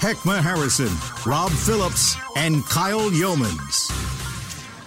Heckma 0.00 0.40
Harrison, 0.40 0.88
Rob 1.30 1.50
Phillips, 1.50 2.16
and 2.34 2.64
Kyle 2.64 3.10
Youmans. 3.10 3.90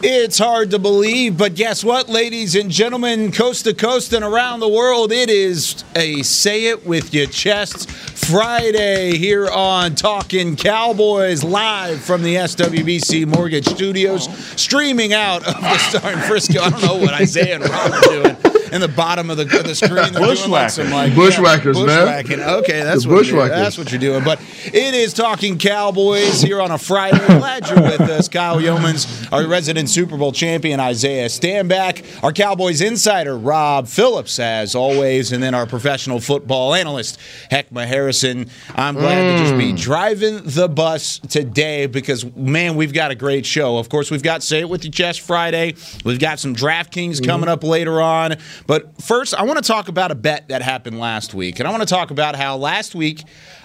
It's 0.01 0.39
hard 0.39 0.71
to 0.71 0.79
believe, 0.79 1.37
but 1.37 1.53
guess 1.53 1.83
what, 1.83 2.09
ladies 2.09 2.55
and 2.55 2.71
gentlemen, 2.71 3.31
coast 3.31 3.65
to 3.65 3.75
coast 3.75 4.11
and 4.13 4.25
around 4.25 4.59
the 4.59 4.67
world, 4.67 5.11
it 5.11 5.29
is 5.29 5.83
a 5.95 6.23
Say 6.23 6.65
It 6.65 6.87
With 6.87 7.13
Your 7.13 7.27
Chest 7.27 7.91
Friday 7.91 9.15
here 9.19 9.47
on 9.51 9.93
Talking 9.93 10.55
Cowboys, 10.55 11.43
live 11.43 12.01
from 12.01 12.23
the 12.23 12.33
SWBC 12.35 13.27
Mortgage 13.27 13.67
Studios, 13.67 14.27
streaming 14.59 15.13
out 15.13 15.47
of 15.47 15.61
the 15.61 15.77
Star 15.77 16.11
in 16.11 16.19
Frisco. 16.21 16.59
I 16.59 16.71
don't 16.71 16.83
know 16.83 16.95
what 16.95 17.13
Isaiah 17.13 17.57
and 17.57 17.69
Rob 17.69 17.91
are 17.91 18.01
doing. 18.01 18.52
In 18.73 18.81
the 18.81 18.87
bottom 18.87 19.29
of 19.29 19.37
the, 19.37 19.43
of 19.43 19.65
the 19.65 19.75
screen, 19.75 20.11
they're 20.11 20.35
doing 20.35 20.49
like 20.49 20.69
some 20.71 20.89
like 20.89 21.13
Bushwhackers, 21.13 21.77
yeah, 21.77 21.85
man. 21.85 22.23
bushwhacking. 22.25 22.39
Okay, 22.41 22.83
that's 22.83 23.03
The 23.03 23.09
what 23.09 23.25
you're- 23.27 23.37
bushwhackers. 23.39 23.57
that's 23.57 23.77
what 23.77 23.91
you're 23.91 23.99
doing. 23.99 24.23
But 24.23 24.41
it 24.65 24.93
is 24.95 25.13
talking 25.13 25.57
Cowboys 25.59 26.41
here 26.41 26.59
on 26.59 26.71
a 26.71 26.77
Friday. 26.77 27.23
Glad 27.25 27.69
you're 27.69 27.81
with 27.81 28.01
us, 28.01 28.27
Kyle 28.27 28.57
Youmans, 28.59 29.31
our 29.31 29.47
resident 29.47 29.89
Super 29.89 30.17
Bowl 30.17 30.31
champion 30.31 30.79
Isaiah 30.79 31.27
Stanback, 31.27 32.03
our 32.23 32.33
Cowboys 32.33 32.81
insider 32.81 33.37
Rob 33.37 33.87
Phillips, 33.87 34.39
as 34.39 34.73
always, 34.73 35.31
and 35.31 35.43
then 35.43 35.53
our 35.53 35.67
professional 35.67 36.19
football 36.19 36.73
analyst 36.73 37.19
Heckma 37.51 37.85
Harrison. 37.85 38.49
I'm 38.75 38.95
glad 38.95 39.37
to 39.37 39.43
just 39.43 39.57
be 39.57 39.73
mm. 39.73 39.79
driving 39.79 40.41
the 40.45 40.67
bus 40.67 41.19
today 41.19 41.85
because 41.85 42.25
man, 42.35 42.75
we've 42.75 42.93
got 42.93 43.11
a 43.11 43.15
great 43.15 43.45
show. 43.45 43.77
Of 43.77 43.89
course, 43.89 44.09
we've 44.09 44.23
got 44.23 44.41
Say 44.41 44.61
It 44.61 44.69
With 44.69 44.83
Your 44.83 44.91
Chest 44.91 45.21
Friday. 45.21 45.75
We've 46.03 46.19
got 46.19 46.39
some 46.39 46.55
DraftKings 46.55 47.23
coming 47.23 47.45
mm-hmm. 47.45 47.53
up 47.53 47.63
later 47.63 48.01
on. 48.01 48.37
But 48.67 49.01
first, 49.01 49.33
I 49.33 49.43
want 49.43 49.61
to 49.61 49.67
talk 49.67 49.87
about 49.87 50.11
a 50.11 50.15
bet 50.15 50.47
that 50.47 50.61
happened 50.61 50.99
last 50.99 51.33
week, 51.33 51.59
and 51.59 51.67
I 51.67 51.71
want 51.71 51.81
to 51.83 51.87
talk 51.93 52.11
about 52.11 52.35
how 52.35 52.55
last 52.57 52.95
week 52.95 53.23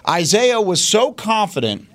Isaiah 0.08 0.60
was 0.60 0.84
so 0.84 1.12
confident 1.12 1.86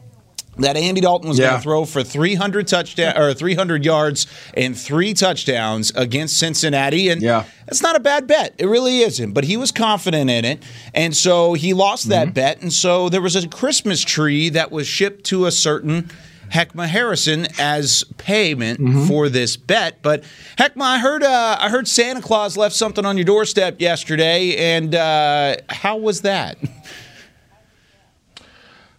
that 0.60 0.78
Andy 0.78 1.02
Dalton 1.02 1.28
was 1.30 1.40
going 1.40 1.56
to 1.56 1.60
throw 1.62 1.84
for 1.84 2.04
300 2.04 2.68
touchdown 2.68 3.18
or 3.18 3.34
300 3.34 3.84
yards 3.84 4.28
and 4.56 4.78
three 4.78 5.16
touchdowns 5.16 5.92
against 5.96 6.38
Cincinnati, 6.38 7.10
and 7.10 7.24
Yeah. 7.24 7.46
that's 7.66 7.82
not 7.82 7.96
a 7.96 8.00
bad 8.00 8.28
bet. 8.28 8.54
It 8.60 8.68
really 8.68 9.00
isn't. 9.00 9.32
But 9.34 9.46
he 9.46 9.58
was 9.58 9.72
confident 9.72 10.30
in 10.30 10.46
it, 10.46 10.62
and 10.94 11.16
so 11.16 11.54
he 11.54 11.74
lost 11.74 12.10
that 12.10 12.28
Mm-hmm. 12.28 12.34
bet, 12.34 12.62
and 12.62 12.72
so 12.72 13.10
there 13.10 13.20
was 13.22 13.36
a 13.36 13.48
Christmas 13.48 14.02
tree 14.02 14.50
that 14.50 14.72
was 14.72 14.86
shipped 14.88 15.24
to 15.26 15.48
a 15.48 15.52
certain. 15.52 16.12
Heckma 16.52 16.88
Harrison 16.88 17.48
as 17.60 18.04
payment 18.18 18.80
Mm-hmm. 18.80 19.06
for 19.08 19.30
this 19.30 19.56
bet, 19.58 20.02
but 20.02 20.24
Heckma, 20.58 20.82
I 20.82 21.00
heard 21.00 21.24
uh, 21.24 21.58
I 21.60 21.70
heard 21.70 21.88
Santa 21.88 22.22
Claus 22.22 22.58
left 22.58 22.76
something 22.76 23.06
on 23.06 23.18
your 23.18 23.26
doorstep 23.26 23.80
yesterday, 23.82 24.56
and 24.58 24.94
uh, 24.96 25.56
how 25.70 25.98
was 25.98 26.22
that? 26.22 26.58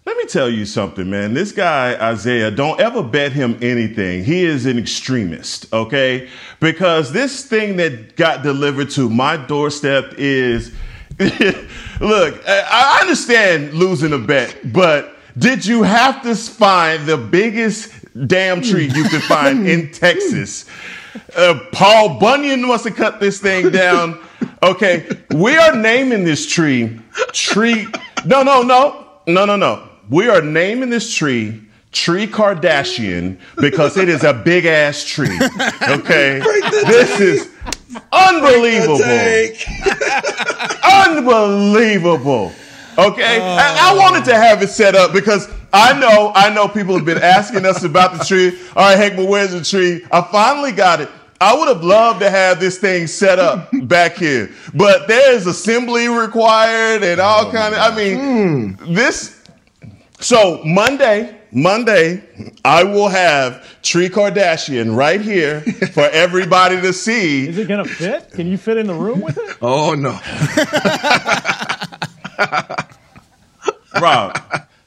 Let 0.06 0.18
me 0.18 0.26
tell 0.26 0.50
you 0.50 0.66
something, 0.66 1.08
man. 1.08 1.32
This 1.32 1.50
guy, 1.50 1.94
Isaiah, 2.10 2.50
don't 2.50 2.78
ever 2.78 3.02
bet 3.02 3.32
him 3.32 3.56
anything. 3.62 4.22
He 4.22 4.44
is 4.44 4.66
an 4.66 4.78
extremist, 4.78 5.72
okay? 5.72 6.28
Because 6.60 7.10
this 7.12 7.46
thing 7.46 7.78
that 7.78 8.14
got 8.14 8.42
delivered 8.42 8.90
to 8.90 9.08
my 9.08 9.38
doorstep 9.38 10.14
is 10.18 10.72
look, 11.18 12.42
I 12.46 12.64
I 12.70 12.98
understand 13.00 13.72
losing 13.72 14.12
a 14.12 14.18
bet, 14.18 14.56
but 14.72 15.13
did 15.36 15.66
you 15.66 15.82
have 15.82 16.22
to 16.22 16.34
find 16.34 17.06
the 17.06 17.16
biggest 17.16 17.92
damn 18.26 18.62
tree 18.62 18.90
you 18.94 19.08
could 19.08 19.22
find 19.22 19.66
in 19.66 19.90
Texas? 19.92 20.66
Uh, 21.36 21.60
Paul 21.72 22.18
Bunyan 22.18 22.66
wants 22.66 22.84
to 22.84 22.90
cut 22.90 23.20
this 23.20 23.40
thing 23.40 23.70
down. 23.70 24.20
Okay, 24.62 25.06
we 25.30 25.56
are 25.56 25.76
naming 25.76 26.24
this 26.24 26.46
tree 26.46 27.00
tree. 27.32 27.86
No, 28.24 28.42
no, 28.42 28.62
no, 28.62 29.06
no, 29.26 29.44
no, 29.44 29.56
no. 29.56 29.88
We 30.08 30.28
are 30.28 30.42
naming 30.42 30.90
this 30.90 31.12
tree 31.12 31.64
Tree 31.94 32.26
Kardashian 32.26 33.38
because 33.56 33.96
it 33.96 34.08
is 34.08 34.24
a 34.24 34.34
big 34.34 34.66
ass 34.66 35.04
tree. 35.04 35.38
Okay, 35.88 36.40
this 36.86 37.20
is 37.20 37.48
unbelievable, 38.12 39.00
unbelievable. 40.84 42.52
Okay, 42.96 43.40
and 43.40 43.78
I 43.78 43.94
wanted 43.96 44.24
to 44.26 44.34
have 44.34 44.62
it 44.62 44.68
set 44.68 44.94
up 44.94 45.12
because 45.12 45.50
I 45.72 45.98
know, 45.98 46.32
I 46.34 46.54
know 46.54 46.68
people 46.68 46.94
have 46.94 47.04
been 47.04 47.22
asking 47.22 47.66
us 47.66 47.82
about 47.82 48.16
the 48.16 48.24
tree. 48.24 48.58
All 48.76 48.84
right, 48.84 48.96
Hank, 48.96 49.16
but 49.16 49.26
where's 49.26 49.52
the 49.52 49.62
tree? 49.62 50.06
I 50.12 50.22
finally 50.22 50.72
got 50.72 51.00
it. 51.00 51.08
I 51.40 51.56
would 51.56 51.68
have 51.68 51.82
loved 51.82 52.20
to 52.20 52.30
have 52.30 52.60
this 52.60 52.78
thing 52.78 53.06
set 53.06 53.38
up 53.38 53.68
back 53.82 54.16
here, 54.16 54.50
but 54.72 55.08
there's 55.08 55.46
assembly 55.46 56.08
required 56.08 57.02
and 57.02 57.20
all 57.20 57.46
oh, 57.46 57.52
kind 57.52 57.74
of. 57.74 57.80
I 57.80 57.96
mean, 57.96 58.78
this. 58.94 59.42
So 60.20 60.62
Monday, 60.64 61.36
Monday, 61.50 62.24
I 62.64 62.84
will 62.84 63.08
have 63.08 63.80
Tree 63.82 64.08
Kardashian 64.08 64.96
right 64.96 65.20
here 65.20 65.60
for 65.92 66.04
everybody 66.04 66.80
to 66.80 66.92
see. 66.92 67.48
Is 67.48 67.58
it 67.58 67.68
gonna 67.68 67.84
fit? 67.84 68.30
Can 68.30 68.46
you 68.46 68.56
fit 68.56 68.76
in 68.76 68.86
the 68.86 68.94
room 68.94 69.20
with 69.20 69.36
it? 69.36 69.56
Oh 69.60 69.94
no. 69.94 70.12
Rob, 74.00 74.38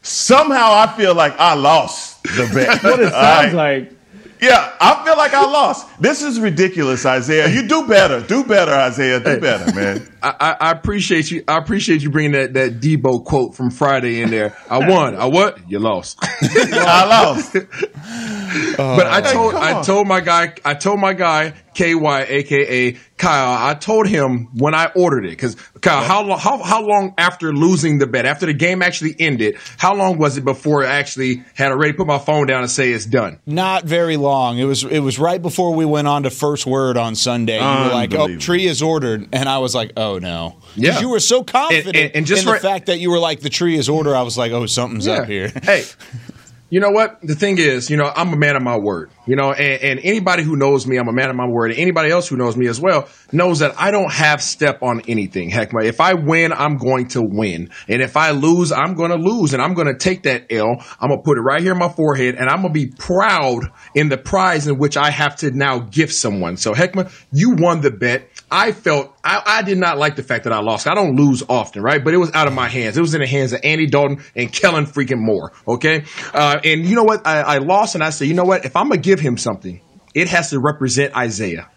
somehow 0.02 0.74
I 0.74 0.94
feel 0.98 1.16
like 1.16 1.38
I 1.40 1.54
lost 1.54 2.24
the 2.24 2.50
bet. 2.54 2.84
What 2.84 3.00
it 3.00 3.12
sounds 3.12 3.54
right? 3.54 3.84
like. 3.84 3.94
Yeah, 4.40 4.76
I 4.80 5.04
feel 5.04 5.18
like 5.18 5.34
I 5.34 5.42
lost. 5.50 5.88
This 6.00 6.22
is 6.22 6.40
ridiculous, 6.40 7.06
Isaiah. 7.06 7.50
You 7.50 7.68
do 7.68 7.88
better. 7.88 8.22
Do 8.22 8.44
better, 8.44 8.72
Isaiah. 8.72 9.20
Do 9.20 9.40
better, 9.40 9.74
man. 9.74 10.08
I, 10.40 10.52
I, 10.52 10.58
I 10.68 10.72
appreciate 10.72 11.32
you. 11.32 11.44
I 11.48 11.58
appreciate 11.58 12.02
you 12.02 12.10
bringing 12.10 12.34
that 12.34 12.54
that 12.54 12.80
Deebo 12.80 13.24
quote 13.26 13.56
from 13.56 13.72
Friday 13.72 14.22
in 14.22 14.30
there. 14.30 14.56
I 14.70 14.90
won. 14.90 15.16
I 15.16 15.26
what? 15.26 15.58
You 15.70 15.80
lost. 15.80 16.18
I 16.42 17.06
lost. 17.06 17.56
Uh, 17.56 18.96
but 18.96 19.08
I 19.08 19.22
told 19.22 19.54
come 19.54 19.64
I 19.64 19.82
told 19.82 20.08
my 20.08 20.22
guy 20.22 20.54
I 20.64 20.74
told 20.74 21.00
my 21.00 21.14
guy 21.14 21.54
KY 21.74 21.96
aka 22.06 22.98
Kyle 23.18 23.68
I 23.70 23.74
told 23.74 24.08
him 24.08 24.50
when 24.54 24.74
I 24.74 24.92
ordered 24.96 25.26
it 25.26 25.32
because 25.32 25.56
Kyle 25.82 26.04
how 26.04 26.24
long 26.24 26.40
how 26.40 26.64
how 26.64 26.82
long 26.82 27.14
after 27.18 27.54
losing 27.54 27.98
the 27.98 28.08
bet 28.08 28.26
after 28.26 28.46
the 28.46 28.54
game 28.54 28.82
actually 28.82 29.16
ended 29.20 29.58
how 29.78 29.96
long 29.96 30.18
was 30.18 30.38
it 30.38 30.46
before 30.46 30.86
I 30.86 30.94
actually 30.94 31.44
had 31.56 31.72
already 31.72 31.94
put 31.94 32.08
my 32.08 32.20
phone 32.20 32.48
down 32.48 32.62
and 32.62 32.72
say 32.72 32.92
it's 32.92 33.06
done 33.06 33.40
Not 33.46 33.84
very 33.84 34.18
long. 34.18 34.58
It 34.60 34.66
was 34.66 34.84
it 34.84 35.00
was 35.00 35.20
right 35.20 35.42
before 35.42 35.74
we 35.74 35.86
went 35.86 36.08
on 36.08 36.24
to 36.24 36.30
first 36.30 36.66
word 36.66 36.98
on 36.98 37.16
Sunday. 37.16 37.58
You 37.58 37.84
were 37.86 37.94
like, 37.94 38.14
"Oh, 38.14 38.38
tree 38.38 38.66
is 38.66 38.82
ordered," 38.82 39.28
and 39.34 39.50
I 39.50 39.58
was 39.60 39.76
like, 39.76 39.94
"Oh 39.98 40.17
no!" 40.20 40.56
'Cause 40.60 40.84
Yeah. 40.84 41.00
you 41.00 41.10
were 41.10 41.20
so 41.20 41.44
confident 41.44 41.88
And- 41.88 41.96
and- 41.96 42.16
and 42.18 42.26
just 42.26 42.46
in 42.46 42.52
the 42.54 42.60
fact 42.60 42.86
that 42.88 43.00
you 43.00 43.10
were 43.12 43.20
like, 43.20 43.42
"The 43.42 43.50
tree 43.50 43.78
is 43.78 43.88
order. 43.90 44.16
I 44.16 44.22
was 44.22 44.38
like, 44.38 44.52
"Oh, 44.52 44.66
something's 44.66 45.08
up 45.08 45.26
here." 45.28 45.52
hey, 45.64 45.84
you 46.70 46.80
know 46.80 46.92
what? 46.92 47.18
The 47.24 47.36
thing 47.36 47.58
is, 47.58 47.90
you 47.90 47.98
know, 47.98 48.12
I'm 48.16 48.34
a 48.34 48.38
man 48.38 48.56
of 48.56 48.62
my 48.64 48.78
word. 48.78 49.10
You 49.28 49.36
know, 49.36 49.52
and, 49.52 49.82
and 49.84 50.00
anybody 50.04 50.44
who 50.44 50.56
knows 50.56 50.88
me, 50.88 50.98
I'm 50.98 51.08
a 51.08 51.14
man 51.14 51.30
of 51.30 51.36
my 51.36 51.48
word. 51.48 51.72
Anybody 51.74 52.10
else 52.12 52.28
who 52.28 52.38
knows 52.38 52.56
me 52.56 52.68
as 52.68 52.80
well 52.80 53.08
knows 53.32 53.60
that 53.60 53.80
I 53.80 53.92
don't 53.92 54.12
have 54.12 54.42
step 54.42 54.82
on 54.82 55.02
anything. 55.02 55.50
Heck, 55.50 55.74
man, 55.74 55.86
if 55.86 56.00
I 56.00 56.14
win, 56.14 56.54
I'm 56.54 56.78
going 56.78 57.10
to 57.10 57.22
win. 57.22 57.70
And 57.88 58.02
if 58.02 58.18
I 58.18 58.32
lose, 58.32 58.72
I'm 58.72 58.96
going 58.96 59.12
to 59.12 59.18
lose. 59.18 59.54
And 59.54 59.62
I'm 59.62 59.74
going 59.74 59.88
to 59.88 59.98
take 59.98 60.24
that 60.24 60.52
L. 60.52 60.84
I'm 61.00 61.10
going 61.10 61.20
to 61.20 61.24
put 61.24 61.38
it 61.38 61.42
right 61.42 61.62
here 61.62 61.74
in 61.74 61.78
my 61.78 61.90
forehead. 61.90 62.36
And 62.36 62.50
I'm 62.50 62.62
going 62.62 62.74
to 62.74 62.80
be 62.80 62.88
proud 62.88 63.72
in 63.94 64.10
the 64.10 64.18
prize 64.18 64.68
in 64.68 64.78
which 64.78 64.98
I 64.98 65.12
have 65.12 65.36
to 65.38 65.52
now 65.52 65.80
gift 65.80 66.14
someone. 66.14 66.58
So, 66.58 66.74
Heckma, 66.74 67.12
you 67.32 67.52
won 67.52 67.82
the 67.82 67.92
bet. 67.92 68.30
I 68.50 68.72
felt 68.72 69.14
I, 69.28 69.44
I 69.46 69.62
did 69.62 69.78
not 69.78 69.98
like 69.98 70.16
the 70.16 70.24
fact 70.24 70.46
that 70.46 70.54
I 70.54 70.60
lost. 70.60 70.88
I 70.88 70.96
don't 70.96 71.18
lose 71.18 71.44
often, 71.50 71.84
right? 71.84 72.02
But 72.02 72.14
it 72.14 72.18
was 72.18 72.32
out 72.34 72.48
of 72.48 72.54
my 72.54 72.70
hands. 72.70 72.98
It 72.98 73.02
was 73.02 73.14
in 73.14 73.20
the 73.20 73.28
hands 73.28 73.52
of 73.52 73.60
Andy 73.62 73.86
Dalton 73.86 74.24
and 74.38 74.52
Kellen 74.52 74.86
freaking 74.86 75.20
Moore. 75.20 75.52
Okay, 75.68 76.06
uh, 76.34 76.62
and 76.64 76.86
you 76.86 76.96
know 76.96 77.04
what? 77.04 77.28
I, 77.28 77.42
I 77.42 77.58
lost, 77.58 77.96
and 77.96 78.04
I 78.04 78.10
said, 78.12 78.30
you 78.30 78.34
know 78.34 78.46
what? 78.46 78.64
If 78.64 78.78
I'm 78.78 78.88
gonna 78.88 79.02
give 79.02 79.17
him 79.20 79.38
something, 79.38 79.82
it 80.14 80.28
has 80.30 80.50
to 80.52 80.60
represent 80.60 81.16
Isaiah. 81.16 81.70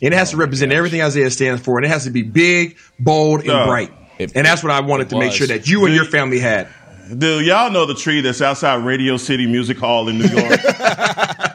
It 0.00 0.12
has 0.12 0.30
to 0.30 0.36
oh 0.36 0.40
represent 0.40 0.72
everything 0.72 1.02
Isaiah 1.02 1.30
stands 1.30 1.62
for, 1.62 1.78
and 1.78 1.86
it 1.86 1.88
has 1.88 2.04
to 2.04 2.10
be 2.10 2.22
big, 2.22 2.76
bold, 2.98 3.40
and 3.40 3.48
Yeah. 3.48 3.66
bright. 3.66 3.92
and 4.18 4.46
that's 4.46 4.62
what 4.62 4.72
I 4.72 4.80
wanted 4.80 5.10
to 5.10 5.18
make 5.18 5.32
sure 5.32 5.46
that 5.46 5.68
you 5.68 5.86
and 5.86 5.94
your 5.94 6.04
family 6.04 6.38
had. 6.38 6.68
Do 7.16 7.40
y'all 7.40 7.70
know 7.70 7.84
the 7.86 7.94
tree 7.94 8.20
that's 8.20 8.40
outside 8.40 8.84
Radio 8.84 9.16
City 9.16 9.46
Music 9.46 9.78
Hall 9.78 10.08
in 10.08 10.18
New 10.18 10.26
York? 10.28 10.60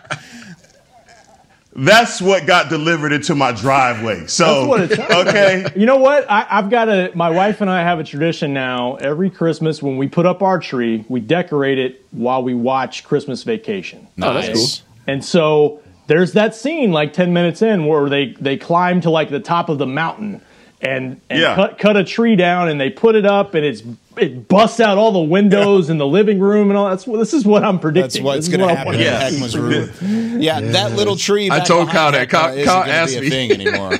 That's 1.75 2.21
what 2.21 2.45
got 2.45 2.69
delivered 2.69 3.13
into 3.13 3.35
my 3.35 3.53
driveway. 3.53 4.27
So, 4.27 4.73
okay. 4.75 5.65
You 5.75 5.85
know 5.85 5.97
what? 5.97 6.29
I, 6.29 6.41
have 6.61 6.69
got 6.69 6.89
a. 6.89 7.11
My 7.15 7.29
wife 7.29 7.61
and 7.61 7.69
I 7.69 7.83
have 7.83 7.99
a 7.99 8.03
tradition 8.03 8.53
now. 8.53 8.95
Every 8.95 9.29
Christmas, 9.29 9.81
when 9.81 9.95
we 9.95 10.09
put 10.09 10.25
up 10.25 10.41
our 10.41 10.59
tree, 10.59 11.05
we 11.07 11.21
decorate 11.21 11.79
it 11.79 12.03
while 12.11 12.43
we 12.43 12.53
watch 12.53 13.05
Christmas 13.05 13.43
Vacation. 13.43 14.07
Nice. 14.17 14.29
Oh, 14.29 14.33
that's 14.33 14.79
cool. 14.81 14.88
And 15.09 15.25
so 15.25 15.81
there's 16.05 16.33
that 16.33 16.53
scene 16.55 16.91
like 16.91 17.13
10 17.13 17.33
minutes 17.33 17.61
in 17.61 17.85
where 17.85 18.09
they 18.09 18.35
they 18.39 18.57
climb 18.57 19.01
to 19.01 19.09
like 19.09 19.29
the 19.29 19.39
top 19.39 19.69
of 19.69 19.77
the 19.79 19.87
mountain 19.87 20.41
and, 20.81 21.19
and 21.29 21.41
yeah. 21.41 21.55
cut 21.55 21.77
cut 21.77 21.97
a 21.97 22.03
tree 22.03 22.35
down 22.35 22.69
and 22.69 22.79
they 22.79 22.89
put 22.89 23.15
it 23.15 23.25
up 23.25 23.53
and 23.55 23.65
it's 23.65 23.81
it 24.17 24.47
busts 24.47 24.79
out 24.79 24.97
all 24.97 25.11
the 25.11 25.19
windows 25.19 25.87
yeah. 25.87 25.93
in 25.93 25.97
the 25.97 26.05
living 26.05 26.39
room 26.39 26.69
and 26.69 26.77
all 26.77 26.89
that's 26.89 27.05
this 27.05 27.33
is 27.33 27.43
what 27.43 27.63
I'm 27.63 27.79
predicting. 27.79 28.23
That's 28.23 28.35
what's 28.35 28.47
going 28.49 28.67
to 28.67 28.73
happen 28.73 28.99
yeah. 28.99 29.19
Heckma's 29.19 29.57
room. 29.57 30.39
Yeah, 30.39 30.61
that 30.61 30.93
little 30.93 31.15
tree. 31.15 31.49
I 31.49 31.59
told 31.59 31.89
Kyle 31.89 32.11
that. 32.11 32.29
Kyle, 32.29 32.63
Kyle 32.63 32.83
asked 32.83 33.19
me. 33.19 33.29
thing 33.29 33.51
anymore. 33.59 33.97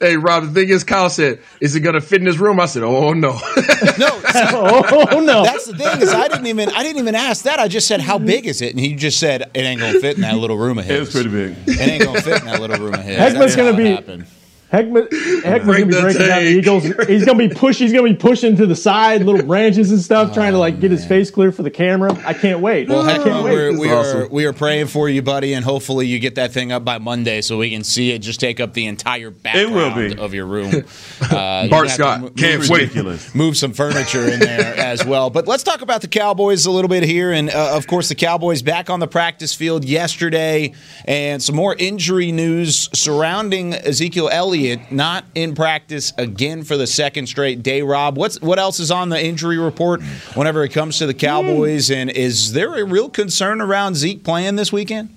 Hey 0.00 0.16
Rob, 0.16 0.44
the 0.44 0.50
thing 0.52 0.68
is, 0.68 0.84
Kyle 0.84 1.10
said, 1.10 1.40
"Is 1.60 1.76
it 1.76 1.80
going 1.80 1.94
to 1.94 2.00
fit 2.00 2.20
in 2.20 2.26
his 2.26 2.38
room?" 2.38 2.60
I 2.60 2.66
said, 2.66 2.82
"Oh 2.82 3.12
no, 3.12 3.32
no." 3.98 4.20
oh 4.32 5.22
no. 5.24 5.44
That's 5.44 5.66
the 5.66 5.76
thing 5.76 6.00
is, 6.00 6.10
I 6.10 6.28
didn't 6.28 6.46
even 6.46 6.70
I 6.70 6.82
didn't 6.82 6.98
even 6.98 7.14
ask 7.14 7.44
that. 7.44 7.58
I 7.58 7.68
just 7.68 7.86
said, 7.86 8.00
"How 8.00 8.18
big 8.18 8.46
is 8.46 8.62
it?" 8.62 8.70
And 8.72 8.80
he 8.80 8.94
just 8.94 9.18
said, 9.18 9.50
"It 9.54 9.60
ain't 9.60 9.80
going 9.80 9.94
to 9.94 10.00
fit 10.00 10.16
in 10.16 10.22
that 10.22 10.36
little 10.36 10.56
room 10.56 10.78
of 10.78 10.84
his." 10.84 11.08
It's 11.08 11.12
pretty 11.12 11.30
big. 11.30 11.56
It 11.66 11.80
ain't 11.80 12.04
going 12.04 12.16
to 12.16 12.22
fit 12.22 12.40
in 12.40 12.46
that 12.46 12.60
little 12.60 12.78
room 12.78 12.94
of 12.94 13.02
his. 13.02 13.16
Heckman's 13.16 13.56
going 13.56 13.76
to 13.76 13.82
be. 13.82 13.90
Happened. 13.90 14.26
Heckman, 14.72 15.08
Heckman's 15.42 15.66
gonna 15.66 15.86
be 15.86 16.00
breaking 16.00 16.26
down 16.26 16.44
the 16.44 16.50
Eagles. 16.50 16.84
He's 17.08 17.24
gonna 17.24 17.38
be 17.38 17.48
pushing. 17.48 17.86
He's 17.86 17.94
gonna 17.94 18.10
be 18.10 18.16
pushing 18.16 18.54
to 18.56 18.66
the 18.66 18.76
side, 18.76 19.22
little 19.22 19.46
branches 19.46 19.90
and 19.90 20.00
stuff, 20.00 20.28
oh, 20.30 20.34
trying 20.34 20.52
to 20.52 20.58
like 20.58 20.78
get 20.78 20.90
his 20.90 21.06
face 21.06 21.30
clear 21.30 21.52
for 21.52 21.62
the 21.62 21.70
camera. 21.70 22.12
I 22.26 22.34
can't 22.34 22.60
wait. 22.60 22.86
Well, 22.86 23.02
Heckman, 23.02 23.44
we're, 23.44 23.78
we 23.78 23.90
awesome. 23.90 24.22
are 24.22 24.28
we 24.28 24.44
are 24.44 24.52
praying 24.52 24.88
for 24.88 25.08
you, 25.08 25.22
buddy, 25.22 25.54
and 25.54 25.64
hopefully 25.64 26.06
you 26.06 26.18
get 26.18 26.34
that 26.34 26.52
thing 26.52 26.70
up 26.70 26.84
by 26.84 26.98
Monday 26.98 27.40
so 27.40 27.56
we 27.56 27.70
can 27.70 27.82
see 27.82 28.10
it. 28.10 28.18
Just 28.18 28.40
take 28.40 28.60
up 28.60 28.74
the 28.74 28.86
entire 28.86 29.30
background 29.30 29.72
it 29.72 29.74
will 29.74 30.14
be. 30.16 30.20
of 30.20 30.34
your 30.34 30.46
room. 30.46 30.84
Uh, 31.28 31.68
Bart 31.68 31.90
Scott 31.90 32.20
move, 32.20 32.36
can't 32.36 32.60
move, 32.60 32.70
wait. 32.70 33.34
Move 33.34 33.56
some 33.56 33.72
furniture 33.72 34.28
in 34.28 34.38
there 34.40 34.74
as 34.76 35.04
well. 35.04 35.30
But 35.30 35.46
let's 35.46 35.62
talk 35.62 35.82
about 35.82 36.00
the 36.00 36.08
Cowboys 36.08 36.64
a 36.64 36.70
little 36.70 36.88
bit 36.88 37.02
here, 37.02 37.32
and 37.32 37.50
uh, 37.50 37.76
of 37.76 37.86
course 37.86 38.08
the 38.08 38.14
Cowboys 38.14 38.62
back 38.62 38.88
on 38.88 39.00
the 39.00 39.06
practice 39.06 39.54
field 39.54 39.84
yesterday, 39.84 40.72
and 41.04 41.42
some 41.42 41.54
more 41.54 41.74
injury 41.78 42.32
news 42.32 42.88
surrounding 42.98 43.74
Ezekiel 43.74 44.28
Elliott. 44.32 44.57
Not 44.90 45.24
in 45.34 45.54
practice 45.54 46.12
again 46.18 46.64
for 46.64 46.76
the 46.76 46.86
second 46.86 47.26
straight 47.26 47.62
day. 47.62 47.82
Rob, 47.82 48.16
what's 48.16 48.40
what 48.40 48.58
else 48.58 48.80
is 48.80 48.90
on 48.90 49.08
the 49.08 49.22
injury 49.22 49.58
report 49.58 50.02
whenever 50.34 50.64
it 50.64 50.70
comes 50.70 50.98
to 50.98 51.06
the 51.06 51.14
Cowboys? 51.14 51.90
And 51.90 52.10
is 52.10 52.52
there 52.52 52.74
a 52.74 52.84
real 52.84 53.08
concern 53.08 53.60
around 53.60 53.96
Zeke 53.96 54.24
playing 54.24 54.56
this 54.56 54.72
weekend? 54.72 55.14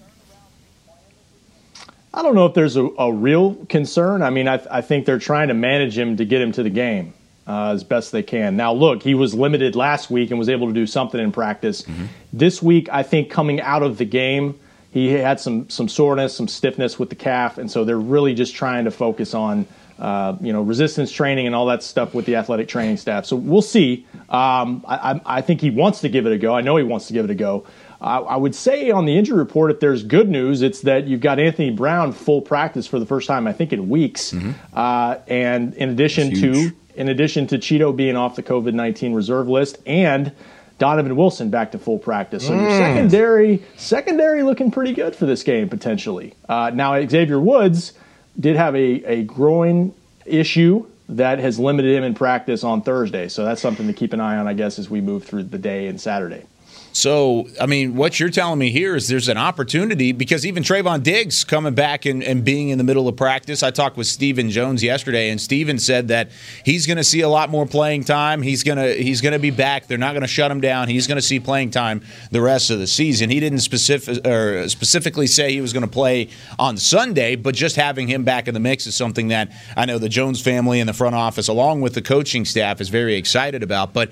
I 2.13 2.21
don't 2.21 2.35
know 2.35 2.45
if 2.45 2.53
there's 2.53 2.75
a, 2.75 2.85
a 2.97 3.11
real 3.11 3.55
concern. 3.65 4.21
I 4.21 4.29
mean, 4.29 4.47
I, 4.47 4.61
I, 4.69 4.81
think 4.81 5.05
they're 5.05 5.17
trying 5.17 5.47
to 5.47 5.53
manage 5.53 5.97
him 5.97 6.17
to 6.17 6.25
get 6.25 6.41
him 6.41 6.51
to 6.53 6.63
the 6.63 6.69
game 6.69 7.13
uh, 7.47 7.71
as 7.71 7.85
best 7.85 8.11
they 8.11 8.23
can. 8.23 8.57
Now, 8.57 8.73
look, 8.73 9.01
he 9.01 9.13
was 9.13 9.33
limited 9.33 9.75
last 9.75 10.09
week 10.09 10.29
and 10.29 10.37
was 10.37 10.49
able 10.49 10.67
to 10.67 10.73
do 10.73 10.85
something 10.85 11.19
in 11.19 11.31
practice. 11.31 11.83
Mm-hmm. 11.83 12.05
This 12.33 12.61
week, 12.61 12.89
I 12.91 13.03
think 13.03 13.29
coming 13.29 13.61
out 13.61 13.81
of 13.81 13.97
the 13.97 14.05
game, 14.05 14.59
he 14.91 15.09
had 15.09 15.39
some 15.39 15.69
some 15.69 15.87
soreness, 15.87 16.35
some 16.35 16.47
stiffness 16.47 16.99
with 16.99 17.09
the 17.09 17.15
calf, 17.15 17.57
and 17.57 17.71
so 17.71 17.83
they're 17.83 17.97
really 17.97 18.33
just 18.33 18.53
trying 18.53 18.85
to 18.85 18.91
focus 18.91 19.33
on 19.33 19.65
uh, 20.01 20.35
you 20.41 20.51
know, 20.51 20.63
resistance 20.63 21.11
training 21.11 21.45
and 21.45 21.55
all 21.55 21.67
that 21.67 21.83
stuff 21.83 22.15
with 22.15 22.25
the 22.25 22.35
athletic 22.35 22.67
training 22.67 22.97
staff. 22.97 23.23
So 23.23 23.35
we'll 23.35 23.61
see. 23.61 24.07
Um, 24.29 24.83
I, 24.87 25.21
I, 25.23 25.41
think 25.41 25.61
he 25.61 25.69
wants 25.69 26.01
to 26.01 26.09
give 26.09 26.25
it 26.25 26.31
a 26.31 26.39
go. 26.39 26.55
I 26.55 26.61
know 26.61 26.75
he 26.75 26.83
wants 26.83 27.05
to 27.07 27.13
give 27.13 27.25
it 27.25 27.29
a 27.29 27.35
go. 27.35 27.67
Uh, 28.01 28.23
I 28.23 28.35
would 28.35 28.55
say 28.55 28.89
on 28.89 29.05
the 29.05 29.15
injury 29.15 29.37
report, 29.37 29.69
if 29.69 29.79
there's 29.79 30.01
good 30.03 30.27
news, 30.27 30.63
it's 30.63 30.81
that 30.81 31.05
you've 31.05 31.21
got 31.21 31.39
Anthony 31.39 31.69
Brown 31.69 32.13
full 32.13 32.41
practice 32.41 32.87
for 32.87 32.99
the 32.99 33.05
first 33.05 33.27
time, 33.27 33.45
I 33.45 33.53
think, 33.53 33.73
in 33.73 33.89
weeks. 33.89 34.31
Mm-hmm. 34.31 34.51
Uh, 34.73 35.17
and 35.27 35.75
in 35.75 35.89
addition 35.89 36.33
to 36.33 36.71
in 36.95 37.07
addition 37.07 37.45
to 37.47 37.59
Cheeto 37.59 37.95
being 37.95 38.15
off 38.15 38.35
the 38.35 38.43
COVID 38.43 38.73
nineteen 38.73 39.13
reserve 39.13 39.47
list 39.47 39.77
and 39.85 40.31
Donovan 40.81 41.15
Wilson 41.15 41.51
back 41.51 41.73
to 41.73 41.77
full 41.77 41.99
practice. 41.99 42.47
So 42.47 42.53
mm. 42.53 42.61
your 42.63 42.71
secondary 42.71 43.63
secondary 43.77 44.41
looking 44.41 44.71
pretty 44.71 44.93
good 44.93 45.15
for 45.15 45.27
this 45.27 45.43
game 45.43 45.69
potentially. 45.69 46.33
Uh, 46.49 46.71
now 46.73 46.99
Xavier 47.05 47.39
Woods 47.39 47.93
did 48.39 48.55
have 48.55 48.75
a, 48.75 49.03
a 49.03 49.23
groin 49.23 49.93
issue 50.25 50.87
that 51.07 51.37
has 51.37 51.59
limited 51.59 51.95
him 51.95 52.03
in 52.03 52.15
practice 52.15 52.63
on 52.63 52.81
Thursday. 52.81 53.27
So 53.27 53.45
that's 53.45 53.61
something 53.61 53.85
to 53.85 53.93
keep 53.93 54.11
an 54.11 54.19
eye 54.19 54.37
on, 54.37 54.47
I 54.47 54.55
guess, 54.55 54.79
as 54.79 54.89
we 54.89 55.01
move 55.01 55.23
through 55.23 55.43
the 55.43 55.59
day 55.59 55.85
and 55.85 56.01
Saturday. 56.01 56.45
So, 56.93 57.47
I 57.59 57.67
mean, 57.67 57.95
what 57.95 58.19
you're 58.19 58.29
telling 58.29 58.59
me 58.59 58.69
here 58.69 58.97
is 58.97 59.07
there's 59.07 59.29
an 59.29 59.37
opportunity 59.37 60.11
because 60.11 60.45
even 60.45 60.61
Trevon 60.61 61.03
Diggs 61.03 61.45
coming 61.45 61.73
back 61.73 62.05
and, 62.05 62.21
and 62.21 62.43
being 62.43 62.69
in 62.69 62.77
the 62.77 62.83
middle 62.83 63.07
of 63.07 63.15
practice. 63.15 63.63
I 63.63 63.71
talked 63.71 63.95
with 63.95 64.07
Stephen 64.07 64.49
Jones 64.49 64.83
yesterday, 64.83 65.29
and 65.29 65.39
Stephen 65.39 65.79
said 65.79 66.09
that 66.09 66.31
he's 66.65 66.85
going 66.85 66.97
to 66.97 67.03
see 67.03 67.21
a 67.21 67.29
lot 67.29 67.49
more 67.49 67.65
playing 67.65 68.03
time. 68.03 68.41
He's 68.41 68.63
gonna 68.63 68.89
he's 68.89 69.21
gonna 69.21 69.39
be 69.39 69.51
back. 69.51 69.87
They're 69.87 69.97
not 69.97 70.11
going 70.11 70.21
to 70.21 70.27
shut 70.27 70.51
him 70.51 70.59
down. 70.59 70.89
He's 70.89 71.07
going 71.07 71.15
to 71.17 71.21
see 71.21 71.39
playing 71.39 71.71
time 71.71 72.01
the 72.29 72.41
rest 72.41 72.69
of 72.69 72.79
the 72.79 72.87
season. 72.87 73.29
He 73.29 73.39
didn't 73.39 73.59
specific 73.59 74.27
or 74.27 74.67
specifically 74.67 75.27
say 75.27 75.53
he 75.53 75.61
was 75.61 75.71
going 75.71 75.85
to 75.85 75.91
play 75.91 76.29
on 76.59 76.75
Sunday, 76.75 77.37
but 77.37 77.55
just 77.55 77.77
having 77.77 78.09
him 78.09 78.25
back 78.25 78.49
in 78.49 78.53
the 78.53 78.59
mix 78.59 78.85
is 78.85 78.95
something 78.95 79.29
that 79.29 79.51
I 79.77 79.85
know 79.85 79.97
the 79.97 80.09
Jones 80.09 80.41
family 80.41 80.81
and 80.81 80.89
the 80.89 80.93
front 80.93 81.15
office, 81.15 81.47
along 81.47 81.81
with 81.81 81.93
the 81.93 82.01
coaching 82.01 82.43
staff, 82.43 82.81
is 82.81 82.89
very 82.89 83.15
excited 83.15 83.63
about. 83.63 83.93
But 83.93 84.11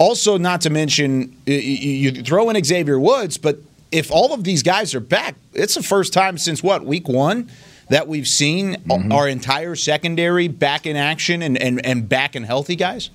also, 0.00 0.38
not 0.38 0.62
to 0.62 0.70
mention, 0.70 1.36
you 1.44 2.10
throw 2.22 2.48
in 2.48 2.64
Xavier 2.64 2.98
Woods, 2.98 3.36
but 3.36 3.58
if 3.92 4.10
all 4.10 4.32
of 4.32 4.44
these 4.44 4.62
guys 4.62 4.94
are 4.94 5.00
back, 5.00 5.34
it's 5.52 5.74
the 5.74 5.82
first 5.82 6.14
time 6.14 6.38
since 6.38 6.62
what, 6.62 6.86
week 6.86 7.06
one? 7.06 7.50
That 7.90 8.08
we've 8.08 8.26
seen 8.26 8.76
mm-hmm. 8.76 9.12
our 9.12 9.28
entire 9.28 9.74
secondary 9.74 10.48
back 10.48 10.86
in 10.86 10.96
action 10.96 11.42
and, 11.42 11.58
and, 11.60 11.84
and 11.84 12.08
back 12.08 12.34
and 12.34 12.46
healthy 12.46 12.76
guys? 12.76 13.10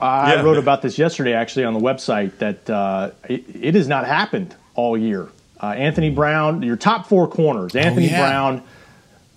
I 0.00 0.34
yeah. 0.34 0.42
wrote 0.42 0.58
about 0.58 0.82
this 0.82 0.98
yesterday, 0.98 1.34
actually, 1.34 1.66
on 1.66 1.74
the 1.74 1.80
website 1.80 2.38
that 2.38 2.68
uh, 2.68 3.10
it, 3.28 3.44
it, 3.54 3.74
has 3.76 3.86
not 3.86 4.04
happened 4.06 4.56
all 4.74 4.98
year. 4.98 5.28
Uh, 5.60 5.66
Anthony 5.66 6.10
Brown, 6.10 6.62
your 6.62 6.76
top 6.76 7.06
four 7.06 7.28
corners, 7.28 7.76
Anthony 7.76 8.06
oh, 8.06 8.10
yeah. 8.10 8.26
Brown, 8.26 8.62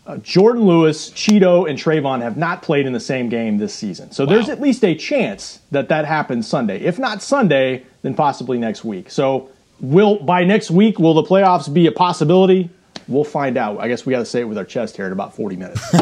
uh, 0.08 0.18
Jourdan 0.18 0.66
Lewis, 0.66 1.10
Cheeto, 1.10 1.68
and 1.68 1.80
Trevon 1.80 2.22
have 2.22 2.38
not 2.38 2.62
played 2.62 2.86
in 2.86 2.94
the 2.94 3.00
same 3.00 3.28
game 3.28 3.58
this 3.58 3.74
season. 3.74 4.12
So 4.12 4.24
wow. 4.24 4.34
there's 4.34 4.50
at 4.50 4.62
least 4.62 4.84
a 4.84 4.94
chance 4.96 5.60
that 5.72 5.90
that 5.90 6.06
happens 6.06 6.48
Sunday. 6.48 6.80
If 6.82 7.00
not 7.00 7.24
Sunday, 7.24 7.86
then 8.04 8.14
possibly 8.14 8.58
next 8.60 8.86
week. 8.86 9.10
So 9.10 9.50
will 9.80 10.18
by 10.18 10.44
next 10.44 10.70
week 10.70 11.00
will 11.00 11.16
the 11.16 11.24
playoffs 11.24 11.74
be 11.74 11.88
a 11.88 11.92
possibility? 11.92 12.70
We'll 13.08 13.24
find 13.24 13.58
out. 13.58 13.80
I 13.80 13.88
guess 13.88 14.06
we 14.06 14.12
got 14.12 14.20
to 14.20 14.26
say 14.26 14.42
it 14.42 14.46
with 14.46 14.58
our 14.58 14.66
chest 14.66 14.98
hair 14.98 15.08
in 15.08 15.12
about 15.12 15.36
40 15.36 15.56
minutes. 15.56 15.82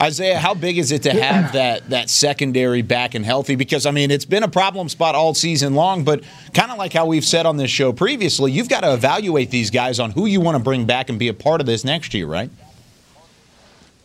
Isaiah, 0.00 0.38
how 0.38 0.54
big 0.54 0.78
is 0.78 0.92
it 0.92 1.02
to 1.02 1.10
have 1.10 1.52
that 1.52 1.90
that 1.90 2.08
secondary 2.08 2.80
back 2.80 3.14
and 3.14 3.26
healthy? 3.26 3.56
Because 3.56 3.84
I 3.84 3.90
mean, 3.90 4.10
it's 4.10 4.24
been 4.24 4.42
a 4.42 4.48
problem 4.48 4.88
spot 4.88 5.14
all 5.14 5.34
season 5.34 5.74
long, 5.74 6.04
but 6.04 6.22
kind 6.54 6.70
of 6.70 6.78
like 6.78 6.92
how 6.94 7.06
we've 7.06 7.24
said 7.24 7.44
on 7.44 7.58
this 7.58 7.70
show 7.70 7.92
previously, 7.92 8.52
you've 8.52 8.68
got 8.68 8.80
to 8.80 8.94
evaluate 8.94 9.50
these 9.50 9.70
guys 9.70 10.00
on 10.00 10.12
who 10.12 10.24
you 10.26 10.40
want 10.40 10.56
to 10.56 10.62
bring 10.62 10.86
back 10.86 11.10
and 11.10 11.18
be 11.18 11.28
a 11.28 11.34
part 11.34 11.60
of 11.60 11.66
this 11.66 11.84
next 11.84 12.14
year, 12.14 12.26
right? 12.26 12.50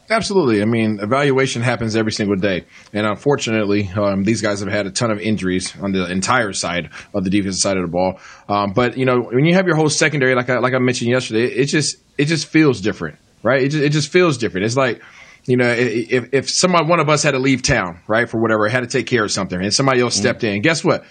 Absolutely. 0.10 0.62
I 0.62 0.66
mean, 0.66 1.00
evaluation 1.02 1.64
happens 1.64 1.96
every 1.96 2.12
single 2.12 2.36
day. 2.36 2.66
And 2.94 3.08
unfortunately, 3.08 3.90
um, 3.96 4.24
these 4.24 4.42
guys 4.42 4.60
have 4.60 4.70
had 4.70 4.86
a 4.86 4.92
ton 4.92 5.10
of 5.10 5.20
injuries 5.20 5.76
on 5.82 5.94
the 5.94 6.10
entire 6.12 6.54
side 6.54 6.92
of 7.14 7.24
the 7.24 7.30
defensive 7.30 7.60
side 7.60 7.78
of 7.78 7.84
the 7.84 7.92
ball. 7.92 8.20
Um, 8.48 8.74
but, 8.74 8.98
you 8.98 9.06
know, 9.06 9.22
when 9.22 9.46
you 9.46 9.56
have 9.56 9.66
your 9.66 9.76
whole 9.76 9.90
secondary, 9.90 10.36
like 10.36 10.50
I, 10.50 10.60
like 10.60 10.74
I 10.74 10.80
mentioned 10.80 11.10
yesterday, 11.10 11.46
it 11.46 11.66
just, 11.66 11.98
it 12.18 12.26
just 12.26 12.48
feels 12.48 12.82
different, 12.82 13.18
right? 13.42 13.64
It 13.64 13.70
just, 13.70 13.84
it 13.84 13.90
just 13.90 14.12
feels 14.12 14.38
different. 14.38 14.66
It's 14.66 14.78
like, 14.78 15.02
you 15.46 15.58
know, 15.58 15.70
if, 15.70 16.34
if 16.34 16.50
somebody, 16.50 16.86
one 16.86 17.00
of 17.00 17.10
us 17.10 17.24
had 17.24 17.32
to 17.32 17.40
leave 17.40 17.62
town, 17.62 18.02
right, 18.08 18.30
for 18.30 18.40
whatever, 18.42 18.68
had 18.68 18.82
to 18.82 18.88
take 18.88 19.08
care 19.08 19.24
of 19.24 19.32
something, 19.32 19.60
and 19.60 19.74
somebody 19.74 20.02
else 20.02 20.16
mm-hmm. 20.16 20.22
stepped 20.22 20.44
in, 20.44 20.62
guess 20.62 20.84
what? 20.84 21.04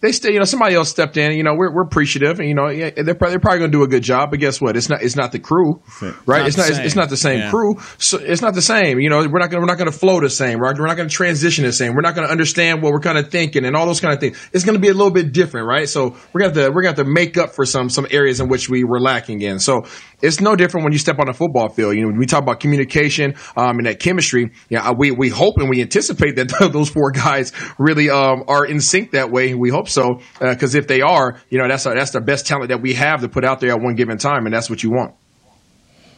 They 0.00 0.12
still, 0.12 0.32
you 0.32 0.38
know, 0.38 0.44
somebody 0.44 0.74
else 0.74 0.88
stepped 0.88 1.16
in. 1.16 1.32
You 1.32 1.42
know, 1.42 1.54
we're, 1.54 1.72
we're 1.74 1.82
appreciative, 1.82 2.40
and 2.40 2.48
you 2.48 2.54
know, 2.54 2.68
yeah, 2.68 2.90
they're 2.90 3.14
probably, 3.14 3.30
they're 3.30 3.40
probably 3.40 3.58
going 3.58 3.70
to 3.70 3.78
do 3.78 3.82
a 3.84 3.88
good 3.88 4.02
job. 4.02 4.30
But 4.30 4.40
guess 4.40 4.60
what? 4.60 4.76
It's 4.76 4.88
not 4.88 5.02
it's 5.02 5.16
not 5.16 5.32
the 5.32 5.38
crew, 5.38 5.82
right? 6.26 6.46
It's 6.46 6.56
not 6.56 6.68
it's 6.68 6.78
not, 6.78 6.86
it's, 6.86 6.96
not 6.96 7.08
the 7.10 7.16
same 7.16 7.40
yeah. 7.40 7.50
crew. 7.50 7.76
So 7.98 8.18
it's 8.18 8.42
not 8.42 8.54
the 8.54 8.62
same. 8.62 8.98
You 9.00 9.10
know, 9.10 9.18
we're 9.18 9.38
not 9.38 9.50
gonna, 9.50 9.60
we're 9.60 9.66
not 9.66 9.78
going 9.78 9.90
to 9.90 9.96
flow 9.96 10.20
the 10.20 10.30
same. 10.30 10.58
Right? 10.58 10.76
We're 10.76 10.86
not 10.86 10.96
going 10.96 11.08
to 11.08 11.14
transition 11.14 11.64
the 11.64 11.72
same. 11.72 11.94
We're 11.94 12.02
not 12.02 12.14
going 12.14 12.26
to 12.26 12.32
understand 12.32 12.82
what 12.82 12.92
we're 12.92 13.00
kind 13.00 13.18
of 13.18 13.30
thinking 13.30 13.64
and 13.64 13.76
all 13.76 13.86
those 13.86 14.00
kind 14.00 14.14
of 14.14 14.20
things. 14.20 14.38
It's 14.52 14.64
going 14.64 14.76
to 14.76 14.80
be 14.80 14.88
a 14.88 14.94
little 14.94 15.12
bit 15.12 15.32
different, 15.32 15.66
right? 15.66 15.88
So 15.88 16.16
we're 16.32 16.40
going 16.40 16.54
to 16.54 16.70
we're 16.70 16.82
going 16.82 16.96
to 16.96 17.04
make 17.04 17.36
up 17.36 17.54
for 17.54 17.66
some 17.66 17.90
some 17.90 18.06
areas 18.10 18.40
in 18.40 18.48
which 18.48 18.68
we 18.68 18.84
were 18.84 19.00
lacking 19.00 19.42
in. 19.42 19.58
So 19.58 19.82
it's 20.22 20.40
no 20.40 20.56
different 20.56 20.84
when 20.84 20.92
you 20.92 20.98
step 20.98 21.18
on 21.18 21.28
a 21.28 21.32
football 21.32 21.68
field. 21.68 21.96
You 21.96 22.06
know, 22.06 22.16
we 22.18 22.26
talk 22.26 22.42
about 22.42 22.60
communication 22.60 23.34
um, 23.56 23.78
and 23.78 23.86
that 23.86 24.00
chemistry. 24.00 24.52
Yeah, 24.68 24.92
we 24.96 25.10
we 25.10 25.28
hope 25.28 25.58
and 25.58 25.68
we 25.68 25.80
anticipate 25.80 26.36
that 26.36 26.48
those 26.72 26.88
four 26.90 27.10
guys 27.10 27.52
really 27.78 28.10
um, 28.10 28.44
are 28.48 28.64
in 28.64 28.80
sync 28.80 29.12
that 29.12 29.30
way. 29.30 29.54
We 29.54 29.70
hope 29.70 29.88
so 29.88 30.20
because 30.40 30.74
uh, 30.74 30.78
if 30.78 30.86
they 30.86 31.00
are, 31.00 31.38
you 31.48 31.58
know, 31.58 31.68
that's 31.68 31.84
that's 31.84 32.12
the 32.12 32.20
best 32.20 32.46
talent 32.46 32.68
that 32.68 32.80
we 32.82 32.94
have 32.94 33.20
to 33.22 33.28
put 33.28 33.44
out 33.44 33.60
there 33.60 33.72
at 33.72 33.80
one 33.80 33.94
given 33.94 34.18
time, 34.18 34.46
and 34.46 34.54
that's 34.54 34.70
what 34.70 34.82
you 34.82 34.90
want. 34.90 35.14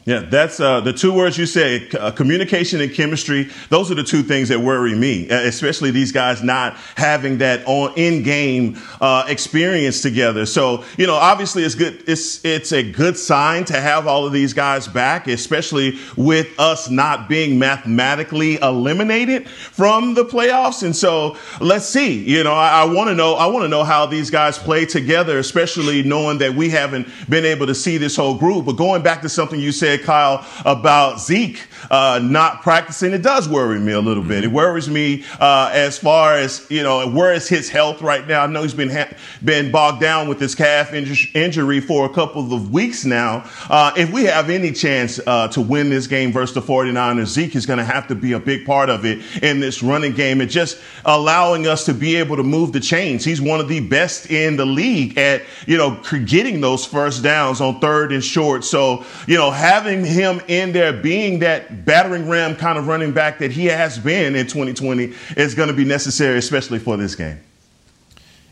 Yeah, 0.05 0.19
that's 0.19 0.59
uh, 0.59 0.81
the 0.81 0.93
two 0.93 1.13
words 1.13 1.39
you 1.39 1.47
say 1.47 1.89
uh, 1.91 2.11
communication 2.11 2.81
and 2.81 2.93
chemistry. 2.93 3.51
Those 3.69 3.89
are 3.89 3.95
the 3.95 4.03
two 4.03 4.25
things 4.25 4.49
that 4.49 4.59
worry 4.59 4.97
me, 4.97 5.29
especially 5.29 5.93
these 5.93 6.11
guys 6.11 6.43
not 6.43 6.75
having 6.97 7.39
that 7.39 7.65
on 7.67 7.93
in 7.95 8.25
game 8.25 8.79
uh, 9.01 9.25
experience 9.29 10.03
together. 10.03 10.45
So, 10.45 10.85
you 10.97 11.07
know, 11.07 11.15
obviously 11.15 11.63
it's 11.63 11.77
good. 11.77 12.03
It's, 12.09 12.45
it's 12.45 12.73
a 12.73 12.83
good 12.83 13.17
sign 13.17 13.65
to 13.67 13.81
have 13.81 14.09
all 14.09 14.27
of 14.27 14.33
these 14.33 14.53
guys 14.53 14.89
back, 14.89 15.29
especially 15.29 16.01
with 16.17 16.49
us 16.59 16.91
not 16.91 17.29
being 17.29 17.61
mathematically 17.61 18.57
eliminated 18.57 19.49
from 19.49 20.15
the 20.15 20.25
playoffs. 20.25 20.83
And 20.83 20.97
so 20.97 21.37
let's 21.61 21.87
see, 21.87 22.25
you 22.29 22.43
know, 22.43 22.55
I, 22.55 22.83
I 22.83 22.85
want 22.87 23.09
to 23.11 23.15
know, 23.15 23.35
I 23.35 23.47
want 23.47 23.63
to 23.63 23.69
know 23.69 23.85
how 23.85 24.07
these 24.07 24.31
guys 24.31 24.59
play 24.59 24.85
together, 24.85 25.39
especially 25.39 26.03
knowing 26.03 26.39
that 26.39 26.55
we 26.55 26.71
haven't 26.71 27.07
been 27.31 27.45
able 27.45 27.69
to 27.69 27.75
see 27.75 27.99
this 27.99 28.17
whole 28.17 28.37
group. 28.37 28.67
But 28.67 28.73
going 28.73 29.05
back 29.05 29.23
to 29.23 29.29
something 29.29 29.61
you 29.61 29.71
said, 29.71 29.92
said, 29.92 29.92
Kyle, 29.99 30.47
about 30.65 31.21
Zeke 31.21 31.67
uh, 31.91 32.21
not 32.23 32.63
practicing, 32.63 33.13
it 33.13 33.23
does 33.23 33.49
worry 33.49 33.79
me 33.81 33.93
a 33.93 34.01
little 34.01 34.23
bit. 34.23 34.45
It 34.45 34.49
mm-hmm. 34.49 34.57
worries 34.57 34.89
me 34.89 35.25
uh, 35.41 35.71
as 35.73 35.99
far 35.99 36.35
as 36.35 36.67
you 36.71 36.83
know 36.83 37.09
where 37.11 37.33
is 37.33 37.49
his 37.49 37.69
health 37.69 38.03
right 38.03 38.27
now. 38.27 38.43
I 38.43 38.47
know 38.47 38.63
he's 38.63 38.75
been 38.75 38.91
ha- 38.91 39.13
been 39.45 39.71
bogged 39.71 40.01
down 40.01 40.29
with 40.29 40.39
this 40.39 40.55
calf 40.55 40.93
injury 40.93 41.81
for 41.81 42.07
a 42.07 42.09
couple 42.09 42.53
of 42.53 42.73
weeks 42.73 43.05
now. 43.05 43.49
Uh, 43.69 43.93
if 43.97 44.13
we 44.13 44.25
have 44.25 44.51
any 44.51 44.73
chance 44.73 45.21
uh, 45.27 45.49
to 45.49 45.61
win 45.61 45.91
this 45.91 46.07
game 46.07 46.33
versus 46.33 46.55
the 46.55 46.63
49ers, 46.63 47.27
Zeke 47.27 47.57
is 47.57 47.67
going 47.67 47.79
to 47.79 47.85
have 47.85 48.09
to 48.09 48.15
be 48.15 48.33
a 48.33 48.41
big 48.41 48.67
part 48.67 48.89
of 48.89 49.05
it 49.05 49.21
in 49.43 49.61
this 49.61 49.83
running 49.83 50.13
game 50.13 50.41
and 50.41 50.51
just 50.51 50.81
allowing 51.05 51.67
us 51.67 51.85
to 51.87 51.95
be 51.95 52.17
able 52.17 52.37
to 52.37 52.43
move 52.43 52.73
the 52.73 52.81
chains. 52.81 53.25
He's 53.25 53.41
one 53.41 53.61
of 53.61 53.69
the 53.69 53.81
best 53.81 54.31
in 54.31 54.57
the 54.57 54.67
league 54.67 55.19
at 55.19 55.43
you 55.67 55.77
know 55.77 56.01
getting 56.25 56.61
those 56.61 56.85
first 56.85 57.23
downs 57.23 57.61
on 57.61 57.81
third 57.81 58.13
and 58.13 58.23
short. 58.23 58.65
So 58.65 59.05
you 59.27 59.37
know 59.37 59.51
having 59.51 60.05
him 60.05 60.41
in 60.49 60.73
there 60.73 60.93
being 60.93 61.41
that 61.41 61.72
battering 61.73 62.29
ram 62.29 62.57
kind 62.57 62.79
of 62.79 62.87
running 62.87 63.13
back 63.13 63.39
that 63.39 63.51
he 63.51 63.67
has 63.67 63.99
been 63.99 64.35
in 64.35 64.47
2020 64.47 65.13
is 65.37 65.55
going 65.55 65.69
to 65.69 65.75
be 65.75 65.85
necessary, 65.85 66.39
especially 66.39 66.79
for 66.79 66.97
this 66.97 67.15
game. 67.15 67.41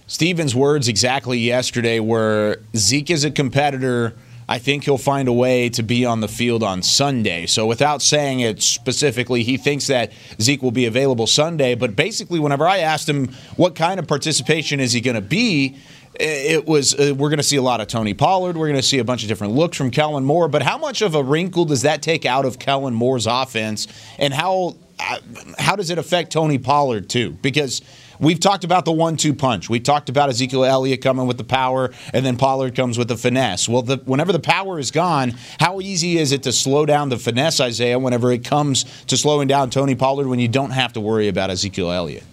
Stephen's 0.07 0.57
words 0.57 0.89
exactly 0.89 1.39
yesterday 1.39 2.01
were 2.01 2.61
Zeke 2.75 3.11
is 3.11 3.25
a 3.25 3.31
competitor. 3.31 4.15
I 4.49 4.59
think 4.59 4.83
he'll 4.83 4.99
find 4.99 5.29
a 5.29 5.33
way 5.33 5.69
to 5.69 5.85
be 5.85 6.05
on 6.05 6.21
the 6.21 6.27
field 6.27 6.65
on 6.65 6.83
Sunday. 6.83 7.47
So, 7.47 7.65
without 7.65 8.03
saying 8.03 8.41
it 8.41 8.61
specifically, 8.61 9.45
he 9.45 9.57
thinks 9.57 9.87
that 9.87 10.11
Zeke 10.41 10.63
will 10.63 10.73
be 10.73 10.87
available 10.87 11.29
Sunday. 11.29 11.77
But 11.77 11.95
basically, 11.95 12.41
whenever 12.41 12.67
I 12.67 12.79
asked 12.79 13.09
him 13.09 13.29
what 13.55 13.77
kind 13.77 14.01
of 14.01 14.09
participation 14.09 14.81
is 14.81 14.93
he 14.93 15.01
going 15.01 15.15
to 15.15 15.21
be, 15.21 15.77
it 16.21 16.67
was 16.67 16.95
uh, 16.95 17.15
we're 17.17 17.31
going 17.31 17.39
to 17.39 17.43
see 17.43 17.57
a 17.57 17.63
lot 17.63 17.81
of 17.81 17.89
Tony 17.89 18.15
Pollard. 18.15 18.57
We're 18.57 18.69
going 18.69 18.81
to 18.81 18.87
see 18.87 18.99
a 18.99 19.05
bunch 19.05 19.23
of 19.23 19.29
different 19.29 19.55
looks 19.55 19.77
from 19.77 19.91
Kellen 19.91 20.25
Moore. 20.25 20.49
But 20.49 20.63
how 20.63 20.79
much 20.79 21.03
of 21.03 21.15
a 21.15 21.23
wrinkle 21.23 21.65
does 21.65 21.83
that 21.83 22.03
take 22.03 22.27
out 22.27 22.45
of 22.45 22.59
Kellen 22.59 22.95
Moore's 22.95 23.27
offense, 23.27 23.87
and 24.19 24.35
how 24.35 24.77
uh, 24.99 25.19
how 25.59 25.77
does 25.77 25.91
it 25.91 25.99
affect 25.99 26.33
Tony 26.33 26.59
Pollard 26.59 27.09
too? 27.09 27.31
Because 27.43 27.81
we've 28.19 28.39
talked 28.39 28.65
about 28.65 28.85
the 28.85 28.93
one-two 28.93 29.33
punch. 29.33 29.71
We 29.71 29.81
talked 29.81 30.11
about 30.11 30.29
Ezekiel 30.29 30.65
Elliott 30.65 31.01
coming 31.01 31.27
with 31.27 31.39
the 31.39 31.45
power, 31.45 31.91
and 32.13 32.25
then 32.25 32.37
Pollard 32.37 32.75
comes 32.75 32.99
with 32.99 33.09
the 33.09 33.17
finesse. 33.17 33.67
Well, 33.69 33.83
the, 33.83 33.97
whenever 34.05 34.33
the 34.33 34.41
power 34.41 34.79
is 34.79 34.91
gone, 34.91 35.35
how 35.59 35.81
easy 35.81 36.19
is 36.19 36.33
it 36.33 36.43
to 36.43 36.53
slow 36.53 36.85
down 36.85 37.09
the 37.09 37.17
finesse, 37.17 37.61
Isaiah? 37.61 37.99
Whenever 37.99 38.31
it 38.31 38.45
comes 38.45 38.85
to 39.05 39.17
slowing 39.17 39.49
down 39.49 39.71
Tony 39.71 39.95
Pollard, 39.95 40.27
when 40.27 40.39
you 40.39 40.49
don't 40.49 40.73
have 40.73 40.93
to 40.93 41.01
worry 41.01 41.29
about 41.29 41.49
Ezekiel 41.49 41.91
Elliott. 41.91 42.25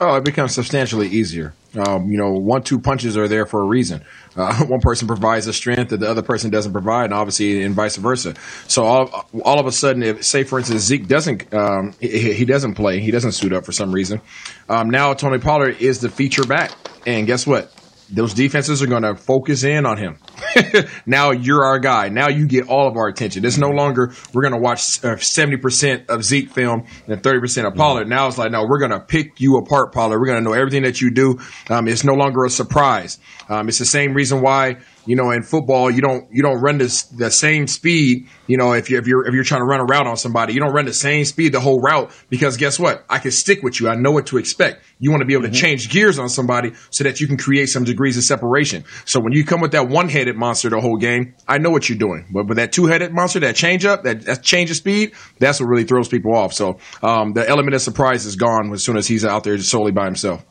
Oh, 0.00 0.16
it 0.16 0.24
becomes 0.24 0.54
substantially 0.54 1.08
easier. 1.08 1.54
Um, 1.76 2.10
you 2.10 2.18
know, 2.18 2.32
one 2.32 2.62
two 2.62 2.80
punches 2.80 3.16
are 3.16 3.28
there 3.28 3.46
for 3.46 3.60
a 3.60 3.64
reason. 3.64 4.04
Uh, 4.36 4.64
one 4.66 4.80
person 4.80 5.08
provides 5.08 5.46
the 5.46 5.52
strength 5.52 5.90
that 5.90 5.98
the 5.98 6.08
other 6.08 6.22
person 6.22 6.50
doesn't 6.50 6.72
provide, 6.72 7.06
and 7.06 7.14
obviously, 7.14 7.62
and 7.62 7.74
vice 7.74 7.96
versa. 7.96 8.34
So 8.68 8.84
all 8.84 9.26
all 9.44 9.58
of 9.58 9.66
a 9.66 9.72
sudden, 9.72 10.02
if 10.02 10.24
say 10.24 10.44
for 10.44 10.58
instance 10.58 10.82
Zeke 10.82 11.06
doesn't 11.06 11.52
um, 11.52 11.94
he, 12.00 12.32
he, 12.34 12.44
doesn't 12.44 12.74
play, 12.74 13.00
he 13.00 13.10
doesn't 13.10 13.32
suit 13.32 13.52
up 13.52 13.64
for 13.64 13.72
some 13.72 13.92
reason. 13.92 14.20
Um, 14.68 14.90
now 14.90 15.14
Tony 15.14 15.38
Pollard 15.38 15.80
is 15.80 16.00
the 16.00 16.08
feature 16.08 16.44
back, 16.44 16.72
and 17.06 17.26
guess 17.26 17.46
what? 17.46 17.72
Those 18.10 18.34
defenses 18.34 18.82
are 18.82 18.86
going 18.86 19.02
to 19.02 19.14
focus 19.14 19.64
in 19.64 19.86
on 19.86 19.96
him. 19.96 20.18
now 21.06 21.30
you're 21.30 21.64
our 21.64 21.78
guy. 21.78 22.08
Now 22.08 22.28
you 22.28 22.46
get 22.46 22.68
all 22.68 22.86
of 22.88 22.96
our 22.96 23.08
attention. 23.08 23.44
It's 23.44 23.58
no 23.58 23.70
longer 23.70 24.12
we're 24.32 24.42
going 24.42 24.54
to 24.54 24.60
watch 24.60 25.02
uh, 25.04 25.16
seventy 25.16 25.56
percent 25.56 26.08
of 26.08 26.24
Zeke 26.24 26.50
film 26.50 26.86
and 27.06 27.22
thirty 27.22 27.40
percent 27.40 27.66
of 27.66 27.74
Pollard. 27.74 28.08
Now 28.08 28.28
it's 28.28 28.38
like 28.38 28.50
no, 28.50 28.64
we're 28.66 28.78
going 28.78 28.90
to 28.90 29.00
pick 29.00 29.40
you 29.40 29.56
apart, 29.56 29.92
Pollard. 29.92 30.18
We're 30.18 30.26
going 30.26 30.42
to 30.42 30.48
know 30.48 30.54
everything 30.54 30.82
that 30.82 31.00
you 31.00 31.10
do. 31.10 31.40
Um, 31.68 31.88
it's 31.88 32.04
no 32.04 32.14
longer 32.14 32.44
a 32.44 32.50
surprise. 32.50 33.18
Um, 33.48 33.68
it's 33.68 33.78
the 33.78 33.84
same 33.84 34.14
reason 34.14 34.42
why 34.42 34.76
you 35.06 35.16
know, 35.16 35.30
in 35.30 35.42
football, 35.42 35.90
you 35.90 36.00
don't 36.00 36.26
you 36.32 36.42
don't 36.42 36.60
run 36.60 36.78
this 36.78 37.02
the 37.04 37.30
same 37.30 37.66
speed. 37.66 38.28
You 38.46 38.56
know, 38.56 38.72
if 38.72 38.90
you 38.90 38.98
if 38.98 39.06
you're 39.06 39.26
if 39.26 39.34
you're 39.34 39.44
trying 39.44 39.60
to 39.60 39.66
run 39.66 39.80
a 39.80 39.84
route 39.84 40.06
on 40.06 40.16
somebody, 40.16 40.54
you 40.54 40.60
don't 40.60 40.72
run 40.72 40.86
the 40.86 40.94
same 40.94 41.24
speed 41.24 41.52
the 41.52 41.60
whole 41.60 41.80
route 41.80 42.10
because 42.30 42.56
guess 42.56 42.78
what? 42.78 43.04
I 43.08 43.18
can 43.18 43.30
stick 43.30 43.62
with 43.62 43.80
you. 43.80 43.88
I 43.88 43.96
know 43.96 44.12
what 44.12 44.26
to 44.28 44.38
expect. 44.38 44.82
You 44.98 45.10
want 45.10 45.20
to 45.20 45.26
be 45.26 45.34
able 45.34 45.44
mm-hmm. 45.44 45.52
to 45.52 45.58
change 45.58 45.90
gears 45.90 46.18
on 46.18 46.28
somebody 46.28 46.72
so 46.90 47.04
that 47.04 47.20
you 47.20 47.26
can 47.26 47.36
create 47.36 47.68
some 47.68 47.84
degrees 47.84 48.16
of 48.16 48.24
separation. 48.24 48.84
So 49.04 49.20
when 49.20 49.32
you 49.32 49.44
come 49.44 49.60
with 49.60 49.72
that 49.72 49.88
one 49.88 50.08
headed 50.08 50.36
monster 50.36 50.70
the 50.70 50.80
whole 50.80 50.96
game, 50.96 51.34
I 51.46 51.58
know 51.58 51.70
what 51.70 51.88
you're 51.88 51.98
doing. 51.98 52.26
But 52.32 52.46
with 52.46 52.56
that 52.56 52.72
two 52.72 52.86
headed 52.86 53.12
monster, 53.12 53.40
that 53.40 53.56
change 53.56 53.84
up, 53.84 54.04
that, 54.04 54.22
that 54.22 54.42
change 54.42 54.70
of 54.70 54.76
speed, 54.76 55.12
that's 55.38 55.60
what 55.60 55.66
really 55.66 55.84
throws 55.84 56.08
people 56.08 56.34
off. 56.34 56.54
So 56.54 56.78
um, 57.02 57.32
the 57.32 57.46
element 57.48 57.74
of 57.74 57.82
surprise 57.82 58.24
is 58.24 58.36
gone 58.36 58.72
as 58.72 58.82
soon 58.82 58.96
as 58.96 59.06
he's 59.06 59.24
out 59.24 59.44
there 59.44 59.58
solely 59.58 59.92
by 59.92 60.06
himself. 60.06 60.44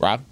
Rob. 0.00 0.24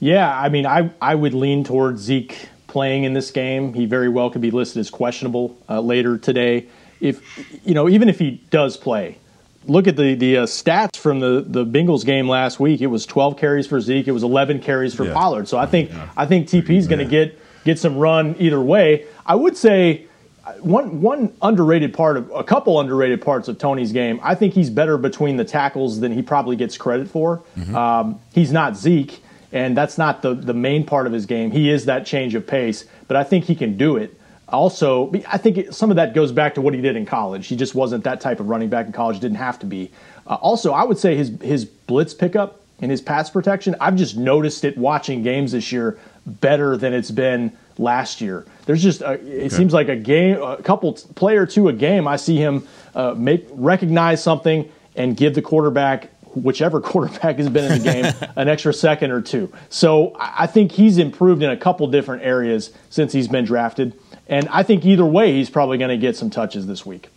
Yeah, 0.00 0.36
I 0.36 0.48
mean, 0.48 0.66
I 0.66 0.90
I 1.00 1.14
would 1.14 1.34
lean 1.34 1.62
towards 1.62 2.00
Zeke 2.00 2.48
playing 2.66 3.04
in 3.04 3.12
this 3.12 3.30
game. 3.30 3.74
He 3.74 3.84
very 3.84 4.08
well 4.08 4.30
could 4.30 4.40
be 4.40 4.50
listed 4.50 4.80
as 4.80 4.90
questionable 4.90 5.56
uh, 5.68 5.80
later 5.80 6.16
today. 6.16 6.66
If 7.00 7.22
you 7.66 7.74
know, 7.74 7.88
even 7.88 8.08
if 8.08 8.18
he 8.18 8.42
does 8.50 8.76
play, 8.76 9.18
look 9.66 9.86
at 9.86 9.96
the 9.96 10.14
the 10.14 10.38
uh, 10.38 10.46
stats 10.46 10.96
from 10.96 11.20
the 11.20 11.44
the 11.46 11.66
Bengals 11.66 12.04
game 12.04 12.28
last 12.28 12.58
week. 12.58 12.80
It 12.80 12.86
was 12.86 13.04
12 13.06 13.36
carries 13.36 13.66
for 13.66 13.80
Zeke. 13.80 14.08
It 14.08 14.12
was 14.12 14.22
11 14.22 14.60
carries 14.60 14.94
for 14.94 15.04
yeah. 15.04 15.12
Pollard. 15.12 15.48
So 15.48 15.58
I 15.58 15.66
think 15.66 15.90
yeah. 15.90 16.08
I 16.16 16.26
think 16.26 16.48
TP 16.48 16.70
is 16.70 16.88
going 16.88 17.00
to 17.00 17.04
get 17.04 17.38
get 17.64 17.78
some 17.78 17.98
run 17.98 18.36
either 18.38 18.60
way. 18.60 19.06
I 19.26 19.34
would 19.34 19.56
say 19.56 20.06
uh, 20.46 20.52
one 20.54 21.02
one 21.02 21.34
underrated 21.42 21.92
part 21.92 22.16
of 22.16 22.30
a 22.30 22.44
couple 22.44 22.80
underrated 22.80 23.20
parts 23.20 23.48
of 23.48 23.58
Tony's 23.58 23.92
game. 23.92 24.18
I 24.22 24.34
think 24.34 24.54
he's 24.54 24.70
better 24.70 24.96
between 24.96 25.36
the 25.36 25.44
tackles 25.44 26.00
than 26.00 26.12
he 26.12 26.22
probably 26.22 26.56
gets 26.56 26.78
credit 26.78 27.08
for. 27.08 27.42
Mm-hmm. 27.58 27.76
Um, 27.76 28.20
he's 28.32 28.50
not 28.50 28.76
Zeke 28.76 29.22
and 29.52 29.76
that's 29.76 29.98
not 29.98 30.22
the, 30.22 30.34
the 30.34 30.54
main 30.54 30.84
part 30.84 31.06
of 31.06 31.12
his 31.12 31.26
game. 31.26 31.50
He 31.50 31.70
is 31.70 31.86
that 31.86 32.06
change 32.06 32.34
of 32.34 32.46
pace, 32.46 32.84
but 33.08 33.16
I 33.16 33.24
think 33.24 33.44
he 33.44 33.54
can 33.54 33.76
do 33.76 33.96
it. 33.96 34.16
Also, 34.48 35.12
I 35.28 35.38
think 35.38 35.72
some 35.72 35.90
of 35.90 35.96
that 35.96 36.12
goes 36.14 36.32
back 36.32 36.54
to 36.54 36.60
what 36.60 36.74
he 36.74 36.80
did 36.80 36.96
in 36.96 37.06
college. 37.06 37.46
He 37.46 37.56
just 37.56 37.74
wasn't 37.74 38.04
that 38.04 38.20
type 38.20 38.40
of 38.40 38.48
running 38.48 38.68
back 38.68 38.86
in 38.86 38.92
college, 38.92 39.20
didn't 39.20 39.36
have 39.36 39.58
to 39.60 39.66
be. 39.66 39.90
Uh, 40.26 40.34
also, 40.34 40.72
I 40.72 40.82
would 40.84 40.98
say 40.98 41.16
his, 41.16 41.30
his 41.40 41.64
blitz 41.64 42.14
pickup 42.14 42.60
and 42.80 42.90
his 42.90 43.00
pass 43.00 43.30
protection, 43.30 43.76
I've 43.80 43.96
just 43.96 44.16
noticed 44.16 44.64
it 44.64 44.76
watching 44.76 45.22
games 45.22 45.52
this 45.52 45.70
year 45.70 45.98
better 46.26 46.76
than 46.76 46.92
it's 46.92 47.10
been 47.10 47.52
last 47.78 48.20
year. 48.20 48.44
There's 48.66 48.82
just 48.82 49.02
a, 49.02 49.12
it 49.12 49.20
okay. 49.20 49.48
seems 49.48 49.72
like 49.72 49.88
a 49.88 49.96
game, 49.96 50.42
a 50.42 50.62
couple 50.62 50.92
player 51.14 51.46
to 51.46 51.68
a 51.68 51.72
game. 51.72 52.08
I 52.08 52.16
see 52.16 52.36
him 52.36 52.66
uh, 52.94 53.14
make 53.16 53.46
recognize 53.50 54.22
something 54.22 54.70
and 54.96 55.16
give 55.16 55.34
the 55.34 55.42
quarterback 55.42 56.10
whichever 56.34 56.80
quarterback 56.80 57.36
has 57.36 57.48
been 57.48 57.72
in 57.72 57.78
the 57.78 57.84
game 57.84 58.30
an 58.36 58.48
extra 58.48 58.72
second 58.72 59.10
or 59.10 59.20
two. 59.20 59.52
So 59.68 60.12
I 60.18 60.46
think 60.46 60.72
he's 60.72 60.98
improved 60.98 61.42
in 61.42 61.50
a 61.50 61.56
couple 61.56 61.86
different 61.88 62.22
areas 62.22 62.72
since 62.88 63.12
he's 63.12 63.28
been 63.28 63.44
drafted. 63.44 63.98
And 64.28 64.48
I 64.48 64.62
think 64.62 64.84
either 64.84 65.04
way, 65.04 65.32
he's 65.32 65.50
probably 65.50 65.78
going 65.78 65.90
to 65.90 65.96
get 65.96 66.16
some 66.16 66.30
touches 66.30 66.66
this 66.66 66.86
week. 66.86 67.08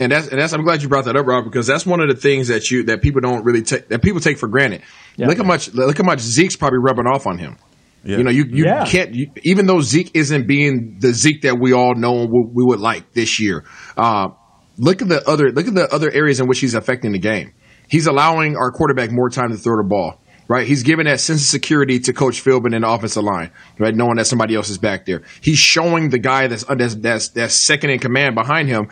And 0.00 0.12
that's, 0.12 0.28
and 0.28 0.40
that's, 0.40 0.52
I'm 0.52 0.62
glad 0.62 0.82
you 0.82 0.88
brought 0.88 1.06
that 1.06 1.16
up, 1.16 1.26
Rob, 1.26 1.44
because 1.44 1.66
that's 1.66 1.84
one 1.84 2.00
of 2.00 2.08
the 2.08 2.14
things 2.14 2.48
that 2.48 2.70
you, 2.70 2.84
that 2.84 3.02
people 3.02 3.20
don't 3.20 3.44
really 3.44 3.62
take, 3.62 3.88
that 3.88 4.00
people 4.00 4.20
take 4.20 4.38
for 4.38 4.46
granted. 4.46 4.82
Yeah. 5.16 5.26
Look 5.26 5.38
how 5.38 5.44
much, 5.44 5.74
look 5.74 5.98
how 5.98 6.04
much 6.04 6.20
Zeke's 6.20 6.54
probably 6.54 6.78
rubbing 6.80 7.06
off 7.06 7.26
on 7.26 7.38
him. 7.38 7.56
Yeah. 8.04 8.18
You 8.18 8.24
know, 8.24 8.30
you, 8.30 8.44
you 8.48 8.64
yeah. 8.64 8.84
can't, 8.84 9.12
you, 9.12 9.32
even 9.42 9.66
though 9.66 9.80
Zeke 9.80 10.12
isn't 10.14 10.46
being 10.46 10.98
the 11.00 11.12
Zeke 11.12 11.42
that 11.42 11.58
we 11.60 11.72
all 11.72 11.96
know 11.96 12.26
we, 12.30 12.44
we 12.52 12.64
would 12.64 12.78
like 12.78 13.12
this 13.12 13.40
year, 13.40 13.64
uh, 13.96 14.28
look 14.76 15.02
at 15.02 15.08
the 15.08 15.28
other, 15.28 15.50
look 15.50 15.66
at 15.66 15.74
the 15.74 15.92
other 15.92 16.10
areas 16.12 16.38
in 16.38 16.46
which 16.46 16.60
he's 16.60 16.74
affecting 16.74 17.10
the 17.10 17.18
game 17.18 17.54
he's 17.88 18.06
allowing 18.06 18.56
our 18.56 18.70
quarterback 18.70 19.10
more 19.10 19.30
time 19.30 19.50
to 19.50 19.56
throw 19.56 19.76
the 19.76 19.88
ball. 19.88 20.20
Right, 20.46 20.66
he's 20.66 20.82
giving 20.82 21.04
that 21.04 21.20
sense 21.20 21.42
of 21.42 21.46
security 21.46 22.00
to 22.00 22.14
Coach 22.14 22.42
Philbin 22.42 22.74
in 22.74 22.80
the 22.80 22.88
offensive 22.88 23.22
line. 23.22 23.50
Right, 23.78 23.94
knowing 23.94 24.16
that 24.16 24.26
somebody 24.26 24.54
else 24.54 24.70
is 24.70 24.78
back 24.78 25.04
there. 25.04 25.22
He's 25.42 25.58
showing 25.58 26.08
the 26.08 26.18
guy 26.18 26.46
that's 26.46 26.64
that's 26.64 26.94
that's, 26.94 27.28
that's 27.28 27.54
second 27.54 27.90
in 27.90 27.98
command 27.98 28.34
behind 28.34 28.70
him 28.70 28.88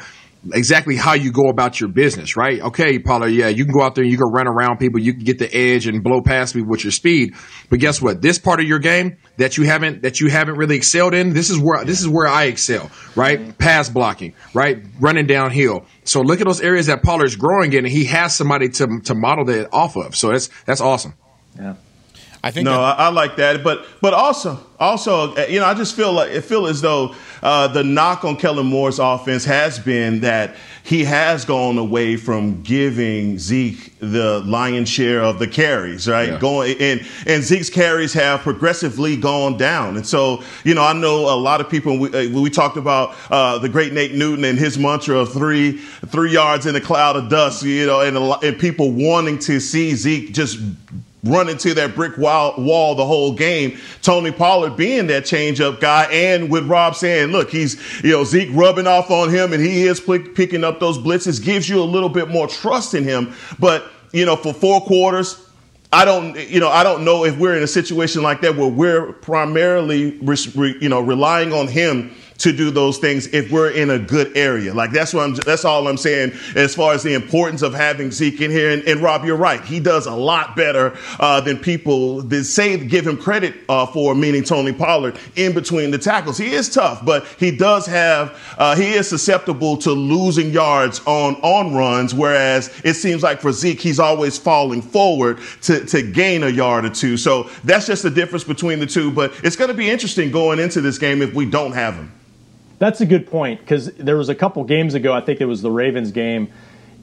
exactly 0.52 0.96
how 0.96 1.14
you 1.14 1.32
go 1.32 1.48
about 1.48 1.80
your 1.80 1.88
business, 1.88 2.36
right? 2.36 2.60
Okay, 2.60 2.98
Pollard, 2.98 3.28
yeah, 3.28 3.48
you 3.48 3.64
can 3.64 3.72
go 3.72 3.82
out 3.82 3.94
there 3.94 4.04
and 4.04 4.10
you 4.10 4.18
can 4.18 4.28
run 4.32 4.46
around 4.46 4.78
people, 4.78 5.00
you 5.00 5.14
can 5.14 5.24
get 5.24 5.38
the 5.38 5.54
edge 5.54 5.86
and 5.86 6.02
blow 6.02 6.20
past 6.20 6.54
me 6.54 6.62
with 6.62 6.84
your 6.84 6.90
speed. 6.90 7.34
But 7.70 7.80
guess 7.80 8.00
what? 8.00 8.22
This 8.22 8.38
part 8.38 8.60
of 8.60 8.66
your 8.66 8.78
game 8.78 9.18
that 9.36 9.56
you 9.56 9.64
haven't 9.64 10.02
that 10.02 10.20
you 10.20 10.28
haven't 10.28 10.56
really 10.56 10.76
excelled 10.76 11.14
in, 11.14 11.32
this 11.32 11.50
is 11.50 11.58
where 11.58 11.84
this 11.84 12.00
is 12.00 12.08
where 12.08 12.26
I 12.26 12.44
excel, 12.44 12.90
right? 13.14 13.38
Mm-hmm. 13.38 13.50
Pass 13.52 13.88
blocking, 13.88 14.34
right? 14.54 14.78
Running 15.00 15.26
downhill. 15.26 15.86
So 16.04 16.20
look 16.20 16.40
at 16.40 16.46
those 16.46 16.60
areas 16.60 16.86
that 16.86 17.02
Pollard's 17.02 17.36
growing 17.36 17.72
in 17.72 17.84
and 17.84 17.88
he 17.88 18.04
has 18.06 18.34
somebody 18.34 18.68
to 18.70 19.00
to 19.04 19.14
model 19.14 19.44
that 19.46 19.68
off 19.72 19.96
of. 19.96 20.16
So 20.16 20.30
that's 20.30 20.48
that's 20.64 20.80
awesome. 20.80 21.14
Yeah. 21.58 21.74
I 22.46 22.50
think 22.52 22.64
no, 22.64 22.72
that- 22.72 23.00
I, 23.00 23.06
I 23.06 23.08
like 23.08 23.36
that, 23.36 23.64
but 23.64 23.84
but 24.00 24.14
also 24.14 24.60
also 24.78 25.34
uh, 25.34 25.46
you 25.48 25.58
know 25.58 25.66
I 25.66 25.74
just 25.74 25.96
feel 25.96 26.12
like 26.12 26.30
it 26.30 26.42
feel 26.42 26.66
as 26.66 26.80
though 26.80 27.14
uh, 27.42 27.66
the 27.68 27.82
knock 27.82 28.24
on 28.24 28.36
Kellen 28.36 28.66
Moore's 28.66 29.00
offense 29.00 29.44
has 29.44 29.78
been 29.80 30.20
that 30.20 30.54
he 30.84 31.02
has 31.02 31.44
gone 31.44 31.76
away 31.78 32.16
from 32.16 32.62
giving 32.62 33.38
Zeke 33.40 33.98
the 33.98 34.40
lion's 34.46 34.88
share 34.88 35.20
of 35.20 35.40
the 35.40 35.48
carries, 35.48 36.06
right? 36.08 36.28
Yeah. 36.28 36.38
Going 36.38 36.76
and 36.80 37.00
and 37.26 37.42
Zeke's 37.42 37.68
carries 37.68 38.12
have 38.12 38.42
progressively 38.42 39.16
gone 39.16 39.58
down, 39.58 39.96
and 39.96 40.06
so 40.06 40.44
you 40.64 40.74
know 40.74 40.84
I 40.84 40.92
know 40.92 41.28
a 41.34 41.34
lot 41.34 41.60
of 41.60 41.68
people. 41.68 41.98
We, 41.98 42.08
uh, 42.10 42.40
we 42.40 42.50
talked 42.50 42.76
about 42.76 43.16
uh, 43.28 43.58
the 43.58 43.68
great 43.68 43.92
Nate 43.92 44.14
Newton 44.14 44.44
and 44.44 44.56
his 44.56 44.78
mantra 44.78 45.18
of 45.18 45.32
three 45.32 45.78
three 46.06 46.32
yards 46.32 46.66
in 46.66 46.76
a 46.76 46.80
cloud 46.80 47.16
of 47.16 47.28
dust, 47.28 47.64
you 47.64 47.86
know, 47.86 48.02
and 48.02 48.16
a 48.16 48.20
lot, 48.20 48.44
and 48.44 48.56
people 48.56 48.92
wanting 48.92 49.40
to 49.40 49.58
see 49.58 49.96
Zeke 49.96 50.32
just 50.32 50.60
run 51.26 51.48
into 51.48 51.74
that 51.74 51.94
brick 51.94 52.16
wall, 52.16 52.54
wall 52.56 52.94
the 52.94 53.04
whole 53.04 53.32
game. 53.32 53.78
Tony 54.02 54.30
Pollard 54.30 54.76
being 54.76 55.06
that 55.08 55.24
change-up 55.24 55.80
guy, 55.80 56.04
and 56.04 56.50
with 56.50 56.66
Rob 56.66 56.94
saying, 56.94 57.28
"Look, 57.32 57.50
he's 57.50 57.76
you 58.02 58.12
know 58.12 58.24
Zeke 58.24 58.50
rubbing 58.52 58.86
off 58.86 59.10
on 59.10 59.30
him, 59.30 59.52
and 59.52 59.62
he 59.62 59.82
is 59.82 60.00
pick, 60.00 60.34
picking 60.34 60.64
up 60.64 60.80
those 60.80 60.98
blitzes," 60.98 61.42
gives 61.42 61.68
you 61.68 61.80
a 61.80 61.84
little 61.84 62.08
bit 62.08 62.28
more 62.28 62.48
trust 62.48 62.94
in 62.94 63.04
him. 63.04 63.34
But 63.58 63.90
you 64.12 64.24
know, 64.24 64.36
for 64.36 64.54
four 64.54 64.80
quarters. 64.80 65.42
I 65.92 66.04
don't, 66.04 66.36
you 66.50 66.58
know, 66.58 66.68
I 66.68 66.82
don't 66.82 67.04
know 67.04 67.24
if 67.24 67.38
we're 67.38 67.56
in 67.56 67.62
a 67.62 67.68
situation 67.68 68.20
like 68.20 68.40
that 68.40 68.56
where 68.56 68.68
we're 68.68 69.12
primarily, 69.12 70.18
you 70.20 70.88
know, 70.88 71.00
relying 71.00 71.52
on 71.52 71.68
him 71.68 72.12
to 72.38 72.52
do 72.52 72.70
those 72.70 72.98
things 72.98 73.26
if 73.28 73.50
we're 73.50 73.70
in 73.70 73.90
a 73.90 73.98
good 73.98 74.36
area. 74.36 74.74
Like 74.74 74.90
that's 74.90 75.14
what 75.14 75.24
I'm, 75.24 75.34
that's 75.34 75.64
all 75.64 75.88
I'm 75.88 75.96
saying 75.96 76.32
as 76.54 76.74
far 76.74 76.92
as 76.92 77.02
the 77.02 77.14
importance 77.14 77.62
of 77.62 77.74
having 77.74 78.10
Zeke 78.10 78.40
in 78.40 78.50
here. 78.50 78.70
And, 78.70 78.82
and 78.84 79.00
Rob, 79.00 79.24
you're 79.24 79.36
right. 79.36 79.64
He 79.64 79.80
does 79.80 80.06
a 80.06 80.14
lot 80.14 80.56
better 80.56 80.96
uh, 81.18 81.40
than 81.40 81.58
people 81.58 82.22
that 82.22 82.44
say 82.44 82.76
give 82.76 83.06
him 83.06 83.16
credit 83.16 83.54
uh, 83.68 83.86
for, 83.86 84.14
meaning 84.14 84.44
Tony 84.44 84.72
Pollard 84.72 85.18
in 85.36 85.54
between 85.54 85.90
the 85.90 85.98
tackles. 85.98 86.38
He 86.38 86.52
is 86.52 86.68
tough, 86.68 87.04
but 87.04 87.26
he 87.38 87.56
does 87.56 87.86
have, 87.86 88.38
uh, 88.58 88.76
he 88.76 88.92
is 88.92 89.08
susceptible 89.08 89.76
to 89.78 89.92
losing 89.92 90.50
yards 90.50 91.00
on, 91.06 91.34
on 91.36 91.74
runs. 91.74 92.14
Whereas 92.14 92.72
it 92.84 92.94
seems 92.94 93.22
like 93.22 93.40
for 93.40 93.52
Zeke, 93.52 93.80
he's 93.80 94.00
always 94.00 94.38
falling 94.38 94.82
forward 94.82 95.38
to, 95.62 95.84
to 95.86 96.02
gain 96.02 96.42
a 96.42 96.48
yard 96.48 96.84
or 96.84 96.90
two. 96.90 97.16
So 97.16 97.44
that's 97.64 97.86
just 97.86 98.02
the 98.02 98.10
difference 98.10 98.44
between 98.44 98.78
the 98.78 98.86
two. 98.86 99.10
But 99.10 99.32
it's 99.42 99.56
going 99.56 99.68
to 99.68 99.74
be 99.74 99.88
interesting 99.88 100.30
going 100.30 100.58
into 100.58 100.80
this 100.80 100.98
game 100.98 101.22
if 101.22 101.34
we 101.34 101.46
don't 101.46 101.72
have 101.72 101.94
him. 101.94 102.12
That's 102.78 103.00
a 103.00 103.06
good 103.06 103.26
point 103.26 103.60
because 103.60 103.92
there 103.94 104.16
was 104.16 104.28
a 104.28 104.34
couple 104.34 104.62
games 104.64 104.94
ago. 104.94 105.12
I 105.12 105.20
think 105.20 105.40
it 105.40 105.46
was 105.46 105.62
the 105.62 105.70
Ravens 105.70 106.10
game. 106.12 106.52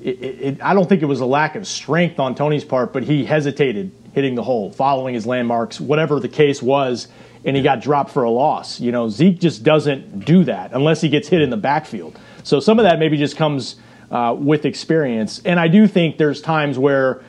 It, 0.01 0.21
it, 0.21 0.41
it, 0.41 0.61
I 0.61 0.73
don't 0.73 0.87
think 0.87 1.01
it 1.01 1.05
was 1.05 1.21
a 1.21 1.25
lack 1.25 1.55
of 1.55 1.65
strength 1.65 2.19
on 2.19 2.35
Tony's 2.35 2.65
part, 2.65 2.93
but 2.93 3.03
he 3.03 3.25
hesitated 3.25 3.91
hitting 4.13 4.35
the 4.35 4.43
hole, 4.43 4.71
following 4.71 5.15
his 5.15 5.25
landmarks, 5.25 5.81
whatever 5.81 6.19
the 6.19 6.27
case 6.27 6.61
was, 6.61 7.07
and 7.45 7.55
he 7.55 7.63
got 7.63 7.81
dropped 7.81 8.11
for 8.11 8.23
a 8.23 8.29
loss. 8.29 8.79
You 8.79 8.91
know, 8.91 9.09
Zeke 9.09 9.39
just 9.39 9.63
doesn't 9.63 10.25
do 10.25 10.43
that 10.43 10.71
unless 10.73 11.01
he 11.01 11.09
gets 11.09 11.27
hit 11.27 11.41
in 11.41 11.49
the 11.49 11.57
backfield. 11.57 12.19
So 12.43 12.59
some 12.59 12.77
of 12.79 12.83
that 12.83 12.99
maybe 12.99 13.17
just 13.17 13.35
comes 13.35 13.77
uh, 14.11 14.35
with 14.37 14.65
experience. 14.65 15.41
And 15.43 15.59
I 15.59 15.67
do 15.67 15.87
think 15.87 16.17
there's 16.17 16.41
times 16.41 16.77
where 16.77 17.23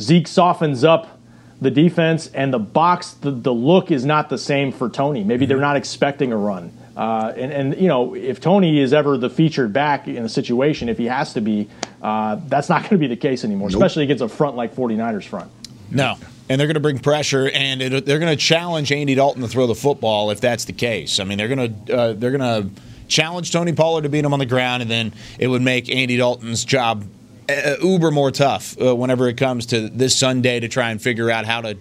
Zeke 0.00 0.26
softens 0.26 0.82
up 0.82 1.20
the 1.60 1.70
defense 1.70 2.26
and 2.28 2.52
the 2.52 2.58
box, 2.58 3.12
the, 3.12 3.30
the 3.30 3.54
look 3.54 3.90
is 3.90 4.04
not 4.04 4.28
the 4.28 4.38
same 4.38 4.72
for 4.72 4.88
Tony. 4.88 5.22
Maybe 5.22 5.46
they're 5.46 5.58
not 5.58 5.76
expecting 5.76 6.32
a 6.32 6.36
run. 6.36 6.76
Uh, 6.96 7.32
and, 7.36 7.52
and, 7.52 7.80
you 7.80 7.88
know, 7.88 8.14
if 8.14 8.40
Tony 8.40 8.78
is 8.78 8.92
ever 8.92 9.18
the 9.18 9.28
featured 9.28 9.72
back 9.72 10.06
in 10.06 10.24
a 10.24 10.28
situation, 10.28 10.88
if 10.88 10.96
he 10.96 11.06
has 11.06 11.32
to 11.32 11.40
be, 11.40 11.68
uh, 12.02 12.36
that's 12.46 12.68
not 12.68 12.82
going 12.82 12.90
to 12.90 12.98
be 12.98 13.08
the 13.08 13.16
case 13.16 13.44
anymore, 13.44 13.68
especially 13.68 14.04
against 14.04 14.22
a 14.22 14.28
front 14.28 14.56
like 14.56 14.74
49ers 14.74 15.24
front. 15.24 15.50
No. 15.90 16.16
And 16.48 16.60
they're 16.60 16.68
going 16.68 16.74
to 16.74 16.80
bring 16.80 16.98
pressure, 16.98 17.50
and 17.50 17.80
it, 17.80 18.04
they're 18.04 18.18
going 18.18 18.36
to 18.36 18.42
challenge 18.42 18.92
Andy 18.92 19.14
Dalton 19.14 19.42
to 19.42 19.48
throw 19.48 19.66
the 19.66 19.74
football 19.74 20.30
if 20.30 20.40
that's 20.40 20.66
the 20.66 20.72
case. 20.72 21.18
I 21.18 21.24
mean, 21.24 21.38
they're 21.38 21.48
going 21.48 21.86
to 21.86 21.96
uh, 21.96 22.12
they're 22.12 22.36
going 22.36 22.72
to 22.74 22.82
challenge 23.08 23.50
Tony 23.50 23.72
Pollard 23.72 24.02
to 24.02 24.08
beat 24.10 24.24
him 24.24 24.32
on 24.32 24.38
the 24.38 24.46
ground, 24.46 24.82
and 24.82 24.90
then 24.90 25.14
it 25.38 25.48
would 25.48 25.62
make 25.62 25.88
Andy 25.88 26.18
Dalton's 26.18 26.64
job 26.64 27.04
uh, 27.48 27.76
uber 27.82 28.10
more 28.10 28.30
tough 28.30 28.80
uh, 28.80 28.94
whenever 28.94 29.28
it 29.28 29.36
comes 29.36 29.66
to 29.66 29.88
this 29.88 30.16
Sunday 30.18 30.60
to 30.60 30.68
try 30.68 30.90
and 30.90 31.00
figure 31.00 31.30
out 31.30 31.46
how 31.46 31.62
to 31.62 31.78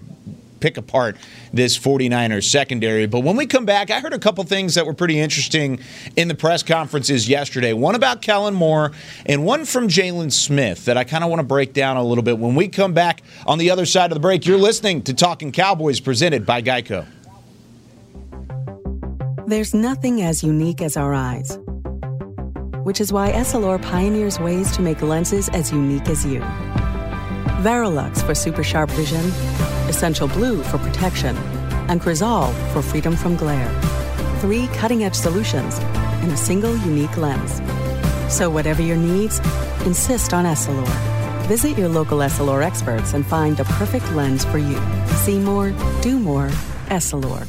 pick 0.64 0.78
apart 0.78 1.18
this 1.52 1.78
49ers 1.78 2.46
secondary. 2.46 3.06
But 3.06 3.20
when 3.20 3.36
we 3.36 3.46
come 3.46 3.66
back, 3.66 3.92
I 3.92 4.00
heard 4.00 4.14
a 4.14 4.20
couple 4.20 4.44
things 4.46 4.76
that 4.76 4.86
were 4.86 4.94
pretty 4.94 5.20
interesting 5.20 5.80
in 6.16 6.30
the 6.30 6.36
press 6.36 6.64
conferences 6.64 7.28
yesterday. 7.28 7.74
One 7.74 7.96
about 7.96 8.22
Kellen 8.22 8.54
Moore 8.54 8.94
and 9.26 9.44
one 9.44 9.66
from 9.66 9.90
Jaylon 9.90 10.32
Smith 10.32 10.86
that 10.86 10.96
I 10.96 11.04
kind 11.04 11.22
of 11.22 11.30
want 11.30 11.42
to 11.42 11.46
break 11.46 11.74
down 11.74 11.98
a 11.98 12.04
little 12.04 12.24
bit. 12.24 12.40
When 12.40 12.56
we 12.56 12.70
come 12.70 12.94
back 12.94 13.24
on 13.46 13.58
the 13.58 13.72
other 13.72 13.86
side 13.86 14.10
of 14.12 14.16
the 14.16 14.22
break, 14.22 14.46
you're 14.46 14.58
listening 14.58 15.02
to 15.04 15.14
Talking 15.14 15.52
Cowboys 15.52 16.00
presented 16.00 16.46
by 16.46 16.62
Geico. 16.62 17.06
There's 19.46 19.74
nothing 19.74 20.22
as 20.22 20.42
unique 20.42 20.82
as 20.82 20.96
our 20.96 21.14
eyes, 21.14 21.60
which 22.84 23.02
is 23.02 23.12
why 23.12 23.34
Essilor 23.34 23.82
pioneers 23.82 24.40
ways 24.40 24.72
to 24.78 24.82
make 24.82 25.02
lenses 25.02 25.50
as 25.50 25.74
unique 25.74 26.08
as 26.08 26.26
you. 26.26 26.40
Varilux 27.60 28.26
for 28.26 28.34
super 28.34 28.64
sharp 28.64 28.90
vision, 28.92 29.22
Essential 29.94 30.28
Blue 30.28 30.64
for 30.64 30.80
protection, 30.80 31.38
and 31.88 32.02
Crizal 32.02 32.52
for 32.74 32.82
freedom 32.82 33.16
from 33.16 33.36
glare. 33.36 33.70
Three 34.40 34.66
cutting 34.80 35.04
edge 35.04 35.14
solutions 35.14 35.78
in 36.24 36.32
a 36.32 36.36
single 36.36 36.76
unique 36.78 37.16
lens. 37.16 37.62
So, 38.28 38.50
whatever 38.50 38.82
your 38.82 38.98
needs, 38.98 39.38
insist 39.86 40.34
on 40.34 40.46
Essilor. 40.46 40.88
Visit 41.48 41.78
your 41.78 41.90
local 41.90 42.20
Essilor 42.20 42.64
experts 42.64 43.14
and 43.14 43.24
find 43.24 43.56
the 43.56 43.66
perfect 43.66 44.12
lens 44.14 44.44
for 44.44 44.58
you. 44.58 44.80
See 45.26 45.38
more, 45.38 45.70
do 46.02 46.18
more, 46.18 46.48
Essilor. 46.88 47.46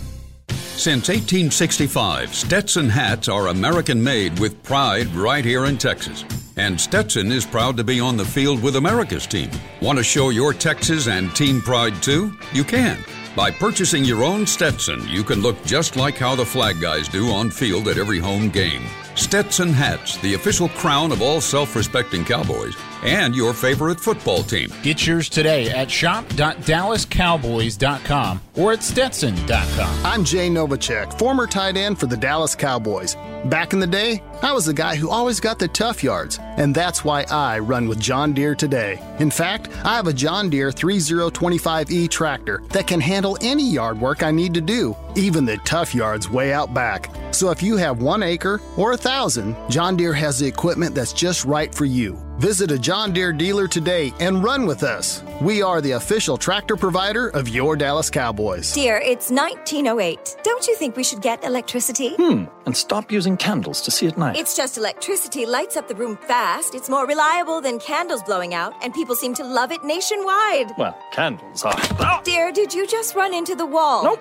Since 0.77 1.09
1865, 1.09 2.35
Stetson 2.35 2.91
hats 2.91 3.27
are 3.27 3.49
American 3.49 4.05
made 4.05 4.39
with 4.39 4.63
pride 4.63 5.09
right 5.15 5.47
here 5.47 5.65
in 5.65 5.79
Texas. 5.79 6.27
And 6.57 6.81
Stetson 6.81 7.33
is 7.33 7.45
proud 7.45 7.77
to 7.77 7.85
be 7.85 7.99
on 7.99 8.17
the 8.17 8.25
field 8.25 8.63
with 8.63 8.77
America's 8.77 9.27
team. 9.27 9.51
Want 9.83 9.99
to 9.99 10.05
show 10.05 10.31
your 10.31 10.55
Texas 10.55 11.09
and 11.09 11.35
team 11.35 11.61
pride 11.61 12.01
too? 12.03 12.33
You 12.53 12.63
can. 12.63 13.05
By 13.35 13.51
purchasing 13.51 14.05
your 14.05 14.23
own 14.23 14.47
Stetson, 14.47 15.09
you 15.09 15.25
can 15.25 15.41
look 15.41 15.63
just 15.65 15.97
like 15.97 16.17
how 16.17 16.37
the 16.37 16.45
flag 16.45 16.81
guys 16.81 17.09
do 17.09 17.31
on 17.31 17.51
field 17.51 17.89
at 17.89 17.99
every 17.99 18.21
home 18.21 18.49
game. 18.49 18.83
Stetson 19.15 19.73
hats, 19.73 20.17
the 20.19 20.35
official 20.35 20.69
crown 20.71 21.13
of 21.13 21.23
all 21.23 21.41
self 21.41 21.77
respecting 21.77 22.25
Cowboys, 22.25 22.75
and 23.05 23.33
your 23.35 23.55
favorite 23.55 24.01
football 24.01 24.43
team. 24.43 24.73
Get 24.83 25.07
yours 25.07 25.29
today 25.29 25.71
at 25.71 25.91
shop.dallascowboys.com 25.91 28.41
or 28.57 28.73
at 28.73 28.83
stetson.com. 28.83 30.07
I'm 30.07 30.25
Jay 30.25 30.49
Novacek, 30.49 31.19
former 31.19 31.47
tight 31.47 31.77
end 31.77 32.01
for 32.01 32.07
the 32.07 32.17
Dallas 32.17 32.55
Cowboys. 32.55 33.17
Back 33.47 33.73
in 33.73 33.79
the 33.79 33.87
day, 33.87 34.23
I 34.43 34.53
was 34.53 34.65
the 34.65 34.73
guy 34.73 34.97
who 34.97 35.11
always 35.11 35.39
got 35.39 35.59
the 35.59 35.69
tough 35.69 36.03
yards, 36.03 36.39
and 36.57 36.75
that's 36.75 37.05
why 37.05 37.27
I 37.31 37.59
run 37.59 37.89
with 37.89 38.01
John 38.01 38.33
Deere 38.33 38.55
today. 38.55 38.99
In 39.19 39.31
fact, 39.31 39.69
I 39.85 39.97
have 39.97 40.07
a 40.07 40.13
John 40.13 40.51
Deere 40.51 40.71
3025E 40.71 42.11
tractor 42.11 42.63
that 42.71 42.87
can 42.87 43.01
handle 43.01 43.37
any 43.43 43.71
yard 43.71 44.01
work 44.01 44.23
I 44.23 44.31
need 44.31 44.55
to 44.55 44.63
do, 44.63 44.97
even 45.15 45.45
the 45.45 45.59
tough 45.59 45.95
yards 45.95 46.31
way 46.31 46.53
out 46.53 46.73
back. 46.73 47.11
So 47.35 47.51
if 47.51 47.65
you 47.65 47.77
have 47.77 48.01
one 48.01 48.23
acre 48.23 48.61
or 48.77 48.93
a 48.93 48.97
thousand, 48.97 49.57
John 49.69 49.97
Deere 49.97 50.13
has 50.13 50.39
the 50.39 50.47
equipment 50.47 50.95
that's 50.95 51.13
just 51.13 51.45
right 51.45 51.75
for 51.75 51.85
you. 51.85 52.17
Visit 52.39 52.71
a 52.71 52.79
John 52.79 53.13
Deere 53.13 53.33
dealer 53.33 53.67
today 53.67 54.13
and 54.21 54.43
run 54.43 54.67
with 54.67 54.85
us. 54.85 55.25
We 55.41 55.61
are 55.61 55.81
the 55.81 55.93
official 55.93 56.37
tractor 56.37 56.77
provider 56.77 57.29
of 57.31 57.49
your 57.49 57.75
Dallas 57.75 58.09
Cowboys. 58.09 58.73
Dear, 58.73 58.99
it's 58.99 59.33
1908. 59.33 60.37
Don't 60.45 60.65
you 60.69 60.77
think 60.77 60.97
we 60.97 61.03
should 61.03 61.23
get 61.23 61.45
electricity? 61.45 62.15
Hmm, 62.15 62.45
and 62.67 62.77
stop 62.77 63.11
using 63.11 63.37
candles 63.37 63.81
to 63.83 63.91
see 63.91 64.07
at 64.07 64.17
night. 64.17 64.37
It's 64.37 64.57
just 64.57 64.79
electricity 64.79 65.45
lights 65.45 65.77
up 65.77 65.89
the 65.89 65.97
room 65.97 66.17
fast. 66.29 66.77
It's 66.77 66.89
more 66.89 67.05
reliable 67.05 67.61
than 67.61 67.81
candles 67.81 68.23
blowing 68.23 68.55
out, 68.55 68.75
and 68.81 68.95
people 68.95 69.17
seem 69.17 69.35
to 69.35 69.45
love 69.45 69.73
it 69.73 69.83
nationwide. 69.83 70.71
Well, 70.79 70.97
candles 71.13 71.65
are. 71.65 72.23
Dear, 72.23 72.53
did 72.53 72.73
you 72.73 72.87
just 72.87 73.17
run 73.17 73.35
into 73.35 73.57
the 73.57 73.67
wall? 73.67 74.05
Nope. 74.05 74.21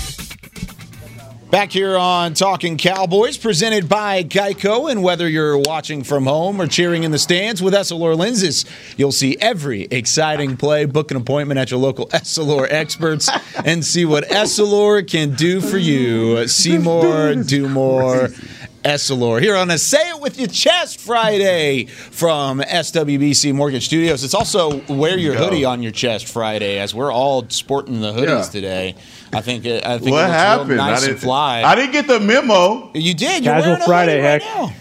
Back 1.51 1.73
here 1.73 1.97
on 1.97 2.33
Talking 2.33 2.77
Cowboys, 2.77 3.35
presented 3.37 3.89
by 3.89 4.23
Geico. 4.23 4.89
And 4.89 5.03
whether 5.03 5.27
you're 5.27 5.57
watching 5.57 6.01
from 6.01 6.25
home 6.25 6.61
or 6.61 6.65
cheering 6.67 7.03
in 7.03 7.11
the 7.11 7.19
stands 7.19 7.61
with 7.61 7.73
Essilor 7.73 8.17
lenses, 8.17 8.63
you'll 8.95 9.11
see 9.11 9.35
every 9.41 9.81
exciting 9.91 10.55
play. 10.55 10.85
Book 10.85 11.11
an 11.11 11.17
appointment 11.17 11.59
at 11.59 11.69
your 11.69 11.81
local 11.81 12.07
Essilor 12.07 12.67
experts 12.71 13.29
and 13.65 13.83
see 13.83 14.05
what 14.05 14.23
Essilor 14.29 15.05
can 15.05 15.35
do 15.35 15.59
for 15.59 15.77
you. 15.77 16.47
See 16.47 16.77
more, 16.77 17.35
do 17.35 17.67
more. 17.67 18.29
Essilor 18.85 19.39
here 19.39 19.55
on 19.55 19.69
a 19.69 19.77
Say 19.77 20.09
It 20.09 20.19
With 20.21 20.39
Your 20.39 20.47
Chest 20.47 20.99
Friday 21.01 21.85
from 21.85 22.61
SWBC 22.61 23.53
Mortgage 23.53 23.85
Studios. 23.85 24.23
It's 24.23 24.33
also 24.33 24.81
wear 24.91 25.19
your 25.19 25.35
hoodie 25.35 25.65
on 25.65 25.83
your 25.83 25.91
chest 25.91 26.27
Friday 26.27 26.79
as 26.79 26.95
we're 26.95 27.13
all 27.13 27.47
sporting 27.49 28.01
the 28.01 28.11
hoodies 28.11 28.45
Yeah. 28.45 28.49
today. 28.51 28.95
I 29.33 29.41
think 29.41 29.65
it, 29.65 29.85
I 29.85 29.97
think 29.97 30.11
What 30.11 30.25
it 30.29 30.33
happened? 30.33 30.77
nice 30.77 31.03
I 31.03 31.07
didn't, 31.07 31.19
fly. 31.21 31.63
I 31.63 31.75
didn't 31.75 31.93
get 31.93 32.07
the 32.07 32.19
memo. 32.19 32.91
you 32.93 33.13
did. 33.13 33.43
You're 33.45 33.53
Casual 33.53 33.77
Friday, 33.85 34.13
hoodie 34.17 34.23
right 34.23 34.41
heck. 34.43 34.55
now. 34.55 34.73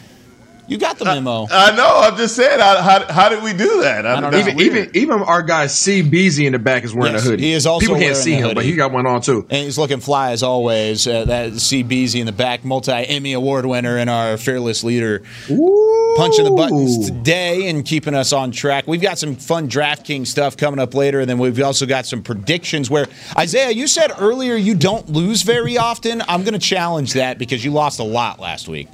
You 0.70 0.78
got 0.78 0.98
the 0.98 1.04
memo. 1.04 1.48
I 1.50 1.74
know. 1.74 1.98
I'm 2.02 2.16
just 2.16 2.37
saying. 2.37 2.61
How, 2.61 2.80
how, 2.80 3.12
how 3.12 3.28
did 3.28 3.42
we 3.42 3.52
do 3.52 3.83
that? 3.83 4.06
I, 4.06 4.20
don't 4.20 4.30
that's 4.30 4.46
know. 4.46 4.61
Even, 4.61 4.78
even 4.78 4.96
even 4.96 5.22
our 5.22 5.42
guy 5.42 5.66
C 5.66 6.00
Beasy 6.00 6.46
in 6.46 6.52
the 6.52 6.61
back 6.61 6.85
is 6.85 6.94
wearing 6.94 7.14
Yes, 7.14 7.26
a 7.26 7.30
hoodie. 7.30 7.42
he 7.42 7.52
is 7.52 7.66
also 7.66 7.85
People 7.85 8.00
can't 8.00 8.16
see 8.16 8.35
him, 8.35 8.54
but 8.54 8.64
he 8.64 8.76
got 8.76 8.92
one 8.92 9.04
on 9.04 9.20
too. 9.20 9.46
And 9.50 9.64
he's 9.64 9.76
looking 9.78 9.98
fly 9.98 10.30
as 10.30 10.44
always. 10.44 11.09
Uh, 11.09 11.24
that 11.24 11.54
C. 11.54 11.83
Beasy 11.83 12.20
in 12.20 12.26
the 12.26 12.33
back, 12.33 12.64
multi 12.64 12.92
Emmy 12.92 13.33
Award 13.33 13.66
winner 13.66 13.96
and 13.98 14.09
our 14.09 14.37
fearless 14.37 14.85
leader, 14.85 15.22
punching 15.48 16.44
the 16.44 16.54
buttons 16.56 17.04
today 17.11 17.68
and 17.68 17.85
keeping 17.85 18.14
us 18.14 18.33
on 18.33 18.52
track. 18.52 18.87
We've 18.87 19.02
got 19.02 19.18
some 19.18 19.35
fun 19.35 19.68
DraftKings 19.68 20.28
stuff 20.28 20.56
coming 20.56 20.78
up 20.78 20.94
later, 20.94 21.18
and 21.18 21.28
then 21.28 21.38
we've 21.38 21.61
also 21.61 21.85
got 21.85 22.06
some 22.06 22.22
predictions. 22.22 22.88
Where 22.88 23.06
Isaiah, 23.37 23.70
you 23.70 23.88
said 23.88 24.12
earlier 24.20 24.54
you 24.54 24.76
don't 24.76 25.09
lose 25.09 25.42
very 25.42 25.78
often. 25.78 26.22
I'm 26.28 26.44
going 26.44 26.54
to 26.54 26.61
challenge 26.61 27.14
that 27.14 27.38
because 27.38 27.64
you 27.64 27.72
lost 27.72 27.98
a 27.98 28.04
lot 28.04 28.38
last 28.38 28.68
week. 28.68 28.88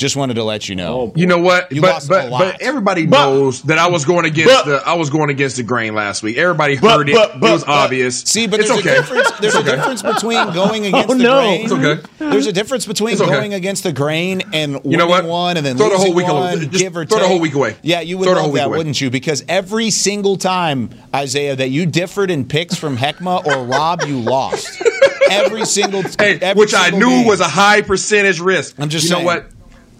Just 0.00 0.16
wanted 0.16 0.32
to 0.34 0.44
let 0.44 0.66
you 0.66 0.76
know. 0.76 0.98
Oh, 0.98 1.12
you 1.14 1.26
know 1.26 1.36
what? 1.40 1.70
You 1.70 1.82
but 1.82 1.90
lost 1.92 2.06
a 2.06 2.08
but 2.08 2.30
lot. 2.30 2.38
but 2.38 2.62
everybody 2.62 3.04
But- 3.04 3.18
knows 3.22 3.60
that 3.64 3.76
I 3.76 3.88
was 3.90 4.06
going 4.06 4.24
against 4.24 4.50
but- 4.50 4.64
the 4.64 4.82
I 4.88 4.94
was 4.94 5.10
going 5.10 5.28
against 5.28 5.56
the 5.58 5.62
grain 5.62 5.94
last 5.94 6.22
week. 6.22 6.38
Everybody 6.38 6.78
But- 6.78 6.96
heard 6.96 7.08
it. 7.10 7.14
but- 7.14 7.38
but- 7.38 7.50
it 7.50 7.52
was 7.52 7.64
but- 7.64 7.70
obvious. 7.84 8.22
See, 8.22 8.46
but 8.46 8.60
it's 8.60 8.70
there's 8.70 8.80
okay. 8.80 8.92
a 8.96 9.00
difference. 9.02 9.30
There's 9.42 9.54
It's 9.54 9.68
a 9.68 9.76
difference 9.76 10.02
between 10.02 10.52
going 10.54 10.86
against 10.86 11.10
Oh, 11.10 11.14
the 11.14 11.22
no. 11.22 11.36
grain. 11.40 11.60
It's 11.64 11.72
okay. 11.72 12.00
There's 12.18 12.46
a 12.46 12.52
difference 12.52 12.86
between 12.86 13.20
okay. 13.20 13.30
going 13.30 13.52
against 13.52 13.82
the 13.82 13.92
grain 13.92 14.40
and 14.54 14.80
You 14.86 14.96
know 14.96 15.06
what? 15.06 15.26
one 15.26 15.58
and 15.58 15.66
then 15.66 15.76
Throw 15.76 15.90
the 15.90 15.96
whole 15.98 16.04
losing 16.06 16.16
week 16.16 16.28
away. 16.28 16.40
one, 16.40 16.60
Just 16.70 16.82
give 16.82 16.96
or 16.96 17.04
throw 17.04 17.18
the 17.18 17.28
whole 17.28 17.38
week 17.38 17.54
away. 17.54 17.76
Yeah, 17.82 18.00
you 18.00 18.16
would 18.16 18.24
Throw 18.24 18.32
the 18.32 18.36
love 18.36 18.44
whole 18.44 18.52
week 18.52 18.60
that, 18.62 18.66
away. 18.68 18.78
wouldn't 18.78 19.00
you? 19.02 19.10
Because 19.10 19.44
every 19.50 19.90
single 19.90 20.38
time, 20.38 20.88
Isaiah, 21.14 21.56
that 21.56 21.68
you 21.68 21.84
differed 21.84 22.30
in 22.30 22.46
picks 22.46 22.74
from 22.74 22.96
Heckma 22.96 23.44
or 23.44 23.64
Rob, 23.66 24.00
you 24.06 24.18
lost. 24.18 24.80
Every 25.30 25.64
single, 25.64 26.02
Hey, 26.18 26.38
every 26.40 26.58
which 26.58 26.74
I 26.74 26.90
knew 26.90 27.08
game. 27.08 27.26
was 27.26 27.38
a 27.40 27.44
high 27.44 27.82
percentage 27.82 28.40
risk. 28.40 28.74
I'm 28.80 28.88
just 28.88 29.04
you 29.04 29.10
saying. 29.10 29.22
know 29.22 29.26
what? 29.26 29.46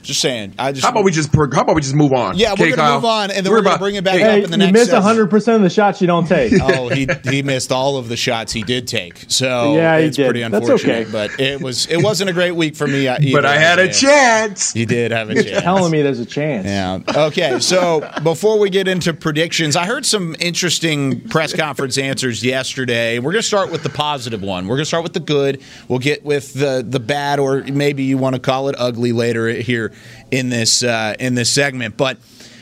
Just 0.02 0.20
saying. 0.20 0.54
I 0.58 0.72
just 0.72 0.84
How 0.84 0.90
about 0.92 1.04
we 1.04 1.12
just 1.12 1.34
how 1.34 1.42
about 1.44 1.74
we 1.74 1.82
just 1.82 1.94
move 1.94 2.12
on? 2.12 2.36
Yeah, 2.36 2.50
we're 2.50 2.66
Okay, 2.66 2.70
gonna 2.70 2.76
Kyle? 2.82 2.94
move 2.96 3.04
on, 3.04 3.30
and 3.30 3.44
then 3.44 3.52
we're, 3.52 3.58
gonna 3.58 3.70
about- 3.74 3.80
bring 3.80 3.94
it 3.96 4.04
back 4.04 4.18
Hey, 4.18 4.38
up 4.38 4.44
in 4.44 4.50
the 4.50 4.56
you 4.56 4.64
next. 4.64 4.72
miss 4.72 4.84
segment. 4.86 5.04
100 5.04 5.30
percent 5.30 5.56
of 5.56 5.62
the 5.62 5.70
shots 5.70 6.00
you 6.00 6.06
don't 6.06 6.26
take. 6.26 6.52
Oh, 6.62 6.88
he 6.88 7.06
he 7.24 7.42
missed 7.42 7.70
all 7.72 7.96
of 7.96 8.08
the 8.08 8.16
shots 8.16 8.52
he 8.52 8.62
did 8.62 8.86
take. 8.86 9.24
So 9.28 9.74
Yeah, 9.74 9.98
he 9.98 10.06
it's 10.06 10.16
did. 10.16 10.24
pretty 10.26 10.40
That's 10.40 10.54
unfortunate. 10.54 11.08
okay. 11.08 11.10
But 11.10 11.38
it 11.40 11.60
was 11.60 11.86
it 11.86 12.02
wasn't 12.02 12.30
a 12.30 12.32
great 12.32 12.52
week 12.52 12.76
for 12.76 12.86
me. 12.86 13.08
uh, 13.08 13.18
Either, 13.20 13.32
But 13.42 13.44
I 13.46 13.58
had 13.58 13.78
a 13.78 13.92
chance. 13.92 14.74
You 14.74 14.86
did 14.86 15.10
have 15.10 15.30
a 15.30 15.34
chance. 15.42 15.62
Telling 15.62 15.90
me 15.90 16.02
there's 16.02 16.20
a 16.20 16.26
chance. 16.26 16.66
Yeah. 16.66 17.00
Okay. 17.26 17.58
So 17.60 18.08
before 18.22 18.58
we 18.58 18.70
get 18.70 18.88
into 18.88 19.12
predictions, 19.14 19.76
I 19.76 19.84
heard 19.86 20.06
some 20.06 20.34
interesting 20.40 21.20
press 21.28 21.54
conference 21.54 21.98
answers 21.98 22.44
yesterday. 22.44 23.18
We're 23.18 23.32
going 23.32 23.42
to 23.42 23.46
start 23.48 23.70
with 23.70 23.82
the 23.82 23.90
positive 23.90 24.42
one. 24.42 24.66
We're 24.66 24.76
going 24.76 24.84
to 24.84 24.88
start 24.88 25.02
with 25.02 25.12
the 25.14 25.20
good. 25.20 25.60
We'll 25.88 25.98
get 25.98 26.24
with 26.24 26.54
the 26.54 26.84
the 26.86 27.00
bad, 27.00 27.38
or 27.38 27.62
maybe 27.64 28.04
you 28.04 28.18
want 28.18 28.34
to 28.36 28.40
call 28.40 28.68
it 28.68 28.74
ugly 28.78 29.12
later 29.12 29.48
here 29.48 29.89
in 30.30 30.48
this 30.48 30.82
uh, 30.82 31.14
in 31.18 31.34
this 31.34 31.50
segment. 31.50 31.96
But 31.96 32.16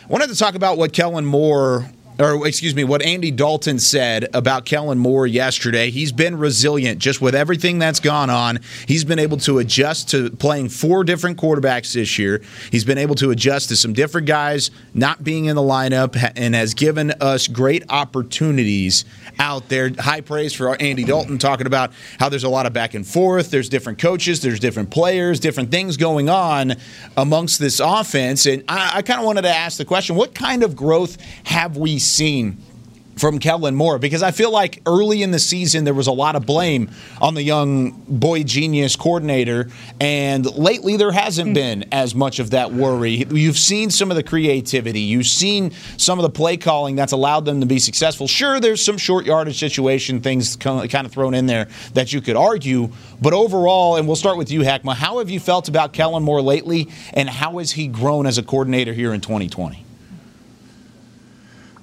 I 0.05 0.07
wanted 0.09 0.29
to 0.29 0.37
talk 0.37 0.55
about 0.55 0.79
what 0.79 0.93
Kellen 0.93 1.25
Moore. 1.25 1.91
Or 2.21 2.45
excuse 2.49 2.75
me, 2.75 2.83
what 2.83 3.01
Andy 3.03 3.31
Dalton 3.31 3.79
said 3.79 4.29
about 4.35 4.65
Kellen 4.65 4.99
Moore 4.99 5.25
yesterday. 5.25 5.91
He's 5.91 6.11
been 6.11 6.37
resilient 6.37 6.99
just 6.99 7.21
with 7.21 7.33
everything 7.33 7.79
that's 7.79 8.01
gone 8.01 8.29
on. 8.29 8.59
He's 8.87 9.05
been 9.05 9.21
able 9.21 9.37
to 9.39 9.61
adjust 9.61 10.11
to 10.11 10.31
playing 10.31 10.71
four 10.71 11.05
different 11.05 11.39
quarterbacks 11.39 11.95
this 11.95 12.19
year. 12.19 12.43
He's 12.73 12.85
been 12.85 12.99
able 12.99 13.15
to 13.17 13.31
adjust 13.31 13.69
to 13.69 13.77
some 13.77 13.93
different 13.93 14.27
guys 14.27 14.73
not 14.95 15.23
being 15.23 15.45
in 15.45 15.55
the 15.55 15.63
lineup 15.63 16.17
and 16.35 16.57
has 16.57 16.75
given 16.75 17.13
us 17.21 17.47
great 17.47 17.85
opportunities 17.89 19.05
out 19.39 19.69
there. 19.69 19.93
High 19.97 20.23
praise 20.23 20.53
for 20.53 20.75
Andy 20.83 21.05
Dalton 21.05 21.39
talking 21.39 21.69
about 21.69 21.93
how 22.19 22.29
there's 22.29 22.43
a 22.43 22.49
lot 22.49 22.67
of 22.67 22.73
back 22.73 22.95
and 22.95 23.07
forth. 23.07 23.53
There's 23.53 23.69
different 23.69 24.01
coaches, 24.01 24.43
there's 24.43 24.59
different 24.59 24.91
players, 24.91 25.39
different 25.39 25.71
things 25.71 25.97
going 25.97 26.29
on 26.29 26.75
amongst 27.17 27.61
this 27.61 27.79
offense. 27.79 28.45
And 28.47 28.65
I, 28.67 28.97
I 28.97 29.03
kind 29.03 29.21
of 29.21 29.27
wanted 29.27 29.43
to 29.43 29.55
ask 29.55 29.79
the 29.79 29.85
question 29.85 30.17
what 30.17 30.35
kind 30.35 30.65
of 30.65 30.75
growth 30.75 31.17
have 31.45 31.77
we 31.77 32.01
seen? 32.09 32.59
from 33.19 33.39
Kellen 33.39 33.75
Moore 33.75 33.99
because 33.99 34.23
I 34.23 34.31
feel 34.31 34.51
like 34.51 34.81
early 34.87 35.23
in 35.23 35.31
the 35.31 35.39
season 35.39 35.85
there 35.85 35.95
was 35.95 36.07
a 36.07 36.13
lot 36.13 36.37
of 36.37 36.47
blame 36.47 36.91
on 37.21 37.35
the 37.35 37.43
young 37.43 37.91
boy 38.09 38.45
genius 38.45 38.97
coordinator, 38.97 39.69
and 40.01 40.47
lately 40.57 40.97
there 40.97 41.13
hasn't 41.13 41.49
hmm. 41.49 41.55
been 41.55 41.85
as 41.93 42.15
much 42.15 42.39
of 42.39 42.51
that 42.51 42.73
worry. 42.73 43.27
You've 43.31 43.59
seen 43.59 43.91
some 43.91 44.11
of 44.11 44.17
the 44.17 44.23
creativity, 44.23 45.01
you've 45.01 45.27
seen 45.27 45.73
some 45.97 46.19
of 46.19 46.23
the 46.23 46.31
play 46.31 46.57
calling 46.57 46.97
that's 46.97 47.13
allowed 47.13 47.45
them 47.45 47.61
to 47.61 47.67
be 47.67 47.79
successful. 47.79 48.29
Sure, 48.29 48.61
there's 48.61 48.83
some 48.83 48.99
short 48.99 49.27
yardage 49.27 49.59
situation 49.59 50.21
things 50.21 50.57
kind 50.57 50.95
of 50.95 51.13
thrown 51.13 51.35
in 51.35 51.47
there 51.47 51.69
that 51.95 52.13
you 52.13 52.21
could 52.21 52.37
argue, 52.37 52.91
but 53.21 53.33
overall, 53.33 53.97
and 53.97 54.07
we'll 54.07 54.17
start 54.17 54.39
with 54.39 54.51
you, 54.51 54.61
Hackma. 54.61 54.95
How 54.95 55.19
have 55.19 55.31
you 55.31 55.41
felt 55.41 55.69
about 55.69 55.93
Kellen 55.93 56.23
Moore 56.23 56.43
lately, 56.43 56.89
and 57.15 57.29
how 57.29 57.59
has 57.59 57.73
he 57.73 57.89
grown 57.89 58.27
as 58.27 58.39
a 58.39 58.43
coordinator 58.43 58.93
here 58.93 59.13
in 59.13 59.21
2020? 59.21 59.85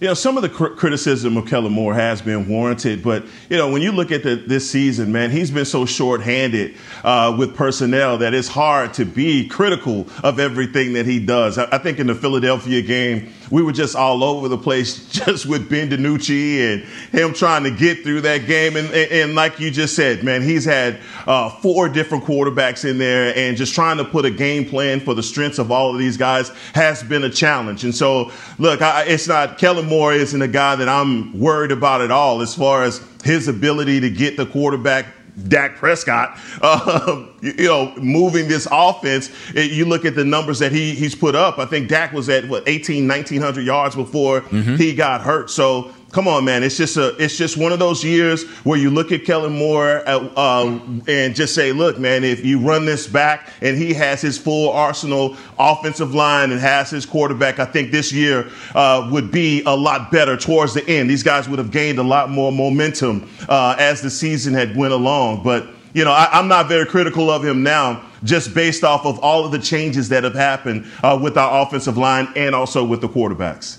You 0.02 0.08
know, 0.08 0.14
some 0.14 0.36
of 0.36 0.44
the 0.44 0.50
cr- 0.50 0.74
criticism 0.76 1.38
of 1.38 1.48
Kellen 1.48 1.72
Moore 1.72 1.94
has 1.94 2.22
been 2.22 2.50
warranted, 2.50 3.02
but 3.02 3.24
you 3.50 3.56
know, 3.56 3.72
when 3.72 3.82
you 3.82 3.94
look 3.94 4.12
at 4.12 4.24
the, 4.24 4.36
this 4.36 4.70
season, 4.70 5.14
man, 5.14 5.32
he's 5.32 5.52
been 5.52 5.64
so 5.64 5.86
short-handed 5.86 6.76
uh, 7.06 7.34
with 7.40 7.56
personnel 7.56 8.18
that 8.18 8.34
it's 8.34 8.50
hard 8.50 8.94
to 8.96 9.06
be 9.06 9.48
critical 9.48 10.06
of 10.22 10.38
everything 10.38 10.94
that 10.94 11.06
he 11.06 11.26
does. 11.26 11.58
I, 11.58 11.70
I 11.72 11.78
think 11.78 12.00
in 12.00 12.08
the 12.08 12.16
Philadelphia 12.16 12.82
game, 12.82 13.32
we 13.52 13.64
were 13.64 13.72
just 13.72 13.96
all 13.96 14.24
over 14.24 14.48
the 14.48 14.58
place, 14.58 15.08
just 15.12 15.46
with 15.46 15.70
Ben 15.70 15.90
DiNucci 15.90 16.74
and 16.74 16.84
him 17.12 17.34
trying 17.34 17.64
to 17.64 17.72
get 17.72 18.04
through 18.04 18.22
that 18.22 18.46
game. 18.48 18.76
And, 18.76 18.88
and, 18.88 19.12
and 19.12 19.36
like 19.36 19.60
you 19.60 19.72
just 19.72 19.96
said, 19.96 20.24
man, 20.24 20.42
he's 20.42 20.66
had 20.66 21.00
uh, 21.28 21.50
four 21.50 21.90
different 21.90 22.24
quarterbacks 22.24 22.90
in 22.90 22.98
there, 22.98 23.36
and 23.36 23.58
just 23.58 23.74
trying 23.74 23.98
to 23.98 24.06
put 24.06 24.26
a 24.26 24.32
game 24.32 24.66
plan 24.66 25.00
for 25.00 25.14
the 25.14 25.24
strengths 25.24 25.60
of 25.60 25.72
all 25.72 25.92
of 25.92 25.98
these 25.98 26.18
guys 26.18 26.50
has 26.74 27.04
been 27.04 27.24
a 27.24 27.30
challenge. 27.30 27.84
And 27.84 27.94
so, 27.94 28.32
look, 28.58 28.82
I, 28.82 29.04
it's 29.04 29.28
not 29.28 29.58
Kellen 29.58 29.88
Moore 29.88 30.14
isn't 30.14 30.42
a 30.42 30.48
guy 30.48 30.76
that 30.76 30.90
I'm 30.90 31.40
worried 31.40 31.72
about 31.72 32.02
at 32.02 32.12
all 32.12 32.42
as 32.42 32.56
far 32.56 32.84
as 32.84 33.06
his 33.24 33.48
ability 33.48 34.00
to 34.02 34.10
get 34.10 34.38
the 34.38 34.46
quarterback 34.46 35.08
Dak 35.48 35.76
Prescott, 35.76 36.38
uh, 36.62 37.26
you, 37.42 37.54
you 37.58 37.66
know, 37.68 37.94
moving 37.98 38.48
this 38.48 38.68
offense. 38.72 39.30
It- 39.54 39.72
you 39.72 39.86
look 39.86 40.06
at 40.06 40.16
the 40.16 40.24
numbers 40.26 40.60
that 40.60 40.72
he 40.72 40.96
he's 40.96 41.16
put 41.16 41.36
up. 41.36 41.60
I 41.60 41.66
think 41.66 41.90
Dak 41.90 42.14
was 42.14 42.30
at 42.30 42.48
what 42.48 42.64
18, 42.68 43.08
1900 43.08 43.62
yards 43.66 43.96
before 43.96 44.42
he 44.78 44.94
got 44.96 45.22
hurt. 45.22 45.50
So 45.50 45.92
come 46.16 46.30
on, 46.30 46.46
man, 46.46 46.64
it's 46.64 46.78
just 46.78 46.96
a 46.96 47.14
it's 47.22 47.38
just 47.38 47.58
one 47.58 47.74
of 47.74 47.80
those 47.80 48.02
years 48.02 48.48
where 48.64 48.80
you 48.80 48.90
look 48.90 49.12
at 49.12 49.26
Kellen 49.26 49.52
Moore 49.52 50.02
uh, 50.08 50.64
um, 50.64 51.04
and 51.10 51.36
just 51.36 51.54
say, 51.54 51.74
look, 51.74 52.00
man, 52.00 52.24
if 52.24 52.46
you 52.46 52.58
run 52.58 52.86
this 52.86 53.06
back 53.06 53.52
and 53.62 53.78
he 53.78 53.94
has 53.94 54.22
his 54.22 54.38
full 54.38 54.72
arsenal 54.72 55.36
offensive 55.60 56.16
line 56.16 56.52
and 56.52 56.62
has 56.62 56.90
his 56.90 57.06
quarterback, 57.06 57.60
I 57.60 57.66
think 57.66 57.92
this 57.92 58.14
year 58.14 58.50
uh, 58.74 59.10
would 59.12 59.30
be 59.30 59.62
a 59.66 59.76
lot 59.76 60.10
better 60.10 60.38
towards 60.38 60.74
the 60.74 60.88
end. 60.88 61.10
These 61.10 61.22
guys 61.22 61.50
would 61.50 61.60
have 61.60 61.72
gained 61.72 62.00
a 62.00 62.04
lot 62.04 62.30
more 62.30 62.50
momentum 62.50 63.30
uh, 63.50 63.76
as 63.78 64.02
the 64.02 64.10
season 64.10 64.54
had 64.54 64.76
went 64.76 64.94
along, 64.94 65.44
but. 65.44 65.68
You 65.94 66.04
know, 66.04 66.12
I, 66.12 66.28
I'm 66.34 66.50
not 66.50 66.68
very 66.68 66.86
critical 66.86 67.32
of 67.32 67.46
him 67.46 67.64
now, 67.64 68.04
just 68.22 68.54
based 68.54 68.84
off 68.84 69.06
of 69.06 69.18
all 69.20 69.46
of 69.46 69.54
the 69.54 69.60
changes 69.60 70.10
that 70.10 70.26
have 70.26 70.36
happened 70.36 70.92
uh, 71.02 71.18
with 71.22 71.38
our 71.38 71.62
offensive 71.62 71.98
line 71.98 72.28
and 72.36 72.54
also 72.54 72.84
with 72.84 73.00
the 73.00 73.08
quarterbacks. 73.08 73.78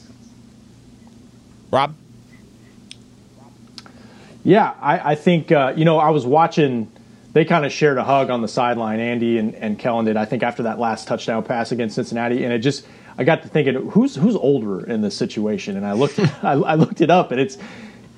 Rob? 1.70 1.94
Yeah, 4.46 4.74
I, 4.80 5.10
I 5.10 5.14
think 5.16 5.50
uh, 5.50 5.74
you 5.76 5.84
know 5.84 5.98
I 5.98 6.10
was 6.10 6.24
watching. 6.24 6.88
They 7.32 7.44
kind 7.44 7.66
of 7.66 7.72
shared 7.72 7.98
a 7.98 8.04
hug 8.04 8.30
on 8.30 8.42
the 8.42 8.48
sideline. 8.48 9.00
Andy 9.00 9.38
and, 9.38 9.56
and 9.56 9.76
Kellen 9.76 10.04
did. 10.04 10.16
I 10.16 10.24
think 10.24 10.44
after 10.44 10.62
that 10.62 10.78
last 10.78 11.08
touchdown 11.08 11.42
pass 11.42 11.72
against 11.72 11.96
Cincinnati, 11.96 12.44
and 12.44 12.52
it 12.52 12.60
just 12.60 12.86
I 13.18 13.24
got 13.24 13.42
to 13.42 13.48
thinking 13.48 13.90
who's 13.90 14.14
who's 14.14 14.36
older 14.36 14.86
in 14.86 15.00
this 15.00 15.16
situation, 15.16 15.76
and 15.76 15.84
I 15.84 15.94
looked 15.94 16.20
I, 16.44 16.52
I 16.52 16.74
looked 16.76 17.00
it 17.00 17.10
up, 17.10 17.32
and 17.32 17.40
it's 17.40 17.58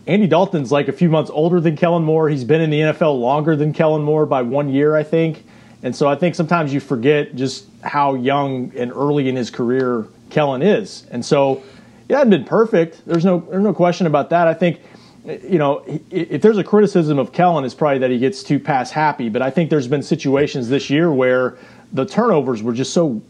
Andy 0.06 0.26
Dalton's 0.26 0.70
like 0.70 0.88
a 0.88 0.92
few 0.92 1.08
months 1.08 1.30
older 1.30 1.62
than 1.62 1.76
Kellen 1.76 2.04
Moore. 2.04 2.28
He's 2.28 2.44
been 2.44 2.60
in 2.60 2.68
the 2.68 2.80
NFL 2.80 3.18
longer 3.18 3.56
than 3.56 3.72
Kellen 3.72 4.02
Moore 4.02 4.26
by 4.26 4.42
one 4.42 4.68
year, 4.68 4.94
I 4.94 5.04
think. 5.04 5.46
And 5.82 5.96
so 5.96 6.08
I 6.08 6.14
think 6.14 6.34
sometimes 6.34 6.74
you 6.74 6.80
forget 6.80 7.36
just 7.36 7.64
how 7.82 8.16
young 8.16 8.70
and 8.76 8.92
early 8.92 9.30
in 9.30 9.36
his 9.36 9.48
career 9.48 10.06
Kellen 10.28 10.60
is. 10.60 11.06
And 11.10 11.24
so 11.24 11.62
yeah, 12.06 12.16
it 12.16 12.18
hasn't 12.18 12.30
been 12.32 12.44
perfect. 12.44 13.00
There's 13.06 13.24
no 13.24 13.40
there's 13.48 13.64
no 13.64 13.72
question 13.72 14.06
about 14.06 14.28
that. 14.28 14.46
I 14.46 14.52
think 14.52 14.82
you 15.24 15.58
know, 15.58 15.84
if 16.10 16.42
there's 16.42 16.58
a 16.58 16.64
criticism 16.64 17.18
of 17.18 17.32
Kellen, 17.32 17.64
it's 17.64 17.74
probably 17.74 17.98
that 17.98 18.10
he 18.10 18.18
gets 18.18 18.42
too 18.42 18.58
pass 18.58 18.90
happy. 18.90 19.28
But 19.28 19.42
I 19.42 19.50
think 19.50 19.70
there's 19.70 19.88
been 19.88 20.02
situations 20.02 20.68
this 20.68 20.90
year 20.90 21.12
where 21.12 21.58
the 21.92 22.06
turnovers 22.06 22.62
were 22.62 22.72
just 22.72 22.92
so 22.92 23.22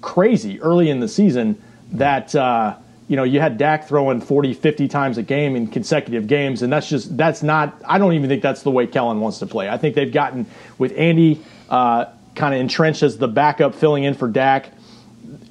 crazy 0.00 0.60
early 0.60 0.90
in 0.90 1.00
the 1.00 1.08
season 1.08 1.60
that 1.92 2.34
uh, 2.34 2.76
you 3.08 3.16
know 3.16 3.24
you 3.24 3.40
had 3.40 3.58
Dak 3.58 3.88
throwing 3.88 4.20
40, 4.20 4.54
50 4.54 4.88
times 4.88 5.18
a 5.18 5.22
game 5.22 5.56
in 5.56 5.66
consecutive 5.68 6.26
games, 6.26 6.62
and 6.62 6.72
that's 6.72 6.88
just 6.88 7.16
that's 7.16 7.42
not. 7.42 7.80
I 7.86 7.98
don't 7.98 8.14
even 8.14 8.28
think 8.28 8.42
that's 8.42 8.62
the 8.62 8.70
way 8.70 8.86
Kellen 8.86 9.20
wants 9.20 9.38
to 9.38 9.46
play. 9.46 9.68
I 9.68 9.76
think 9.76 9.94
they've 9.94 10.12
gotten 10.12 10.46
with 10.78 10.92
Andy. 10.96 11.40
Uh, 11.68 12.06
kind 12.38 12.54
of 12.54 12.60
entrenched 12.60 13.02
as 13.02 13.18
the 13.18 13.28
backup 13.28 13.74
filling 13.74 14.04
in 14.04 14.14
for 14.14 14.28
Dak. 14.28 14.70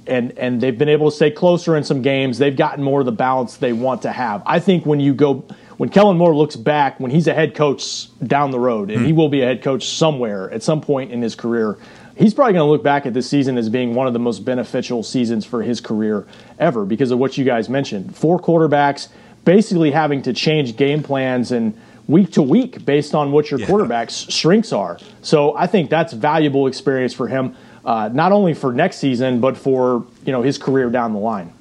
And, 0.07 0.37
and 0.37 0.61
they've 0.61 0.77
been 0.77 0.89
able 0.89 1.11
to 1.11 1.15
stay 1.15 1.29
closer 1.29 1.75
in 1.75 1.83
some 1.83 2.01
games. 2.01 2.37
They've 2.37 2.55
gotten 2.55 2.83
more 2.83 3.01
of 3.01 3.05
the 3.05 3.11
balance 3.11 3.57
they 3.57 3.73
want 3.73 4.03
to 4.03 4.11
have. 4.11 4.41
I 4.45 4.59
think 4.59 4.85
when 4.85 5.01
you 5.01 5.13
go, 5.13 5.43
when 5.77 5.89
Kellen 5.89 6.17
Moore 6.17 6.35
looks 6.35 6.55
back, 6.55 6.99
when 6.99 7.11
he's 7.11 7.27
a 7.27 7.33
head 7.33 7.55
coach 7.55 8.09
down 8.25 8.51
the 8.51 8.59
road, 8.59 8.89
and 8.89 9.05
he 9.05 9.13
will 9.13 9.29
be 9.29 9.41
a 9.41 9.45
head 9.45 9.61
coach 9.61 9.87
somewhere 9.87 10.51
at 10.51 10.63
some 10.63 10.81
point 10.81 11.11
in 11.11 11.21
his 11.21 11.35
career, 11.35 11.77
he's 12.15 12.33
probably 12.33 12.53
going 12.53 12.65
to 12.65 12.71
look 12.71 12.83
back 12.83 13.05
at 13.05 13.13
this 13.13 13.29
season 13.29 13.57
as 13.57 13.69
being 13.69 13.93
one 13.93 14.07
of 14.07 14.13
the 14.13 14.19
most 14.19 14.43
beneficial 14.43 15.03
seasons 15.03 15.45
for 15.45 15.61
his 15.61 15.79
career 15.79 16.25
ever 16.57 16.83
because 16.83 17.11
of 17.11 17.19
what 17.19 17.37
you 17.37 17.45
guys 17.45 17.69
mentioned. 17.69 18.15
Four 18.15 18.39
quarterbacks 18.39 19.09
basically 19.45 19.91
having 19.91 20.23
to 20.23 20.33
change 20.33 20.75
game 20.75 21.03
plans 21.03 21.51
and 21.51 21.79
week 22.07 22.31
to 22.31 22.41
week 22.41 22.83
based 22.83 23.13
on 23.13 23.31
what 23.31 23.51
your 23.51 23.59
quarterback's 23.65 24.13
strengths 24.13 24.73
are. 24.73 24.97
So 25.21 25.55
I 25.55 25.67
think 25.67 25.89
that's 25.89 26.13
valuable 26.13 26.67
experience 26.67 27.13
for 27.13 27.27
him, 27.27 27.55
uh, 27.85 28.09
not 28.11 28.31
only 28.31 28.53
for 28.53 28.73
next 28.73 28.97
season 28.97 29.39
but 29.39 29.57
for 29.57 30.05
you 30.25 30.31
know 30.31 30.41
his 30.41 30.57
career 30.57 30.89
down 30.89 31.13
the 31.13 31.19
line. 31.19 31.53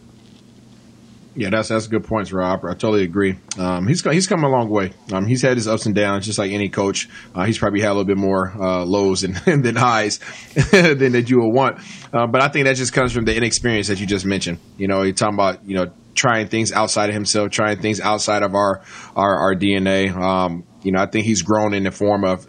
Yeah, 1.39 1.51
that's 1.51 1.69
that's 1.69 1.87
good 1.87 2.05
points, 2.05 2.33
Rob. 2.33 2.65
I 2.65 2.73
totally 2.73 3.05
agree. 3.05 3.37
Um, 3.59 3.87
he's 3.87 4.03
he's 4.03 4.27
come 4.27 4.43
a 4.43 4.49
long 4.49 4.71
way. 4.71 4.93
Um, 5.13 5.27
he's 5.27 5.43
had 5.43 5.59
his 5.59 5.69
ups 5.69 5.85
and 5.85 5.95
downs, 5.95 6.25
just 6.25 6.39
like 6.39 6.51
any 6.51 6.71
coach. 6.71 7.11
Uh, 7.35 7.45
he's 7.45 7.59
probably 7.59 7.83
had 7.83 7.89
a 7.89 7.93
little 7.93 8.07
bit 8.07 8.17
more 8.17 8.51
uh, 8.59 8.87
lows 8.87 9.23
and 9.23 9.37
than 9.45 9.77
highs 9.77 10.19
than 10.73 11.13
that 11.13 11.29
you 11.29 11.41
would 11.41 11.53
want. 11.53 11.79
Uh, 12.15 12.27
but 12.27 12.41
I 12.41 12.49
think 12.49 12.65
that 12.65 12.77
just 12.77 12.95
comes 12.95 13.13
from 13.13 13.27
the 13.27 13.37
inexperience 13.37 13.89
that 13.89 14.01
you 14.01 14.07
just 14.07 14.25
mentioned. 14.25 14.59
You 14.79 14.89
know, 14.89 15.03
you're 15.03 15.13
talking 15.13 15.35
about 15.35 15.63
you 15.69 15.77
know 15.77 15.93
trying 16.15 16.49
things 16.49 16.73
outside 16.73 17.11
of 17.11 17.15
himself, 17.15 17.51
trying 17.51 17.83
things 17.83 18.01
outside 18.01 18.43
of 18.43 18.55
our 18.55 18.81
our, 19.15 19.37
our 19.37 19.55
DNA. 19.55 20.11
Um, 20.17 20.65
you 20.83 20.93
know, 20.93 21.03
I 21.03 21.07
think 21.07 21.27
he's 21.27 21.43
grown 21.43 21.75
in 21.75 21.83
the 21.83 21.91
form 21.91 22.25
of 22.25 22.47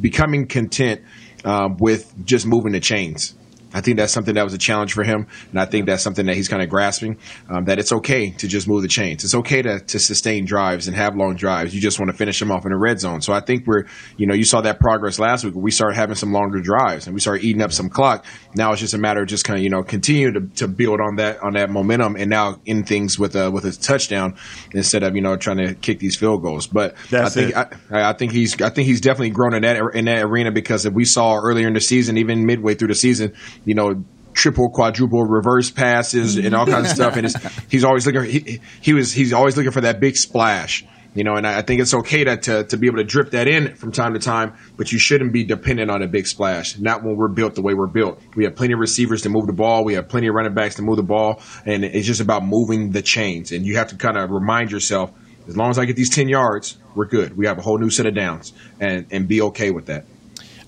becoming 0.00 0.46
content 0.46 1.00
uh, 1.44 1.68
with 1.80 2.14
just 2.24 2.46
moving 2.46 2.72
the 2.72 2.80
chains. 2.80 3.34
I 3.72 3.80
think 3.80 3.96
that's 3.96 4.12
something 4.12 4.34
that 4.34 4.44
was 4.44 4.54
a 4.54 4.58
challenge 4.58 4.92
for 4.92 5.04
him, 5.04 5.26
and 5.50 5.60
I 5.60 5.64
think 5.64 5.86
that's 5.86 6.02
something 6.02 6.26
that 6.26 6.36
he's 6.36 6.48
kind 6.48 6.62
of 6.62 6.68
grasping. 6.68 7.18
Um, 7.48 7.64
that 7.66 7.78
it's 7.78 7.92
okay 7.92 8.30
to 8.30 8.48
just 8.48 8.68
move 8.68 8.82
the 8.82 8.88
chains. 8.88 9.24
It's 9.24 9.34
okay 9.34 9.62
to 9.62 9.80
to 9.80 9.98
sustain 9.98 10.44
drives 10.44 10.88
and 10.88 10.96
have 10.96 11.16
long 11.16 11.36
drives. 11.36 11.74
You 11.74 11.80
just 11.80 11.98
want 11.98 12.10
to 12.10 12.16
finish 12.16 12.38
them 12.38 12.50
off 12.50 12.64
in 12.64 12.72
the 12.72 12.78
red 12.78 13.00
zone. 13.00 13.20
So 13.22 13.32
I 13.32 13.40
think 13.40 13.66
we're, 13.66 13.84
you 14.16 14.26
know, 14.26 14.34
you 14.34 14.44
saw 14.44 14.60
that 14.62 14.80
progress 14.80 15.18
last 15.18 15.44
week. 15.44 15.54
We 15.54 15.70
started 15.70 15.96
having 15.96 16.16
some 16.16 16.32
longer 16.32 16.60
drives 16.60 17.06
and 17.06 17.14
we 17.14 17.20
started 17.20 17.44
eating 17.44 17.62
up 17.62 17.72
some 17.72 17.88
clock. 17.88 18.24
Now 18.54 18.72
it's 18.72 18.80
just 18.80 18.94
a 18.94 18.98
matter 18.98 19.22
of 19.22 19.28
just 19.28 19.44
kind 19.44 19.58
of 19.58 19.62
you 19.62 19.70
know 19.70 19.82
continue 19.82 20.32
to, 20.32 20.40
to 20.56 20.68
build 20.68 21.00
on 21.00 21.16
that 21.16 21.42
on 21.42 21.54
that 21.54 21.70
momentum 21.70 22.16
and 22.16 22.30
now 22.30 22.60
end 22.66 22.88
things 22.88 23.18
with 23.18 23.36
a 23.36 23.50
with 23.50 23.64
a 23.64 23.72
touchdown 23.72 24.36
instead 24.72 25.02
of 25.02 25.14
you 25.14 25.22
know 25.22 25.36
trying 25.36 25.58
to 25.58 25.74
kick 25.74 25.98
these 25.98 26.16
field 26.16 26.42
goals. 26.42 26.66
But 26.66 26.96
That's 27.10 27.36
I 27.36 27.40
think. 27.40 27.56
I, 27.56 28.10
I 28.10 28.12
think 28.12 28.32
he's 28.32 28.60
I 28.60 28.70
think 28.70 28.86
he's 28.86 29.00
definitely 29.00 29.30
grown 29.30 29.54
in 29.54 29.62
that 29.62 29.94
in 29.94 30.04
that 30.06 30.22
arena 30.22 30.52
because 30.52 30.86
if 30.86 30.94
we 30.94 31.04
saw 31.04 31.36
earlier 31.36 31.68
in 31.68 31.74
the 31.74 31.80
season, 31.80 32.18
even 32.18 32.46
midway 32.46 32.74
through 32.74 32.88
the 32.88 32.94
season, 32.94 33.34
you 33.64 33.74
know, 33.74 34.04
triple, 34.32 34.70
quadruple 34.70 35.24
reverse 35.24 35.70
passes 35.70 36.36
and 36.36 36.54
all 36.54 36.66
kinds 36.66 36.90
of 36.90 36.96
stuff. 36.96 37.16
And 37.16 37.26
it's, 37.26 37.36
he's 37.70 37.84
always 37.84 38.06
looking. 38.06 38.24
He, 38.24 38.60
he 38.80 38.92
was 38.92 39.12
he's 39.12 39.32
always 39.32 39.56
looking 39.56 39.72
for 39.72 39.82
that 39.82 40.00
big 40.00 40.16
splash. 40.16 40.84
You 41.12 41.24
know, 41.24 41.34
and 41.34 41.44
I 41.44 41.58
I 41.58 41.62
think 41.62 41.80
it's 41.80 41.92
okay 41.92 42.22
to, 42.22 42.36
to 42.36 42.64
to 42.64 42.76
be 42.76 42.86
able 42.86 42.98
to 42.98 43.04
drip 43.04 43.32
that 43.32 43.48
in 43.48 43.74
from 43.74 43.90
time 43.90 44.14
to 44.14 44.20
time, 44.20 44.54
but 44.76 44.92
you 44.92 44.98
shouldn't 44.98 45.32
be 45.32 45.42
dependent 45.42 45.90
on 45.90 46.02
a 46.02 46.06
big 46.06 46.28
splash. 46.28 46.78
Not 46.78 47.02
when 47.02 47.16
we're 47.16 47.28
built 47.28 47.56
the 47.56 47.62
way 47.62 47.74
we're 47.74 47.88
built. 47.88 48.20
We 48.36 48.44
have 48.44 48.54
plenty 48.54 48.74
of 48.74 48.78
receivers 48.78 49.22
to 49.22 49.28
move 49.28 49.46
the 49.46 49.52
ball. 49.52 49.84
We 49.84 49.94
have 49.94 50.08
plenty 50.08 50.28
of 50.28 50.34
running 50.34 50.54
backs 50.54 50.76
to 50.76 50.82
move 50.82 50.96
the 50.96 51.02
ball, 51.02 51.42
and 51.66 51.84
it's 51.84 52.06
just 52.06 52.20
about 52.20 52.44
moving 52.44 52.90
the 52.90 53.02
chains. 53.02 53.50
And 53.50 53.66
you 53.66 53.76
have 53.76 53.88
to 53.88 53.96
kind 53.96 54.16
of 54.16 54.30
remind 54.30 54.70
yourself, 54.70 55.10
as 55.48 55.56
long 55.56 55.70
as 55.70 55.80
I 55.80 55.84
get 55.84 55.96
these 55.96 56.10
ten 56.10 56.28
yards, 56.28 56.78
we're 56.94 57.06
good. 57.06 57.36
We 57.36 57.46
have 57.46 57.58
a 57.58 57.62
whole 57.62 57.78
new 57.78 57.90
set 57.90 58.06
of 58.06 58.14
downs, 58.14 58.52
and 58.78 59.06
and 59.10 59.26
be 59.26 59.42
okay 59.42 59.72
with 59.72 59.86
that. 59.86 60.04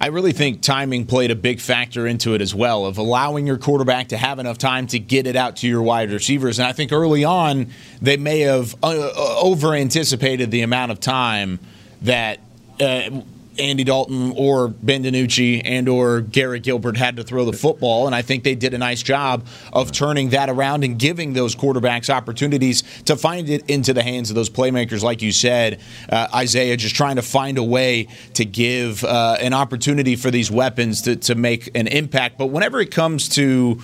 I 0.02 0.08
really 0.08 0.32
think 0.32 0.62
timing 0.62 1.06
played 1.06 1.30
a 1.30 1.36
big 1.36 1.60
factor 1.60 2.08
into 2.08 2.34
it 2.34 2.40
as 2.40 2.52
well, 2.52 2.86
of 2.86 2.98
allowing 2.98 3.46
your 3.46 3.56
quarterback 3.56 4.08
to 4.08 4.16
have 4.16 4.40
enough 4.40 4.58
time 4.58 4.88
to 4.88 4.98
get 4.98 5.28
it 5.28 5.36
out 5.36 5.58
to 5.58 5.68
your 5.68 5.80
wide 5.80 6.10
receivers. 6.10 6.58
And 6.58 6.66
I 6.66 6.72
think 6.72 6.90
early 6.90 7.22
on, 7.22 7.68
they 8.00 8.16
may 8.16 8.40
have 8.40 8.74
uh, 8.82 9.12
over 9.40 9.74
anticipated 9.74 10.50
the 10.50 10.62
amount 10.62 10.90
of 10.90 10.98
time 10.98 11.60
that. 12.02 12.40
Uh, 12.80 13.22
Andy 13.58 13.84
Dalton 13.84 14.32
or 14.36 14.68
Ben 14.68 15.04
DiNucci 15.04 15.62
and 15.64 15.88
or 15.88 16.20
Garrett 16.20 16.62
Gilbert 16.62 16.96
had 16.96 17.16
to 17.16 17.24
throw 17.24 17.44
the 17.44 17.52
football, 17.52 18.06
and 18.06 18.14
I 18.14 18.22
think 18.22 18.44
they 18.44 18.54
did 18.54 18.74
a 18.74 18.78
nice 18.78 19.02
job 19.02 19.46
of 19.72 19.92
turning 19.92 20.30
that 20.30 20.48
around 20.48 20.84
and 20.84 20.98
giving 20.98 21.32
those 21.32 21.54
quarterbacks 21.54 22.08
opportunities 22.08 22.82
to 23.04 23.16
find 23.16 23.48
it 23.48 23.68
into 23.68 23.92
the 23.92 24.02
hands 24.02 24.30
of 24.30 24.36
those 24.36 24.50
playmakers, 24.50 25.02
like 25.02 25.22
you 25.22 25.32
said, 25.32 25.80
uh, 26.08 26.28
Isaiah, 26.34 26.76
just 26.76 26.94
trying 26.94 27.16
to 27.16 27.22
find 27.22 27.58
a 27.58 27.62
way 27.62 28.08
to 28.34 28.44
give 28.44 29.04
uh, 29.04 29.36
an 29.40 29.52
opportunity 29.52 30.16
for 30.16 30.30
these 30.30 30.50
weapons 30.50 31.02
to, 31.02 31.16
to 31.16 31.34
make 31.34 31.70
an 31.76 31.86
impact. 31.86 32.38
But 32.38 32.46
whenever 32.46 32.80
it 32.80 32.90
comes 32.90 33.28
to 33.30 33.80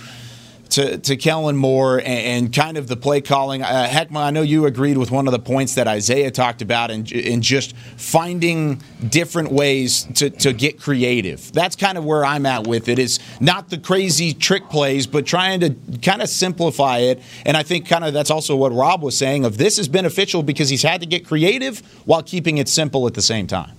to, 0.71 0.97
to 0.97 1.15
Kellen 1.15 1.55
Moore 1.55 1.97
and, 1.99 2.07
and 2.07 2.53
kind 2.53 2.77
of 2.77 2.87
the 2.87 2.97
play 2.97 3.21
calling. 3.21 3.63
Uh, 3.63 3.87
Heckma, 3.89 4.17
I 4.17 4.31
know 4.31 4.41
you 4.41 4.65
agreed 4.65 4.97
with 4.97 5.11
one 5.11 5.27
of 5.27 5.31
the 5.31 5.39
points 5.39 5.75
that 5.75 5.87
Isaiah 5.87 6.31
talked 6.31 6.61
about 6.61 6.91
in, 6.91 7.05
in 7.07 7.41
just 7.41 7.75
finding 7.97 8.81
different 9.07 9.51
ways 9.51 10.03
to, 10.15 10.29
to 10.29 10.53
get 10.53 10.79
creative. 10.79 11.51
That's 11.53 11.75
kind 11.75 11.97
of 11.97 12.05
where 12.05 12.25
I'm 12.25 12.45
at 12.45 12.67
with 12.67 12.87
it. 12.87 12.99
it. 12.99 12.99
Is 12.99 13.19
not 13.39 13.69
the 13.69 13.77
crazy 13.77 14.33
trick 14.33 14.69
plays, 14.69 15.07
but 15.07 15.25
trying 15.25 15.59
to 15.61 15.75
kind 16.01 16.21
of 16.21 16.29
simplify 16.29 16.99
it. 16.99 17.21
And 17.45 17.55
I 17.55 17.63
think 17.63 17.87
kind 17.87 18.03
of 18.03 18.13
that's 18.13 18.31
also 18.31 18.55
what 18.55 18.71
Rob 18.71 19.01
was 19.01 19.17
saying 19.17 19.45
of 19.45 19.57
this 19.57 19.79
is 19.79 19.87
beneficial 19.87 20.43
because 20.43 20.69
he's 20.69 20.83
had 20.83 21.01
to 21.01 21.07
get 21.07 21.25
creative 21.25 21.79
while 22.05 22.23
keeping 22.23 22.57
it 22.57 22.67
simple 22.67 23.07
at 23.07 23.13
the 23.13 23.21
same 23.21 23.47
time. 23.47 23.78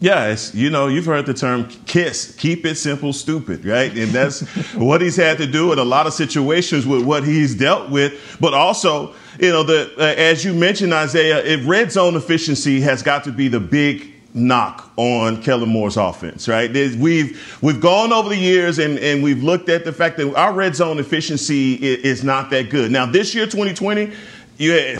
Yeah, 0.00 0.26
it's, 0.28 0.54
you 0.54 0.70
know, 0.70 0.86
you've 0.86 1.06
heard 1.06 1.26
the 1.26 1.34
term 1.34 1.68
KISS, 1.86 2.36
keep 2.36 2.64
it 2.64 2.76
simple, 2.76 3.12
stupid, 3.12 3.64
right? 3.64 3.90
And 3.96 4.12
that's 4.12 4.40
what 4.74 5.00
he's 5.00 5.16
had 5.16 5.38
to 5.38 5.46
do 5.46 5.72
in 5.72 5.78
a 5.80 5.84
lot 5.84 6.06
of 6.06 6.12
situations 6.12 6.86
with 6.86 7.04
what 7.04 7.24
he's 7.24 7.56
dealt 7.56 7.90
with. 7.90 8.36
But 8.40 8.54
also, 8.54 9.14
you 9.40 9.50
know, 9.50 9.64
the 9.64 9.92
uh, 9.98 10.02
as 10.02 10.44
you 10.44 10.54
mentioned, 10.54 10.94
Isaiah, 10.94 11.44
if 11.44 11.66
red 11.66 11.90
zone 11.90 12.14
efficiency 12.14 12.80
has 12.82 13.02
got 13.02 13.24
to 13.24 13.32
be 13.32 13.48
the 13.48 13.58
big 13.58 14.14
knock 14.34 14.92
on 14.96 15.42
Kellen 15.42 15.68
Moore's 15.68 15.96
offense, 15.96 16.46
right? 16.46 16.72
There's, 16.72 16.96
we've 16.96 17.58
we've 17.60 17.80
gone 17.80 18.12
over 18.12 18.28
the 18.28 18.36
years 18.36 18.78
and, 18.78 18.98
and 19.00 19.22
we've 19.22 19.42
looked 19.42 19.68
at 19.68 19.84
the 19.84 19.92
fact 19.92 20.16
that 20.18 20.32
our 20.34 20.52
red 20.52 20.76
zone 20.76 21.00
efficiency 21.00 21.74
is, 21.74 22.18
is 22.18 22.24
not 22.24 22.50
that 22.50 22.70
good. 22.70 22.92
Now, 22.92 23.06
this 23.06 23.34
year, 23.34 23.46
2020, 23.46 24.12
you 24.58 24.98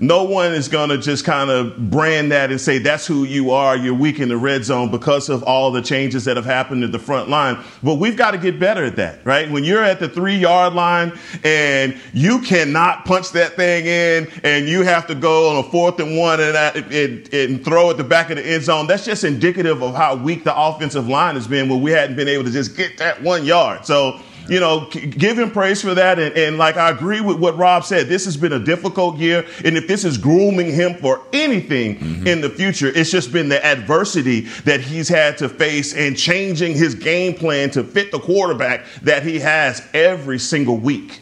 no 0.00 0.24
one 0.24 0.54
is 0.54 0.66
going 0.66 0.88
to 0.88 0.96
just 0.96 1.26
kind 1.26 1.50
of 1.50 1.90
brand 1.90 2.32
that 2.32 2.50
and 2.50 2.58
say 2.58 2.78
that's 2.78 3.06
who 3.06 3.24
you 3.24 3.50
are. 3.50 3.76
You're 3.76 3.92
weak 3.92 4.18
in 4.18 4.30
the 4.30 4.36
red 4.38 4.64
zone 4.64 4.90
because 4.90 5.28
of 5.28 5.42
all 5.42 5.70
the 5.70 5.82
changes 5.82 6.24
that 6.24 6.38
have 6.38 6.46
happened 6.46 6.82
at 6.84 6.90
the 6.90 6.98
front 6.98 7.28
line. 7.28 7.62
But 7.82 7.96
we've 7.96 8.16
got 8.16 8.30
to 8.30 8.38
get 8.38 8.58
better 8.58 8.82
at 8.82 8.96
that, 8.96 9.24
right? 9.26 9.50
When 9.50 9.62
you're 9.62 9.84
at 9.84 10.00
the 10.00 10.08
three 10.08 10.36
yard 10.36 10.72
line 10.72 11.18
and 11.44 12.00
you 12.14 12.40
cannot 12.40 13.04
punch 13.04 13.32
that 13.32 13.56
thing 13.56 13.84
in 13.84 14.30
and 14.42 14.66
you 14.66 14.84
have 14.84 15.06
to 15.08 15.14
go 15.14 15.50
on 15.50 15.64
a 15.64 15.70
fourth 15.70 16.00
and 16.00 16.16
one 16.16 16.40
and, 16.40 16.56
uh, 16.56 16.72
and, 16.74 17.34
and 17.34 17.62
throw 17.62 17.90
at 17.90 17.98
the 17.98 18.04
back 18.04 18.30
of 18.30 18.38
the 18.38 18.46
end 18.46 18.62
zone, 18.62 18.86
that's 18.86 19.04
just 19.04 19.22
indicative 19.22 19.82
of 19.82 19.94
how 19.94 20.16
weak 20.16 20.44
the 20.44 20.58
offensive 20.58 21.08
line 21.08 21.34
has 21.34 21.46
been 21.46 21.68
when 21.68 21.82
we 21.82 21.90
hadn't 21.90 22.16
been 22.16 22.28
able 22.28 22.44
to 22.44 22.50
just 22.50 22.74
get 22.74 22.96
that 22.96 23.20
one 23.22 23.44
yard. 23.44 23.84
So, 23.84 24.18
you 24.50 24.58
know, 24.58 24.86
give 24.90 25.38
him 25.38 25.50
praise 25.52 25.80
for 25.80 25.94
that. 25.94 26.18
And, 26.18 26.36
and, 26.36 26.58
like 26.58 26.76
I 26.76 26.90
agree 26.90 27.20
with 27.20 27.38
what 27.38 27.56
Rob 27.56 27.84
said, 27.84 28.08
this 28.08 28.24
has 28.24 28.36
been 28.36 28.52
a 28.52 28.58
difficult 28.58 29.16
year. 29.16 29.46
And 29.64 29.76
if 29.76 29.86
this 29.86 30.04
is 30.04 30.18
grooming 30.18 30.72
him 30.72 30.94
for 30.96 31.22
anything 31.32 31.98
mm-hmm. 31.98 32.26
in 32.26 32.40
the 32.40 32.50
future, 32.50 32.88
it's 32.88 33.10
just 33.10 33.32
been 33.32 33.48
the 33.48 33.64
adversity 33.64 34.40
that 34.64 34.80
he's 34.80 35.08
had 35.08 35.38
to 35.38 35.48
face 35.48 35.94
and 35.94 36.18
changing 36.18 36.74
his 36.74 36.96
game 36.96 37.34
plan 37.34 37.70
to 37.70 37.84
fit 37.84 38.10
the 38.10 38.18
quarterback 38.18 38.84
that 39.02 39.22
he 39.22 39.38
has 39.38 39.86
every 39.94 40.38
single 40.40 40.76
week. 40.76 41.20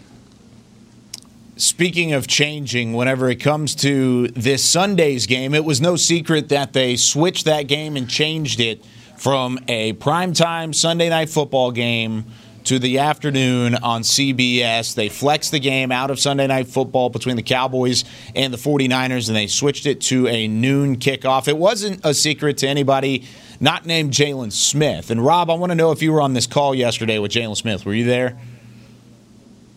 Speaking 1.56 2.12
of 2.12 2.26
changing, 2.26 2.94
whenever 2.94 3.28
it 3.28 3.40
comes 3.40 3.74
to 3.76 4.28
this 4.28 4.64
Sunday's 4.64 5.26
game, 5.26 5.54
it 5.54 5.64
was 5.64 5.80
no 5.80 5.96
secret 5.96 6.48
that 6.48 6.72
they 6.72 6.96
switched 6.96 7.44
that 7.44 7.64
game 7.64 7.96
and 7.96 8.08
changed 8.08 8.60
it 8.60 8.82
from 9.18 9.58
a 9.68 9.92
primetime 9.94 10.74
Sunday 10.74 11.08
night 11.10 11.28
football 11.28 11.72
game 11.72 12.24
to 12.68 12.78
the 12.78 12.98
afternoon 12.98 13.76
on 13.76 14.02
CBS. 14.02 14.94
They 14.94 15.08
flexed 15.08 15.52
the 15.52 15.58
game 15.58 15.90
out 15.90 16.10
of 16.10 16.20
Sunday 16.20 16.46
Night 16.46 16.68
Football 16.68 17.08
between 17.08 17.36
the 17.36 17.42
Cowboys 17.42 18.04
and 18.34 18.52
the 18.52 18.58
49ers, 18.58 19.28
and 19.28 19.34
they 19.34 19.46
switched 19.46 19.86
it 19.86 20.02
to 20.02 20.28
a 20.28 20.48
noon 20.48 20.98
kickoff. 20.98 21.48
It 21.48 21.56
wasn't 21.56 22.04
a 22.04 22.12
secret 22.12 22.58
to 22.58 22.68
anybody 22.68 23.24
not 23.58 23.86
named 23.86 24.12
Jaylon 24.12 24.52
Smith. 24.52 25.10
And 25.10 25.24
Rob, 25.24 25.48
I 25.48 25.54
want 25.54 25.70
to 25.70 25.74
know 25.74 25.92
if 25.92 26.02
you 26.02 26.12
were 26.12 26.20
on 26.20 26.34
this 26.34 26.46
call 26.46 26.74
yesterday 26.74 27.18
with 27.18 27.32
Jaylon 27.32 27.56
Smith. 27.56 27.86
Were 27.86 27.94
you 27.94 28.04
there? 28.04 28.38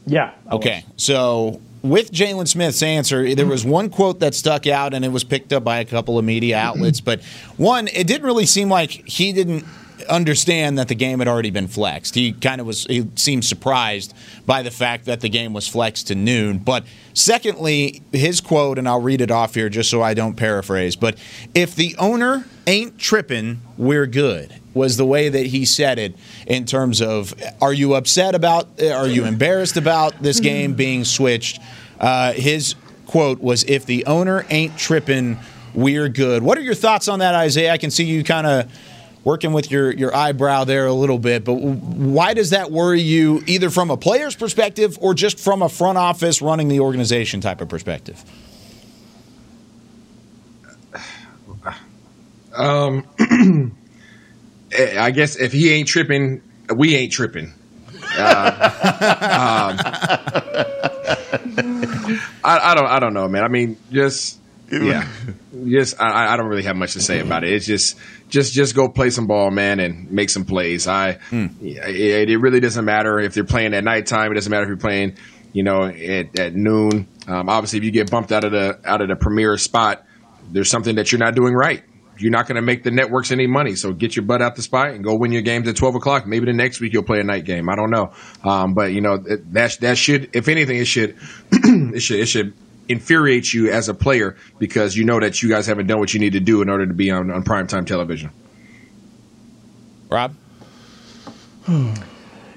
Yeah. 0.06 0.34
Okay. 0.52 0.84
So 0.98 1.62
with 1.84 2.12
Jaylon 2.12 2.50
Smith's 2.50 2.84
answer, 2.84 3.34
there 3.34 3.46
was 3.46 3.64
one 3.64 3.90
quote 3.90 4.20
that 4.20 4.36
stuck 4.36 4.68
out, 4.68 4.94
and 4.94 5.06
it 5.06 5.14
was 5.14 5.24
picked 5.24 5.54
up 5.54 5.64
by 5.64 5.80
a 5.80 5.86
couple 5.86 6.20
of 6.20 6.26
media 6.26 6.58
outlets. 6.58 7.00
But 7.06 7.24
one, 7.56 7.88
it 7.88 8.06
didn't 8.06 8.26
really 8.26 8.46
seem 8.46 8.68
like 8.70 8.92
he 8.92 9.32
didn't 9.32 9.64
understand 10.10 10.78
that 10.78 10.88
the 10.88 10.96
game 10.96 11.20
had 11.20 11.28
already 11.28 11.52
been 11.52 11.68
flexed. 11.68 12.16
He 12.16 12.34
kind 12.34 12.62
of 12.62 12.68
was 12.68 12.86
he 12.86 13.08
seemed 13.16 13.46
surprised 13.46 14.14
by 14.46 14.62
the 14.62 14.72
fact 14.72 15.06
that 15.06 15.22
the 15.22 15.30
game 15.30 15.54
was 15.54 15.68
flexed 15.68 16.08
to 16.08 16.16
noon. 16.16 16.58
But 16.58 16.84
secondly, 17.14 18.02
his 18.12 18.42
quote 18.42 18.78
and 18.78 18.88
I'll 18.88 19.02
read 19.02 19.22
it 19.22 19.32
off 19.32 19.56
here 19.56 19.70
just 19.70 19.90
so 19.90 20.02
I 20.02 20.14
don't 20.14 20.36
paraphrase, 20.36 20.96
but 20.96 21.18
if 21.54 21.76
the 21.76 21.96
owner 21.98 22.46
ain't 22.68 22.98
tripping, 22.98 23.62
we're 23.78 24.08
good. 24.08 24.54
was 24.74 24.98
the 24.98 25.06
way 25.06 25.30
that 25.30 25.48
he 25.48 25.66
said 25.66 26.00
it 26.00 26.16
in 26.48 26.66
terms 26.66 27.02
of 27.02 27.34
are 27.62 27.74
you 27.74 27.94
upset 27.96 28.36
about, 28.36 28.82
are 28.82 29.08
you 29.08 29.26
embarrassed 29.26 29.78
about 29.78 30.22
this 30.22 30.40
game 30.40 30.74
being 30.74 31.04
switched? 31.04 31.60
Uh, 32.00 32.34
his 32.34 32.76
quote 33.06 33.40
was, 33.40 33.64
if 33.66 33.86
the 33.86 34.06
owner 34.06 34.46
ain't 34.50 34.78
tripping, 34.78 35.38
we're 35.74 36.10
good. 36.10 36.44
What 36.44 36.58
are 36.58 36.62
your 36.62 36.76
thoughts 36.76 37.08
on 37.08 37.20
that, 37.20 37.36
Isaiah? 37.36 37.72
I 37.72 37.78
can 37.78 37.92
see 37.92 38.06
you 38.06 38.24
kind 38.24 38.48
of 38.48 38.72
working 39.24 39.54
with 39.54 39.70
your, 39.70 39.92
your 39.92 40.16
eyebrow 40.16 40.64
there 40.64 40.88
a 40.88 40.94
little 40.94 41.20
bit, 41.20 41.44
but 41.44 41.54
why 41.54 42.34
does 42.34 42.52
that 42.52 42.72
worry 42.72 43.02
you, 43.02 43.44
either 43.48 43.70
from 43.70 43.92
a 43.92 43.98
player's 43.98 44.36
perspective 44.36 44.98
or 45.02 45.14
just 45.14 45.40
from 45.40 45.62
a 45.62 45.70
front 45.70 45.98
office 45.98 46.42
running 46.42 46.68
the 46.68 46.80
organization 46.80 47.42
type 47.42 47.62
of 47.62 47.70
perspective? 47.70 48.24
Um, 52.54 53.06
I 54.78 55.12
guess 55.12 55.36
if 55.36 55.52
he 55.52 55.72
ain't 55.72 55.88
tripping, 55.88 56.42
we 56.76 56.96
ain't 56.96 57.12
tripping. 57.12 57.54
Uh, 58.18 59.78
um, 59.78 59.80
I, 62.44 62.60
I, 62.72 62.76
don't. 62.76 62.88
I 62.88 63.00
don't 63.00 63.14
know, 63.14 63.28
man. 63.28 63.44
I 63.44 63.48
mean, 63.48 63.78
just 63.92 64.40
yeah, 64.72 65.08
just 65.66 66.02
I, 66.02 66.34
I 66.34 66.38
don't 66.38 66.48
really 66.48 66.64
have 66.64 66.76
much 66.76 66.94
to 66.94 67.02
say 67.02 67.20
about 67.20 67.44
it. 67.44 67.54
It's 67.54 67.66
just 67.66 67.98
just 68.32 68.54
just 68.54 68.76
go 68.76 68.89
play 68.89 69.10
some 69.10 69.28
ball, 69.28 69.52
man, 69.52 69.80
and 69.80 70.12
make 70.12 70.30
some 70.30 70.46
plays. 70.46 70.88
I 70.88 71.15
mm. 71.30 71.62
it, 71.62 72.30
it, 72.30 72.38
really 72.38 72.60
doesn't 72.60 72.86
matter 72.86 73.20
if 73.20 73.34
they're 73.34 73.44
playing 73.44 73.74
at 73.74 73.84
nighttime. 73.84 74.32
It 74.32 74.36
doesn't 74.36 74.50
matter 74.50 74.63
if 74.63 74.70
you're 74.70 74.78
playing, 74.78 75.17
you 75.54 75.63
know, 75.63 75.84
at, 75.84 76.39
at 76.39 76.56
noon. 76.56 77.08
Um, 77.28 77.50
obviously, 77.50 77.78
if 77.80 77.86
you 77.86 77.91
get 77.91 78.10
bumped 78.10 78.32
out 78.32 78.44
of 78.44 78.52
the 78.52 78.80
out 78.86 79.02
of 79.02 79.10
the 79.10 79.15
premier 79.15 79.58
spot, 79.58 80.06
there's 80.50 80.72
something 80.72 80.96
that 80.96 81.12
you're 81.12 81.20
not 81.20 81.36
doing 81.36 81.54
right 81.54 81.84
you're 82.22 82.32
not 82.32 82.48
going 82.48 82.56
to 82.56 82.62
make 82.62 82.84
the 82.84 82.91
networks 82.91 83.32
any 83.32 83.48
money. 83.48 83.76
So 83.76 83.94
get 83.94 84.15
your 84.15 84.24
butt 84.26 84.41
out 84.41 84.56
the 84.56 84.62
spot 84.62 84.89
and 84.89 85.04
go 85.04 85.15
win 85.15 85.32
your 85.32 85.41
games 85.41 85.67
at 85.67 85.76
12 85.76 85.96
o'clock. 85.96 86.28
Maybe 86.28 86.46
the 86.46 86.54
next 86.54 86.80
week 86.80 86.94
you'll 86.94 87.04
play 87.04 87.20
a 87.20 87.24
night 87.24 87.46
game. 87.46 87.67
I 87.70 87.76
don't 87.76 87.89
know. 87.89 88.13
Um, 88.44 88.74
but 88.74 88.94
you 88.94 89.02
know, 89.02 89.17
that, 89.17 89.82
that 89.82 89.98
should, 89.98 90.30
if 90.34 90.48
anything, 90.48 90.78
it 90.78 90.86
should, 90.86 91.17
it 91.52 92.02
should, 92.02 92.20
it 92.20 92.28
should 92.28 92.54
infuriate 92.92 93.54
you 93.54 93.72
as 93.72 93.90
a 93.90 93.94
player 93.94 94.36
because 94.60 94.96
you 94.96 95.04
know 95.04 95.20
that 95.20 95.42
you 95.42 95.50
guys 95.50 95.68
haven't 95.68 95.88
done 95.88 96.00
what 96.00 96.14
you 96.14 96.20
need 96.20 96.34
to 96.34 96.40
do 96.40 96.62
in 96.62 96.70
order 96.70 96.86
to 96.86 96.94
be 96.94 97.12
on, 97.12 97.32
on 97.32 97.44
primetime 97.44 97.86
television. 97.86 98.32
Rob? 100.10 100.36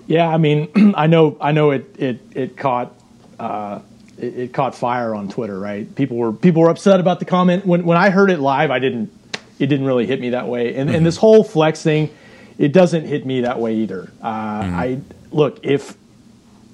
yeah, 0.07 0.29
I 0.29 0.39
mean, 0.39 0.95
I 0.97 1.07
know, 1.07 1.37
I 1.41 1.53
know 1.53 1.71
it, 1.71 1.95
it, 1.99 2.21
it 2.35 2.57
caught, 2.57 2.93
uh, 3.39 3.81
it, 4.19 4.39
it, 4.39 4.53
caught 4.53 4.75
fire 4.75 5.15
on 5.15 5.29
Twitter, 5.29 5.59
right? 5.59 5.93
People 5.95 6.17
were 6.17 6.33
people 6.33 6.63
were 6.63 6.71
upset 6.71 7.01
about 7.01 7.19
the 7.19 7.25
comment. 7.25 7.67
When 7.67 7.85
when 7.85 7.99
I 7.99 8.11
heard 8.11 8.31
it 8.31 8.39
live, 8.39 8.71
I 8.71 8.79
didn't 8.79 9.13
it 9.59 9.67
didn't 9.67 9.87
really 9.87 10.07
hit 10.07 10.21
me 10.21 10.31
that 10.31 10.47
way. 10.47 10.75
And, 10.75 10.89
mm-hmm. 10.89 10.97
and 10.97 11.07
this 11.07 11.17
whole 11.17 11.43
flex 11.43 11.83
thing, 11.83 12.11
it 12.59 12.73
doesn't 12.73 13.07
hit 13.07 13.27
me 13.27 13.43
that 13.43 13.59
way 13.59 13.77
either. 13.77 14.13
Uh, 14.23 14.63
mm-hmm. 14.63 14.75
I 14.75 15.01
look 15.31 15.65
if 15.65 15.97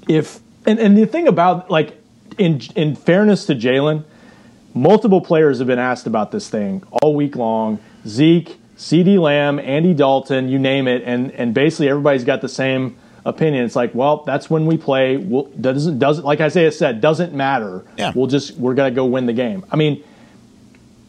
if 0.09 0.40
and, 0.66 0.79
and 0.79 0.96
the 0.96 1.07
thing 1.07 1.29
about 1.29 1.70
like 1.70 1.99
in 2.40 2.61
in 2.74 2.96
fairness 2.96 3.44
to 3.46 3.55
Jaylon, 3.55 4.05
multiple 4.74 5.20
players 5.20 5.59
have 5.59 5.66
been 5.66 5.79
asked 5.79 6.07
about 6.07 6.33
this 6.33 6.48
thing 6.48 6.83
all 6.90 7.14
week 7.14 7.37
long. 7.37 7.79
Zeke, 8.07 8.59
CeeDee 8.76 9.18
Lamb, 9.18 9.59
Andy 9.59 9.92
Dalton, 9.92 10.48
you 10.48 10.59
name 10.59 10.88
it, 10.88 11.03
and 11.05 11.31
and 11.33 11.55
basically 11.55 11.88
everybody's 11.88 12.24
got 12.24 12.40
the 12.40 12.48
same 12.48 12.96
opinion. 13.26 13.64
It's 13.64 13.76
like, 13.76 13.94
well, 13.94 14.24
that's 14.24 14.48
when 14.48 14.64
we 14.64 14.79
play. 14.79 15.18
We'll, 15.18 15.44
doesn't 15.44 15.98
doesn't 15.98 16.24
like 16.24 16.40
Isaiah 16.40 16.72
said, 16.72 17.03
doesn't 17.03 17.35
matter. 17.35 17.85
Yeah. 17.98 18.12
We'll 18.14 18.26
just 18.26 18.57
we're 18.57 18.74
gonna 18.74 18.90
go 18.90 19.05
win 19.05 19.26
the 19.26 19.35
game. 19.35 19.66
I 19.70 19.76
mean, 19.76 20.03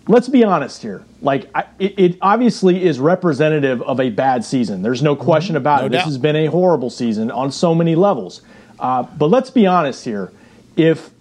let's 0.07 0.27
be 0.27 0.43
honest 0.43 0.81
here. 0.81 1.05
Like, 1.21 1.49
I, 1.55 1.65
it, 1.77 1.99
it, 1.99 2.17
obviously 2.21 2.83
is 2.83 2.99
representative 2.99 3.81
of 3.83 3.99
a 3.99 4.09
bad 4.09 4.43
season. 4.43 4.81
There's 4.81 5.03
no 5.03 5.15
question 5.15 5.55
about 5.55 5.81
no 5.81 5.85
it. 5.85 5.89
Doubt. 5.89 5.97
This 5.99 6.05
has 6.05 6.17
been 6.17 6.35
a 6.35 6.47
horrible 6.47 6.89
season 6.89 7.29
on 7.29 7.51
so 7.51 7.75
many 7.75 7.95
levels. 7.95 8.41
Uh, 8.79 9.03
but 9.03 9.27
let's 9.27 9.51
be 9.51 9.67
honest 9.67 10.03
here. 10.03 10.33
If 10.75 11.11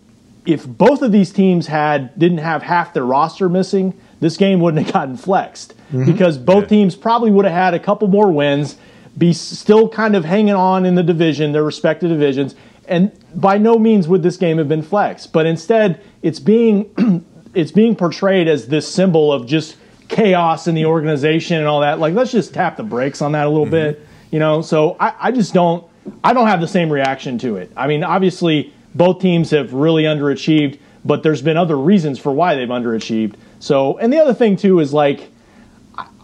if 0.46 0.66
both 0.66 1.03
of 1.03 1.12
these 1.12 1.33
teams 1.33 1.66
had 1.66 2.18
didn't 2.18 2.38
have 2.38 2.62
half 2.62 2.94
their 2.94 3.05
roster 3.05 3.48
missing, 3.48 3.98
this 4.20 4.37
game 4.37 4.61
wouldn't 4.61 4.85
have 4.85 4.92
gotten 4.92 5.16
flexed 5.16 5.74
mm-hmm. 5.92 6.05
because 6.05 6.38
both 6.38 6.64
yeah. 6.64 6.68
teams 6.68 6.96
probably 6.96 7.31
would 7.31 7.44
have 7.44 7.55
had 7.55 7.74
a 7.74 7.79
couple 7.79 8.09
more 8.09 8.31
wins, 8.31 8.76
be 9.16 9.33
still 9.33 9.88
kind 9.88 10.16
of 10.16 10.24
hanging 10.24 10.55
on 10.55 10.87
in 10.87 10.94
the 10.94 11.03
division, 11.03 11.53
their 11.53 11.64
respective 11.64 12.09
divisions, 12.11 12.55
and 12.87 13.12
by 13.35 13.59
no 13.59 13.79
means 13.79 14.09
would 14.09 14.22
this 14.22 14.37
game 14.37 14.59
have 14.59 14.68
been 14.68 14.83
flexed. 14.83 15.33
But 15.33 15.46
instead, 15.46 16.03
it's 16.22 16.40
being 16.40 17.24
it's 17.55 17.72
being 17.72 17.96
portrayed 17.96 18.48
as 18.48 18.68
this 18.68 18.92
symbol 18.92 19.33
of 19.33 19.46
just 19.46 19.76
chaos 20.09 20.66
in 20.66 20.74
the 20.74 20.85
organization 20.85 21.59
and 21.59 21.66
all 21.66 21.81
that. 21.81 21.98
Like, 21.98 22.14
let's 22.14 22.33
just 22.33 22.53
tap 22.53 22.76
the 22.76 22.83
brakes 22.83 23.22
on 23.22 23.33
that 23.33 23.46
a 23.46 23.50
little 23.50 23.64
mm-hmm. 23.64 23.98
bit, 23.98 24.07
you 24.31 24.38
know. 24.38 24.61
So 24.61 24.96
I, 25.00 25.14
I 25.20 25.31
just 25.31 25.55
don't, 25.55 25.85
I 26.22 26.33
don't 26.33 26.48
have 26.48 26.61
the 26.61 26.68
same 26.68 26.90
reaction 26.90 27.38
to 27.38 27.57
it. 27.57 27.72
I 27.76 27.87
mean, 27.87 28.05
obviously, 28.05 28.72
both 28.94 29.20
teams 29.20 29.50
have 29.50 29.72
really 29.72 30.05
underachieved, 30.05 30.79
but 31.05 31.22
there's 31.22 31.42
been 31.42 31.57
other 31.57 31.76
reasons 31.76 32.18
for 32.18 32.33
why 32.33 32.55
they've 32.55 32.68
underachieved. 32.68 33.35
So, 33.59 33.98
and 33.98 34.12
the 34.12 34.18
other 34.18 34.35
thing 34.35 34.57
too 34.57 34.81
is 34.81 34.92
like, 34.92 35.31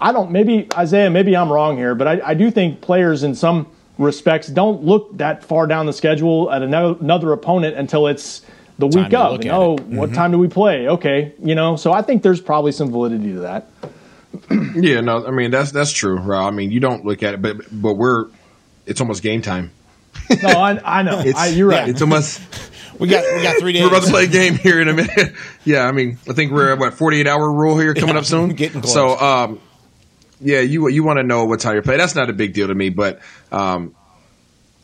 I 0.00 0.12
don't, 0.12 0.31
maybe 0.31 0.68
Isaiah, 0.74 1.11
maybe 1.11 1.37
I'm 1.37 1.52
wrong 1.52 1.76
here, 1.76 1.94
but 1.94 2.09
I, 2.09 2.20
I 2.31 2.35
do 2.35 2.50
think 2.50 2.81
players 2.81 3.22
in 3.22 3.35
some 3.35 3.66
respects 3.98 4.48
don't 4.48 4.83
look 4.83 5.16
that 5.18 5.44
far 5.44 5.66
down 5.66 5.87
the 5.87 5.92
schedule 5.92 6.50
at 6.50 6.62
another, 6.62 6.98
another 7.00 7.33
opponent 7.33 7.76
until 7.76 8.07
it's 8.07 8.42
the 8.79 8.87
week 8.87 9.12
of. 9.14 9.40
And, 9.40 9.50
oh, 9.50 9.76
mm-hmm. 9.76 9.96
what 9.96 10.12
time 10.12 10.31
do 10.33 10.38
we 10.38 10.48
play? 10.48 10.88
Okay, 10.88 11.33
you 11.42 11.55
know. 11.55 11.76
So 11.76 11.92
I 11.92 12.02
think 12.02 12.22
there's 12.22 12.40
probably 12.40 12.72
some 12.72 12.90
validity 12.90 13.33
to 13.33 13.40
that. 13.40 13.70
yeah, 14.74 15.00
no, 15.00 15.26
I 15.26 15.31
mean 15.31 15.50
that's 15.50 15.72
that's 15.72 15.92
true. 15.92 16.18
Rob. 16.18 16.52
I 16.52 16.55
mean, 16.55 16.70
you 16.70 16.81
don't 16.81 17.05
look 17.05 17.22
at 17.22 17.35
it, 17.35 17.42
but 17.42 17.57
but 17.70 17.94
we're 17.94 18.26
it's 18.85 19.00
almost 19.00 19.22
game 19.22 19.42
time. 19.42 19.70
No, 20.42 20.48
I, 20.48 20.98
I 20.98 21.02
know. 21.02 21.22
I, 21.36 21.48
you're 21.48 21.68
right. 21.68 21.88
It's 21.88 22.02
almost. 22.02 22.40
We 22.98 23.08
got 23.08 23.24
we 23.36 23.42
got 23.42 23.58
three 23.58 23.72
days. 23.72 23.82
We're 23.82 23.88
about 23.88 24.04
to 24.04 24.10
play 24.10 24.24
a 24.24 24.28
game 24.28 24.54
here 24.54 24.80
in 24.80 24.88
a 24.88 24.94
minute. 24.94 25.34
yeah, 25.64 25.84
I 25.84 25.92
mean, 25.92 26.18
I 26.28 26.32
think 26.32 26.52
we're 26.52 26.72
at 26.72 26.78
what 26.78 26.94
48 26.94 27.26
hour 27.26 27.52
rule 27.52 27.78
here 27.78 27.94
coming 27.94 28.14
yeah, 28.14 28.20
up 28.20 28.24
soon. 28.24 28.50
Getting 28.54 28.80
close. 28.80 28.94
So, 28.94 29.18
um, 29.18 29.60
yeah, 30.40 30.60
you 30.60 30.88
you 30.88 31.04
want 31.04 31.18
to 31.18 31.22
know 31.22 31.44
what 31.44 31.60
time 31.60 31.74
you're 31.74 31.82
playing. 31.82 31.98
That's 31.98 32.14
not 32.14 32.30
a 32.30 32.32
big 32.32 32.54
deal 32.54 32.68
to 32.68 32.74
me, 32.74 32.88
but 32.88 33.20
um, 33.52 33.94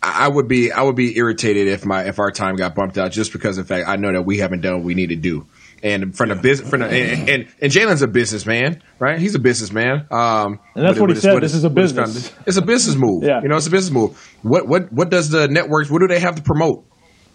I 0.02 0.28
would 0.28 0.48
be 0.48 0.72
I 0.72 0.82
would 0.82 0.96
be 0.96 1.16
irritated 1.16 1.68
if 1.68 1.86
my 1.86 2.04
if 2.04 2.18
our 2.18 2.30
time 2.30 2.56
got 2.56 2.74
bumped 2.74 2.98
out 2.98 3.12
just 3.12 3.32
because 3.32 3.56
of 3.56 3.66
the 3.66 3.74
fact 3.74 3.88
I 3.88 3.96
know 3.96 4.12
that 4.12 4.22
we 4.22 4.38
haven't 4.38 4.60
done 4.60 4.76
what 4.76 4.84
we 4.84 4.94
need 4.94 5.08
to 5.08 5.16
do. 5.16 5.46
And 5.82 6.16
from 6.16 6.28
the 6.28 6.36
business, 6.36 6.70
from 6.70 6.80
the, 6.80 6.86
and, 6.86 7.28
and, 7.28 7.54
and 7.60 7.72
Jaylon's 7.72 8.02
a 8.02 8.06
businessman, 8.08 8.82
right? 9.00 9.18
He's 9.18 9.34
a 9.34 9.40
businessman. 9.40 10.06
Um, 10.12 10.60
and 10.76 10.86
that's 10.86 10.98
what 10.98 11.10
he 11.10 11.16
said. 11.16 11.40
this 11.40 11.54
is 11.54 11.64
a 11.64 11.70
business. 11.70 12.32
It's 12.46 12.56
a 12.56 12.62
business 12.62 12.96
move. 12.96 13.24
yeah. 13.24 13.40
You 13.42 13.48
know, 13.48 13.56
it's 13.56 13.66
a 13.66 13.70
business 13.70 13.92
move. 13.92 14.36
What 14.42 14.68
what 14.68 14.92
what 14.92 15.10
does 15.10 15.30
the 15.30 15.48
networks? 15.48 15.90
What 15.90 16.00
do 16.00 16.06
they 16.06 16.20
have 16.20 16.36
to 16.36 16.42
promote? 16.42 16.84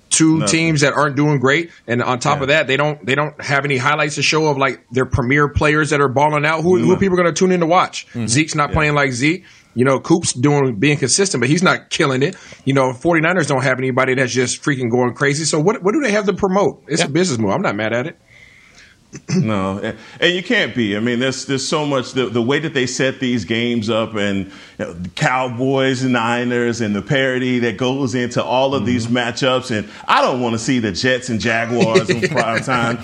Two 0.09 0.39
Nothing. 0.39 0.59
teams 0.59 0.81
that 0.81 0.93
aren't 0.93 1.17
doing 1.17 1.39
great, 1.39 1.71
and 1.85 2.01
on 2.01 2.19
top 2.19 2.37
yeah. 2.37 2.43
of 2.43 2.47
that, 2.49 2.67
they 2.67 2.77
don't 2.77 3.05
they 3.05 3.15
don't 3.15 3.39
have 3.41 3.65
any 3.65 3.75
highlights 3.75 4.15
to 4.15 4.23
show 4.23 4.45
of 4.47 4.57
like 4.57 4.85
their 4.91 5.05
premier 5.05 5.49
players 5.49 5.89
that 5.89 5.99
are 5.99 6.07
balling 6.07 6.45
out. 6.45 6.61
Who, 6.61 6.77
who 6.77 6.93
are 6.93 6.97
people 6.97 7.17
going 7.17 7.27
to 7.27 7.37
tune 7.37 7.51
in 7.51 7.59
to 7.59 7.65
watch? 7.65 8.07
Mm-hmm. 8.07 8.27
Zeke's 8.27 8.55
not 8.55 8.69
yeah. 8.69 8.75
playing 8.75 8.93
like 8.95 9.11
Zeke. 9.11 9.43
You 9.75 9.83
know, 9.85 9.99
Coop's 9.99 10.33
doing 10.33 10.77
being 10.79 10.97
consistent, 10.97 11.41
but 11.41 11.49
he's 11.49 11.61
not 11.61 11.89
killing 11.89 12.23
it. 12.23 12.35
You 12.63 12.73
know, 12.73 12.93
49ers 12.93 13.47
don't 13.47 13.63
have 13.63 13.77
anybody 13.77 14.15
that's 14.15 14.33
just 14.33 14.63
freaking 14.63 14.89
going 14.89 15.13
crazy. 15.13 15.43
So 15.43 15.59
what 15.59 15.83
what 15.83 15.93
do 15.93 15.99
they 16.01 16.11
have 16.11 16.25
to 16.27 16.33
promote? 16.33 16.85
It's 16.87 17.01
yeah. 17.01 17.07
a 17.07 17.09
business 17.09 17.37
move. 17.37 17.51
I'm 17.51 17.61
not 17.61 17.75
mad 17.75 17.93
at 17.93 18.07
it. 18.07 18.17
No, 19.29 19.95
and 20.19 20.33
you 20.33 20.43
can't 20.43 20.75
be. 20.75 20.97
I 20.97 20.99
mean, 20.99 21.19
there's 21.19 21.45
there's 21.45 21.65
so 21.65 21.85
much 21.85 22.11
the, 22.11 22.25
the 22.25 22.41
way 22.41 22.59
that 22.59 22.73
they 22.73 22.85
set 22.85 23.19
these 23.19 23.45
games 23.45 23.89
up, 23.89 24.15
and 24.15 24.45
you 24.45 24.51
know, 24.79 24.93
the 24.93 25.09
Cowboys 25.09 26.03
and 26.03 26.13
Niners, 26.13 26.81
and 26.81 26.93
the 26.93 27.01
parity 27.01 27.59
that 27.59 27.77
goes 27.77 28.15
into 28.15 28.43
all 28.43 28.75
of 28.75 28.81
mm-hmm. 28.81 28.87
these 28.87 29.07
matchups. 29.07 29.71
And 29.71 29.89
I 30.07 30.21
don't 30.21 30.41
want 30.41 30.53
to 30.53 30.59
see 30.59 30.79
the 30.79 30.91
Jets 30.91 31.29
and 31.29 31.39
Jaguars 31.39 32.09
in 32.09 32.21
prime 32.29 32.61
time 32.63 32.99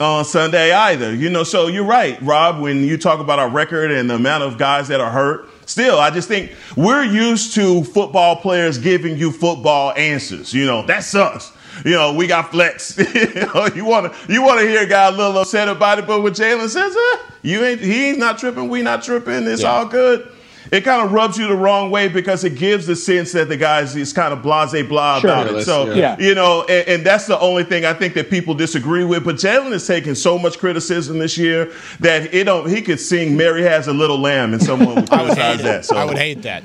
on 0.00 0.24
Sunday 0.24 0.72
either. 0.72 1.14
You 1.14 1.30
know, 1.30 1.44
so 1.44 1.68
you're 1.68 1.84
right, 1.84 2.20
Rob. 2.20 2.60
When 2.60 2.82
you 2.82 2.98
talk 2.98 3.20
about 3.20 3.38
our 3.38 3.48
record 3.48 3.92
and 3.92 4.10
the 4.10 4.16
amount 4.16 4.42
of 4.42 4.58
guys 4.58 4.88
that 4.88 5.00
are 5.00 5.12
hurt, 5.12 5.48
Still, 5.66 5.98
I 5.98 6.10
just 6.10 6.28
think 6.28 6.52
we're 6.76 7.04
used 7.04 7.54
to 7.54 7.84
football 7.84 8.36
players 8.36 8.78
giving 8.78 9.16
you 9.16 9.32
football 9.32 9.92
answers. 9.92 10.52
You 10.52 10.66
know, 10.66 10.84
that 10.86 11.04
sucks. 11.04 11.52
You 11.84 11.92
know, 11.92 12.14
we 12.14 12.26
got 12.26 12.50
flex. 12.50 12.96
you 13.74 13.84
want 13.84 14.12
to 14.12 14.32
you 14.32 14.42
want 14.42 14.60
to 14.60 14.66
hear 14.68 14.82
a 14.82 14.86
guy 14.86 15.08
a 15.08 15.10
little 15.10 15.38
upset 15.38 15.68
about 15.68 15.98
it, 15.98 16.06
but 16.06 16.22
what 16.22 16.34
Jaylon 16.34 16.68
says, 16.68 16.94
uh, 16.94 17.16
you 17.42 17.64
ain't 17.64 17.80
he 17.80 18.10
ain't 18.10 18.18
not 18.18 18.38
tripping, 18.38 18.68
we 18.68 18.82
not 18.82 19.02
tripping. 19.02 19.46
It's 19.46 19.62
yeah. 19.62 19.72
all 19.72 19.86
good 19.86 20.30
it 20.72 20.82
kind 20.82 21.04
of 21.04 21.12
rubs 21.12 21.38
you 21.38 21.46
the 21.46 21.56
wrong 21.56 21.90
way 21.90 22.08
because 22.08 22.44
it 22.44 22.56
gives 22.56 22.86
the 22.86 22.96
sense 22.96 23.32
that 23.32 23.48
the 23.48 23.56
guys 23.56 23.94
is 23.96 24.12
kind 24.12 24.32
of 24.32 24.42
blase 24.42 24.86
blah 24.86 25.20
sure, 25.20 25.30
about 25.30 25.46
it. 25.48 25.64
So 25.64 25.92
yeah. 25.92 26.16
you 26.18 26.34
know, 26.34 26.62
and, 26.62 26.88
and, 26.88 27.06
that's 27.06 27.26
the 27.26 27.38
only 27.38 27.64
thing 27.64 27.84
I 27.84 27.92
think 27.92 28.14
that 28.14 28.30
people 28.30 28.54
disagree 28.54 29.04
with. 29.04 29.24
But 29.24 29.36
Jaylon 29.36 29.72
is 29.72 29.86
taking 29.86 30.14
so 30.14 30.38
much 30.38 30.58
criticism 30.58 31.18
this 31.18 31.36
year 31.36 31.72
that 32.00 32.32
it 32.32 32.44
don't. 32.44 32.68
He 32.68 32.82
could 32.82 33.00
sing 33.00 33.36
"Mary 33.36 33.62
Has 33.62 33.88
a 33.88 33.92
Little 33.92 34.18
Lamb" 34.18 34.52
and 34.52 34.62
someone 34.62 34.94
would 34.94 35.10
criticize 35.10 35.62
that. 35.62 35.84
So 35.84 35.96
I 35.96 36.04
would 36.04 36.18
hate 36.18 36.42
that. 36.42 36.64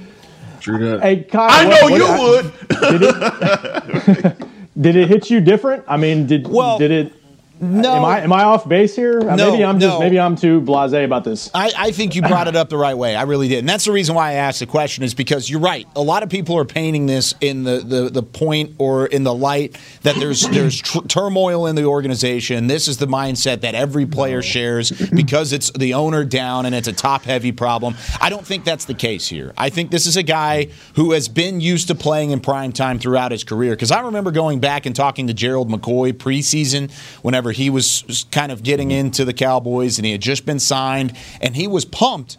True 0.59 0.89
that. 0.89 1.01
Hey, 1.01 1.23
Kyle, 1.23 1.49
I 1.49 1.63
know 1.65 1.89
what, 1.89 1.93
you 1.93 2.03
what, 2.03 2.45
would. 2.45 2.69
Did 2.99 3.01
it, 3.03 4.37
did 4.81 4.95
it 4.95 5.07
hit 5.09 5.29
you 5.29 5.41
different? 5.41 5.83
I 5.87 5.97
mean, 5.97 6.25
did 6.25 6.47
well, 6.47 6.77
did 6.77 6.91
it? 6.91 7.13
No. 7.61 7.93
Am 7.95 8.05
I 8.05 8.21
am 8.21 8.31
I 8.31 8.43
off 8.43 8.67
base 8.67 8.95
here? 8.95 9.19
Uh, 9.19 9.35
No, 9.35 9.51
maybe 9.51 9.65
I'm 9.65 9.79
just 9.79 9.93
no. 9.93 9.99
maybe 9.99 10.19
I'm 10.19 10.35
too 10.35 10.61
blasé 10.61 11.03
about 11.03 11.23
this. 11.23 11.49
I, 11.53 11.71
I 11.77 11.91
think 11.91 12.15
you 12.15 12.21
brought 12.21 12.47
it 12.47 12.55
up 12.55 12.69
the 12.69 12.77
right 12.77 12.97
way. 12.97 13.15
I 13.15 13.23
really 13.23 13.47
did. 13.47 13.59
And 13.59 13.69
that's 13.69 13.85
the 13.85 13.91
reason 13.91 14.15
why 14.15 14.29
I 14.29 14.33
asked 14.33 14.59
the 14.59 14.65
question 14.65 15.03
is 15.03 15.13
because 15.13 15.49
you're 15.49 15.59
right. 15.59 15.85
A 15.95 16.01
lot 16.01 16.23
of 16.23 16.29
people 16.29 16.57
are 16.57 16.65
painting 16.65 17.05
this 17.05 17.35
in 17.41 17.63
the, 17.63 17.79
the, 17.79 18.09
the 18.09 18.23
point 18.23 18.75
or 18.77 19.07
in 19.07 19.23
the 19.23 19.33
light 19.33 19.77
that 20.03 20.15
there's 20.15 20.47
there's 20.49 20.79
tr- 20.79 21.05
turmoil 21.07 21.67
in 21.67 21.75
the 21.75 21.83
organization. 21.83 22.67
This 22.67 22.87
is 22.87 22.97
the 22.97 23.07
mindset 23.07 23.61
that 23.61 23.75
every 23.75 24.05
player 24.05 24.41
shares 24.41 24.91
because 24.91 25.51
it's 25.51 25.69
the 25.71 25.93
owner 25.95 26.23
down 26.23 26.65
and 26.65 26.73
it's 26.73 26.87
a 26.87 26.93
top 26.93 27.23
heavy 27.23 27.51
problem. 27.51 27.95
I 28.21 28.29
don't 28.29 28.45
think 28.45 28.63
that's 28.63 28.85
the 28.85 28.93
case 28.93 29.27
here. 29.27 29.53
I 29.57 29.69
think 29.69 29.91
this 29.91 30.05
is 30.05 30.15
a 30.15 30.23
guy 30.23 30.69
who 30.95 31.11
has 31.11 31.27
been 31.27 31.59
used 31.59 31.87
to 31.89 31.95
playing 31.95 32.31
in 32.31 32.39
prime 32.39 32.71
time 32.71 32.99
throughout 32.99 33.31
his 33.31 33.43
career. 33.43 33.71
Because 33.73 33.91
I 33.91 33.99
remember 34.01 34.31
going 34.31 34.59
back 34.59 34.85
and 34.85 34.95
talking 34.95 35.27
to 35.27 35.33
Gerald 35.33 35.69
McCoy 35.69 36.13
preseason 36.13 36.91
whenever 37.21 37.48
he 37.51 37.69
was 37.69 38.25
kind 38.31 38.51
of 38.51 38.63
getting 38.63 38.91
into 38.91 39.25
the 39.25 39.33
Cowboys 39.33 39.97
and 39.97 40.05
he 40.05 40.11
had 40.11 40.21
just 40.21 40.45
been 40.45 40.59
signed 40.59 41.15
and 41.41 41.55
he 41.55 41.67
was 41.67 41.85
pumped 41.85 42.37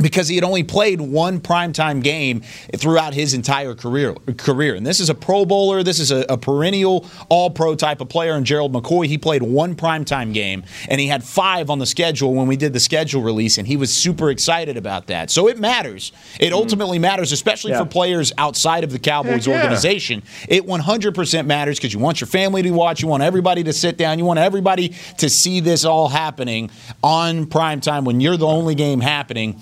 because 0.00 0.28
he 0.28 0.34
had 0.34 0.44
only 0.44 0.62
played 0.62 1.00
one 1.00 1.40
primetime 1.40 2.02
game 2.02 2.42
throughout 2.76 3.14
his 3.14 3.34
entire 3.34 3.74
career. 3.74 4.14
Career, 4.36 4.74
and 4.74 4.86
this 4.86 5.00
is 5.00 5.10
a 5.10 5.14
Pro 5.14 5.44
Bowler. 5.44 5.82
This 5.82 5.98
is 5.98 6.10
a, 6.10 6.24
a 6.28 6.38
perennial 6.38 7.06
All-Pro 7.28 7.74
type 7.74 8.00
of 8.00 8.08
player. 8.08 8.34
And 8.34 8.46
Gerald 8.46 8.72
McCoy, 8.72 9.06
he 9.06 9.18
played 9.18 9.42
one 9.42 9.74
primetime 9.74 10.32
game, 10.32 10.64
and 10.88 11.00
he 11.00 11.06
had 11.06 11.22
five 11.24 11.70
on 11.70 11.78
the 11.78 11.86
schedule 11.86 12.34
when 12.34 12.46
we 12.46 12.56
did 12.56 12.72
the 12.72 12.80
schedule 12.80 13.22
release, 13.22 13.58
and 13.58 13.66
he 13.66 13.76
was 13.76 13.92
super 13.92 14.30
excited 14.30 14.76
about 14.76 15.06
that. 15.08 15.30
So 15.30 15.48
it 15.48 15.58
matters. 15.58 16.12
It 16.38 16.50
mm. 16.50 16.56
ultimately 16.56 16.98
matters, 16.98 17.32
especially 17.32 17.72
Yeah. 17.72 17.80
for 17.80 17.86
players 17.86 18.32
outside 18.38 18.84
of 18.84 18.90
the 18.90 18.98
Cowboys 18.98 19.46
yeah. 19.46 19.56
organization. 19.56 20.22
It 20.48 20.66
100% 20.66 21.46
matters 21.46 21.78
because 21.78 21.92
you 21.92 21.98
want 21.98 22.20
your 22.20 22.28
family 22.28 22.62
to 22.62 22.70
watch, 22.70 23.02
you 23.02 23.08
want 23.08 23.22
everybody 23.22 23.64
to 23.64 23.72
sit 23.72 23.96
down, 23.96 24.18
you 24.18 24.24
want 24.24 24.38
everybody 24.38 24.94
to 25.18 25.28
see 25.28 25.60
this 25.60 25.84
all 25.84 26.08
happening 26.08 26.70
on 27.02 27.46
primetime 27.46 28.04
when 28.04 28.20
you're 28.20 28.36
the 28.36 28.46
only 28.46 28.74
game 28.74 29.00
happening. 29.00 29.60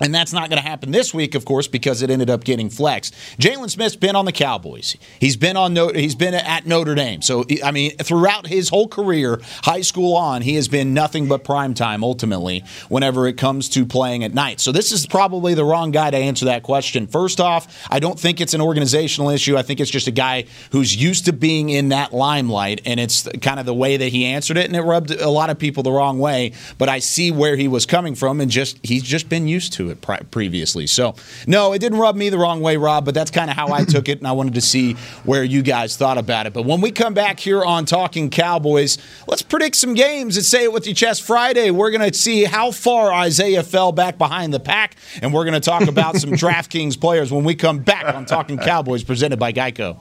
And 0.00 0.14
that's 0.14 0.32
not 0.32 0.48
going 0.48 0.62
to 0.62 0.68
happen 0.68 0.90
this 0.90 1.12
week, 1.12 1.34
of 1.34 1.44
course, 1.44 1.66
because 1.66 2.02
it 2.02 2.10
ended 2.10 2.30
up 2.30 2.44
getting 2.44 2.70
flexed. 2.70 3.14
Jaylon 3.38 3.70
Smith's 3.70 3.96
been 3.96 4.16
on 4.16 4.24
the 4.24 4.32
Cowboys. 4.32 4.96
He's 5.18 5.36
been 5.36 5.56
on. 5.56 5.76
He's 5.94 6.14
been 6.14 6.34
at 6.34 6.66
Notre 6.66 6.94
Dame. 6.94 7.22
So 7.22 7.44
I 7.64 7.70
mean, 7.70 7.96
throughout 7.96 8.46
his 8.46 8.68
whole 8.68 8.88
career, 8.88 9.40
high 9.62 9.80
school 9.80 10.14
on, 10.16 10.42
he 10.42 10.54
has 10.54 10.68
been 10.68 10.94
nothing 10.94 11.28
but 11.28 11.44
prime 11.44 11.74
time. 11.74 12.04
Ultimately, 12.04 12.64
whenever 12.88 13.26
it 13.26 13.36
comes 13.36 13.68
to 13.70 13.84
playing 13.86 14.24
at 14.24 14.34
night. 14.34 14.60
So 14.60 14.72
this 14.72 14.92
is 14.92 15.06
probably 15.06 15.54
the 15.54 15.64
wrong 15.64 15.90
guy 15.90 16.10
to 16.10 16.16
answer 16.16 16.46
that 16.46 16.62
question. 16.62 17.06
First 17.06 17.40
off, 17.40 17.86
I 17.90 17.98
don't 17.98 18.18
think 18.18 18.40
it's 18.40 18.54
an 18.54 18.60
organizational 18.60 19.30
issue. 19.30 19.56
I 19.56 19.62
think 19.62 19.80
it's 19.80 19.90
just 19.90 20.06
a 20.06 20.12
guy 20.12 20.44
who's 20.72 20.94
used 20.94 21.24
to 21.26 21.32
being 21.32 21.70
in 21.70 21.88
that 21.90 22.12
limelight, 22.12 22.82
and 22.84 23.00
it's 23.00 23.28
kind 23.42 23.60
of 23.60 23.66
the 23.66 23.74
way 23.74 23.96
that 23.96 24.08
he 24.08 24.24
answered 24.24 24.56
it, 24.56 24.66
and 24.66 24.76
it 24.76 24.82
rubbed 24.82 25.10
a 25.10 25.30
lot 25.30 25.50
of 25.50 25.58
people 25.58 25.82
the 25.82 25.92
wrong 25.92 26.18
way. 26.18 26.52
But 26.78 26.88
I 26.88 26.98
see 27.00 27.30
where 27.30 27.56
he 27.56 27.68
was 27.68 27.86
coming 27.86 28.14
from, 28.14 28.40
and 28.40 28.50
just 28.50 28.78
he's 28.84 29.02
just 29.02 29.28
been 29.28 29.48
used 29.48 29.72
to 29.74 29.87
it 29.90 30.00
pri- 30.00 30.20
previously. 30.30 30.86
So 30.86 31.14
no, 31.46 31.72
it 31.72 31.78
didn't 31.78 31.98
rub 31.98 32.16
me 32.16 32.28
the 32.28 32.38
wrong 32.38 32.60
way, 32.60 32.76
Rob. 32.76 33.04
But 33.04 33.14
that's 33.14 33.30
kind 33.30 33.50
of 33.50 33.56
how 33.56 33.72
I 33.72 33.84
took 33.84 34.08
it, 34.08 34.18
and 34.18 34.26
I 34.26 34.32
wanted 34.32 34.54
to 34.54 34.60
see 34.60 34.94
where 35.24 35.44
you 35.44 35.62
guys 35.62 35.96
thought 35.96 36.18
about 36.18 36.46
it. 36.46 36.52
But 36.52 36.64
when 36.64 36.80
we 36.80 36.90
come 36.90 37.14
back 37.14 37.40
here 37.40 37.64
on 37.64 37.84
Talking 37.84 38.30
Cowboys, 38.30 38.98
let's 39.26 39.42
predict 39.42 39.76
some 39.76 39.94
games 39.94 40.36
and 40.36 40.44
say 40.44 40.64
it 40.64 40.72
with 40.72 40.86
your 40.86 40.94
chest 40.94 41.22
Friday. 41.22 41.70
We're 41.70 41.90
going 41.90 42.10
to 42.10 42.16
see 42.16 42.44
how 42.44 42.70
far 42.70 43.12
Isaiah 43.12 43.62
fell 43.62 43.92
back 43.92 44.18
behind 44.18 44.52
the 44.52 44.60
pack, 44.60 44.96
and 45.22 45.32
we're 45.32 45.44
going 45.44 45.54
to 45.54 45.60
talk 45.60 45.86
about 45.88 46.16
some 46.16 46.30
DraftKings 46.38 47.00
players 47.00 47.32
when 47.32 47.44
we 47.44 47.54
come 47.54 47.78
back 47.78 48.14
on 48.14 48.26
Talking 48.26 48.58
Cowboys, 48.58 49.04
presented 49.04 49.38
by 49.38 49.52
Geico. 49.52 49.96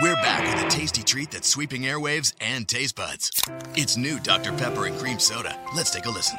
We're 0.00 0.14
back 0.16 0.54
with 0.54 0.64
a 0.64 0.68
tasty 0.68 1.02
treat 1.02 1.30
that's 1.30 1.46
sweeping 1.46 1.82
airwaves 1.82 2.32
and 2.40 2.66
taste 2.66 2.96
buds. 2.96 3.30
It's 3.76 3.96
new 3.96 4.18
Dr. 4.18 4.52
Pepper 4.52 4.86
and 4.86 4.98
Cream 4.98 5.18
Soda. 5.18 5.56
Let's 5.76 5.90
take 5.90 6.06
a 6.06 6.10
listen. 6.10 6.38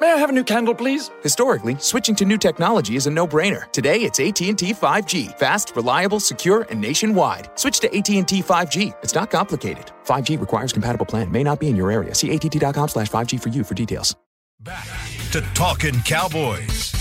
May 0.00 0.12
I 0.12 0.16
have 0.16 0.30
a 0.30 0.32
new 0.32 0.44
candle, 0.44 0.76
please? 0.76 1.10
Historically, 1.24 1.76
switching 1.80 2.14
to 2.16 2.24
new 2.24 2.38
technology 2.38 2.94
is 2.94 3.08
a 3.08 3.10
no-brainer. 3.10 3.68
Today, 3.72 4.02
it's 4.02 4.20
AT&T 4.20 4.52
5G. 4.54 5.36
Fast, 5.36 5.74
reliable, 5.74 6.20
secure, 6.20 6.62
and 6.70 6.80
nationwide. 6.80 7.50
Switch 7.58 7.80
to 7.80 7.88
AT&T 7.88 8.42
5G. 8.42 8.94
It's 9.02 9.16
not 9.16 9.28
complicated. 9.28 9.90
5G 10.04 10.38
requires 10.40 10.72
compatible 10.72 11.04
plan. 11.04 11.32
May 11.32 11.42
not 11.42 11.58
be 11.58 11.66
in 11.66 11.74
your 11.74 11.90
area. 11.90 12.14
See 12.14 12.32
att.com 12.32 12.88
slash 12.88 13.10
5G 13.10 13.42
for 13.42 13.48
you 13.48 13.64
for 13.64 13.74
details. 13.74 14.16
Back 14.60 14.86
to 15.32 15.40
Talking 15.54 16.00
Cowboys. 16.02 16.92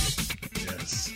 Yes. 0.56 1.14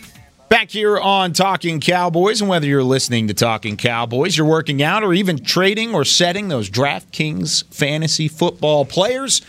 Back 0.48 0.70
here 0.70 1.00
on 1.00 1.32
Talking 1.32 1.80
Cowboys, 1.80 2.40
and 2.40 2.48
whether 2.48 2.66
you're 2.66 2.84
listening 2.84 3.26
to 3.26 3.34
Talking 3.34 3.76
Cowboys, 3.76 4.36
you're 4.36 4.46
working 4.46 4.84
out, 4.84 5.02
or 5.02 5.14
even 5.14 5.44
trading 5.44 5.94
or 5.94 6.04
setting 6.04 6.46
those 6.46 6.70
DraftKings 6.70 7.74
fantasy 7.74 8.28
football 8.28 8.84
players, 8.84 9.40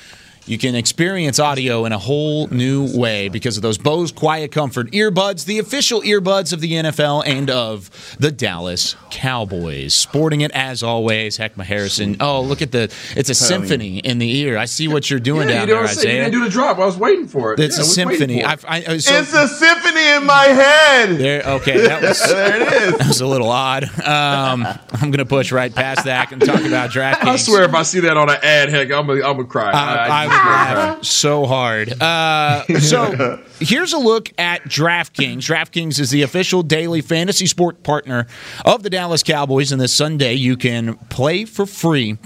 you 0.45 0.57
can 0.57 0.75
experience 0.75 1.39
audio 1.39 1.85
in 1.85 1.91
a 1.93 1.97
whole 1.97 2.47
new 2.47 2.97
way 2.97 3.29
because 3.29 3.55
of 3.57 3.63
those 3.63 3.77
Bose 3.77 4.11
Quiet 4.11 4.51
Comfort 4.51 4.91
earbuds, 4.91 5.45
the 5.45 5.59
official 5.59 6.01
earbuds 6.01 6.51
of 6.53 6.59
the 6.61 6.73
NFL 6.73 7.23
and 7.25 7.49
of 7.49 7.89
the 8.19 8.31
Dallas 8.31 8.95
Cowboys. 9.09 9.93
Sporting 9.95 10.41
it 10.41 10.51
as 10.51 10.83
always, 10.83 11.37
Heckma 11.37 11.63
Harrison. 11.63 12.17
Oh, 12.19 12.41
look 12.41 12.61
at 12.61 12.71
the 12.71 12.93
it's 13.15 13.29
a 13.29 13.35
symphony 13.35 13.99
in 13.99 14.17
the 14.19 14.37
ear. 14.39 14.57
I 14.57 14.65
see 14.65 14.87
what 14.87 15.09
you're 15.09 15.19
doing 15.19 15.47
Yeah, 15.47 15.59
down 15.59 15.67
you 15.69 15.73
there, 15.75 15.87
saying? 15.87 16.15
You 16.17 16.21
didn't 16.23 16.33
do 16.33 16.43
the 16.45 16.49
drop. 16.49 16.77
I 16.79 16.85
was 16.85 16.97
waiting 16.97 17.27
for 17.27 17.53
it. 17.53 17.59
It's 17.59 17.77
Yeah, 17.77 17.83
a 17.83 17.85
I 17.85 17.89
symphony. 17.89 18.43
I. 18.43 18.57
I, 18.67 18.97
so, 18.97 19.15
it's 19.15 19.33
a 19.33 19.47
symphony 19.47 20.07
in 20.17 20.25
my 20.25 20.43
head. 20.45 21.17
There, 21.17 21.43
okay, 21.43 21.87
that 21.87 22.01
was 22.01 22.19
there 22.27 22.61
it 22.61 22.73
is. 22.83 22.97
That 22.97 23.07
was 23.07 23.21
a 23.21 23.27
little 23.27 23.49
odd. 23.49 23.83
Um, 23.99 24.65
I'm 24.93 25.09
going 25.11 25.13
to 25.19 25.25
push 25.25 25.51
right 25.51 25.73
past 25.73 26.05
that 26.05 26.31
and 26.31 26.41
talk 26.41 26.63
about 26.63 26.89
DraftKings. 26.91 27.23
I 27.27 27.35
swear, 27.37 27.63
if 27.63 27.73
I 27.73 27.83
see 27.83 28.01
that 28.01 28.17
on 28.17 28.29
an 28.29 28.37
ad, 28.43 28.69
heck, 28.69 28.91
I'm 28.91 29.07
gonna, 29.07 29.21
I'm 29.25 29.35
gonna 29.37 29.45
cry. 29.45 29.71
I, 29.71 30.07
I 30.07 30.27
would 30.27 30.32
laugh 30.33 31.03
so 31.05 31.45
hard. 31.45 32.01
Uh, 32.01 32.65
so 32.79 33.41
here's 33.59 33.93
a 33.93 33.97
look 33.97 34.31
at 34.37 34.63
DraftKings. 34.63 35.37
DraftKings 35.37 35.99
is 35.99 36.11
the 36.11 36.21
official 36.21 36.63
daily 36.63 37.01
fantasy 37.01 37.45
sport 37.45 37.83
partner 37.83 38.27
of 38.65 38.83
the 38.83 38.89
Dallas 38.89 39.23
Cowboys, 39.23 39.71
and 39.71 39.79
this 39.79 39.93
Sunday 39.93 40.33
you 40.33 40.57
can 40.57 40.95
play 41.09 41.45
for 41.45 41.65
free 41.65 42.17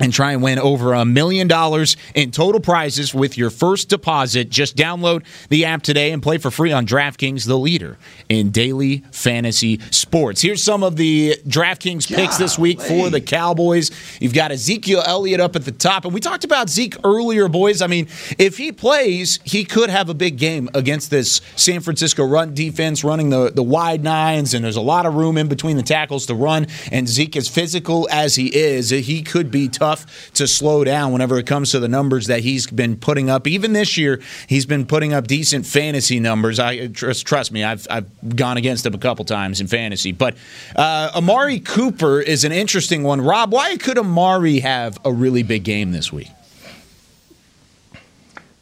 and 0.00 0.12
try 0.12 0.32
and 0.32 0.42
win 0.42 0.58
over 0.58 0.94
a 0.94 1.04
million 1.04 1.46
dollars 1.46 1.96
in 2.14 2.30
total 2.30 2.60
prizes 2.60 3.14
with 3.14 3.38
your 3.38 3.50
first 3.50 3.88
deposit. 3.88 4.48
Just 4.48 4.76
download 4.76 5.24
the 5.50 5.66
app 5.66 5.82
today 5.82 6.10
and 6.10 6.22
play 6.22 6.38
for 6.38 6.50
free 6.50 6.72
on 6.72 6.86
DraftKings, 6.86 7.46
the 7.46 7.58
leader 7.58 7.98
in 8.28 8.50
daily 8.50 9.04
fantasy 9.12 9.78
sports. 9.90 10.40
Here's 10.40 10.64
some 10.64 10.82
of 10.82 10.96
the 10.96 11.36
DraftKings 11.46 12.12
picks 12.12 12.38
this 12.38 12.58
week 12.58 12.80
for 12.80 13.10
the 13.10 13.20
Cowboys. 13.20 13.90
You've 14.20 14.34
got 14.34 14.50
Ezekiel 14.50 15.02
Elliott 15.06 15.40
up 15.40 15.54
at 15.54 15.64
the 15.64 15.72
top, 15.72 16.04
and 16.04 16.14
we 16.14 16.20
talked 16.20 16.44
about 16.44 16.70
Zeke 16.70 16.96
earlier, 17.04 17.48
boys. 17.48 17.82
I 17.82 17.86
mean, 17.86 18.08
if 18.38 18.56
he 18.56 18.72
plays, 18.72 19.38
he 19.44 19.64
could 19.64 19.90
have 19.90 20.08
a 20.08 20.14
big 20.14 20.38
game 20.38 20.70
against 20.74 21.10
this 21.10 21.40
San 21.56 21.80
Francisco 21.80 22.24
run 22.24 22.54
defense, 22.54 23.04
running 23.04 23.28
the, 23.30 23.50
the 23.50 23.62
wide 23.62 24.02
nines, 24.02 24.54
and 24.54 24.64
there's 24.64 24.76
a 24.76 24.80
lot 24.80 25.04
of 25.04 25.14
room 25.14 25.36
in 25.36 25.48
between 25.48 25.76
the 25.76 25.82
tackles 25.82 26.24
to 26.26 26.34
run. 26.34 26.66
And 26.90 27.06
Zeke, 27.06 27.36
as 27.36 27.48
physical 27.48 28.08
as 28.10 28.36
he 28.36 28.54
is, 28.56 28.90
he 28.90 29.22
could 29.22 29.50
be 29.50 29.68
tough 29.68 29.89
to 30.34 30.46
slow 30.46 30.84
down 30.84 31.12
whenever 31.12 31.38
it 31.38 31.46
comes 31.46 31.70
to 31.72 31.80
the 31.80 31.88
numbers 31.88 32.26
that 32.26 32.40
he's 32.40 32.66
been 32.66 32.96
putting 32.96 33.30
up. 33.30 33.46
Even 33.46 33.72
this 33.72 33.96
year, 33.96 34.20
he's 34.46 34.66
been 34.66 34.86
putting 34.86 35.12
up 35.12 35.26
decent 35.26 35.66
fantasy 35.66 36.20
numbers. 36.20 36.58
I 36.58 36.88
trust, 36.88 37.26
trust 37.26 37.52
me, 37.52 37.64
I've, 37.64 37.86
I've 37.90 38.36
gone 38.36 38.56
against 38.56 38.86
him 38.86 38.94
a 38.94 38.98
couple 38.98 39.24
times 39.24 39.60
in 39.60 39.66
fantasy. 39.66 40.12
But 40.12 40.36
uh, 40.76 41.10
Amari 41.14 41.60
Cooper 41.60 42.20
is 42.20 42.44
an 42.44 42.52
interesting 42.52 43.02
one. 43.02 43.20
Rob, 43.20 43.52
why 43.52 43.76
could 43.76 43.98
Amari 43.98 44.60
have 44.60 44.98
a 45.04 45.12
really 45.12 45.42
big 45.42 45.64
game 45.64 45.92
this 45.92 46.12
week? 46.12 46.28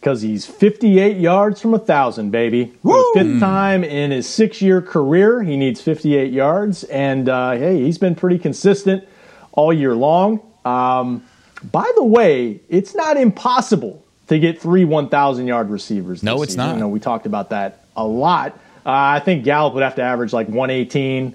because 0.00 0.22
he's 0.22 0.46
58 0.46 1.18
yards 1.18 1.60
from 1.60 1.74
a 1.74 1.78
thousand, 1.78 2.30
baby. 2.30 2.72
Fifth 3.14 3.40
time 3.40 3.84
in 3.84 4.10
his 4.10 4.28
six-year 4.28 4.80
career, 4.80 5.42
he 5.42 5.56
needs 5.56 5.80
58 5.82 6.32
yards, 6.32 6.84
and 6.84 7.28
uh, 7.28 7.52
hey, 7.52 7.82
he's 7.82 7.98
been 7.98 8.14
pretty 8.14 8.38
consistent 8.38 9.06
all 9.52 9.72
year 9.72 9.94
long. 9.94 10.40
Um, 10.64 11.24
by 11.72 11.90
the 11.96 12.04
way, 12.04 12.60
it's 12.68 12.94
not 12.94 13.16
impossible 13.16 14.04
to 14.28 14.38
get 14.38 14.60
three 14.60 14.84
1,000 14.84 15.46
yard 15.46 15.70
receivers. 15.70 16.22
No, 16.22 16.42
it's 16.42 16.52
season. 16.52 16.66
not. 16.66 16.74
You 16.74 16.80
know, 16.80 16.88
we 16.88 17.00
talked 17.00 17.26
about 17.26 17.50
that 17.50 17.84
a 17.96 18.04
lot. 18.04 18.52
Uh, 18.86 18.90
I 18.92 19.20
think 19.20 19.44
Gallup 19.44 19.74
would 19.74 19.82
have 19.82 19.96
to 19.96 20.02
average 20.02 20.32
like 20.32 20.48
118, 20.48 21.34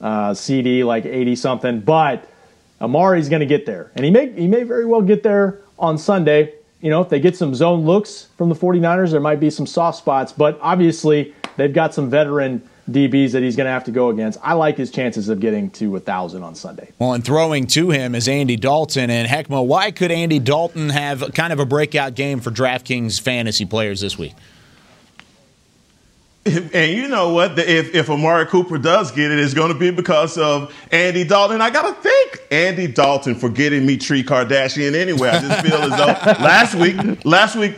uh, 0.00 0.34
CD 0.34 0.84
like 0.84 1.04
80 1.04 1.36
something, 1.36 1.80
but 1.80 2.28
Amari's 2.80 3.28
going 3.28 3.40
to 3.40 3.46
get 3.46 3.66
there, 3.66 3.90
and 3.96 4.04
he 4.04 4.10
may 4.10 4.30
he 4.32 4.46
may 4.46 4.62
very 4.62 4.86
well 4.86 5.02
get 5.02 5.22
there 5.22 5.60
on 5.78 5.98
Sunday. 5.98 6.54
You 6.80 6.90
know, 6.90 7.00
if 7.02 7.08
they 7.08 7.18
get 7.18 7.36
some 7.36 7.54
zone 7.54 7.84
looks 7.84 8.28
from 8.36 8.48
the 8.48 8.54
49ers, 8.54 9.10
there 9.10 9.20
might 9.20 9.40
be 9.40 9.50
some 9.50 9.66
soft 9.66 9.98
spots, 9.98 10.32
but 10.32 10.56
obviously 10.62 11.34
they've 11.56 11.72
got 11.72 11.92
some 11.92 12.08
veteran 12.08 12.62
DBs 12.88 13.32
that 13.32 13.42
he's 13.42 13.56
going 13.56 13.66
to 13.66 13.70
have 13.70 13.84
to 13.84 13.90
go 13.90 14.08
against. 14.08 14.38
I 14.42 14.54
like 14.54 14.76
his 14.76 14.90
chances 14.90 15.28
of 15.28 15.40
getting 15.40 15.70
to 15.72 15.96
a 15.96 16.00
thousand 16.00 16.42
on 16.42 16.54
Sunday. 16.54 16.90
Well, 16.98 17.12
and 17.12 17.24
throwing 17.24 17.66
to 17.68 17.90
him 17.90 18.14
is 18.14 18.28
Andy 18.28 18.56
Dalton. 18.56 19.10
And 19.10 19.28
Heckma, 19.28 19.66
why 19.66 19.90
could 19.90 20.10
Andy 20.10 20.38
Dalton 20.38 20.90
have 20.90 21.32
kind 21.34 21.52
of 21.52 21.60
a 21.60 21.66
breakout 21.66 22.14
game 22.14 22.40
for 22.40 22.50
DraftKings 22.50 23.20
fantasy 23.20 23.64
players 23.66 24.00
this 24.00 24.18
week? 24.18 24.34
And 26.46 26.92
you 26.92 27.08
know 27.08 27.34
what? 27.34 27.58
If 27.58 27.94
if 27.94 28.08
Amari 28.08 28.46
Cooper 28.46 28.78
does 28.78 29.12
get 29.12 29.30
it, 29.30 29.38
it's 29.38 29.52
going 29.52 29.72
to 29.72 29.78
be 29.78 29.90
because 29.90 30.38
of 30.38 30.74
Andy 30.90 31.24
Dalton. 31.24 31.60
I 31.60 31.68
got 31.68 31.94
to 31.94 32.08
thank 32.08 32.40
Andy 32.50 32.86
Dalton 32.86 33.34
for 33.34 33.50
getting 33.50 33.84
me 33.84 33.98
Tree 33.98 34.22
Kardashian 34.22 34.94
anyway. 34.94 35.28
I 35.28 35.40
just 35.40 35.66
feel 35.66 35.76
as 35.76 35.90
though 35.90 36.06
last 36.42 36.74
week, 36.74 37.24
last 37.24 37.56
week. 37.56 37.74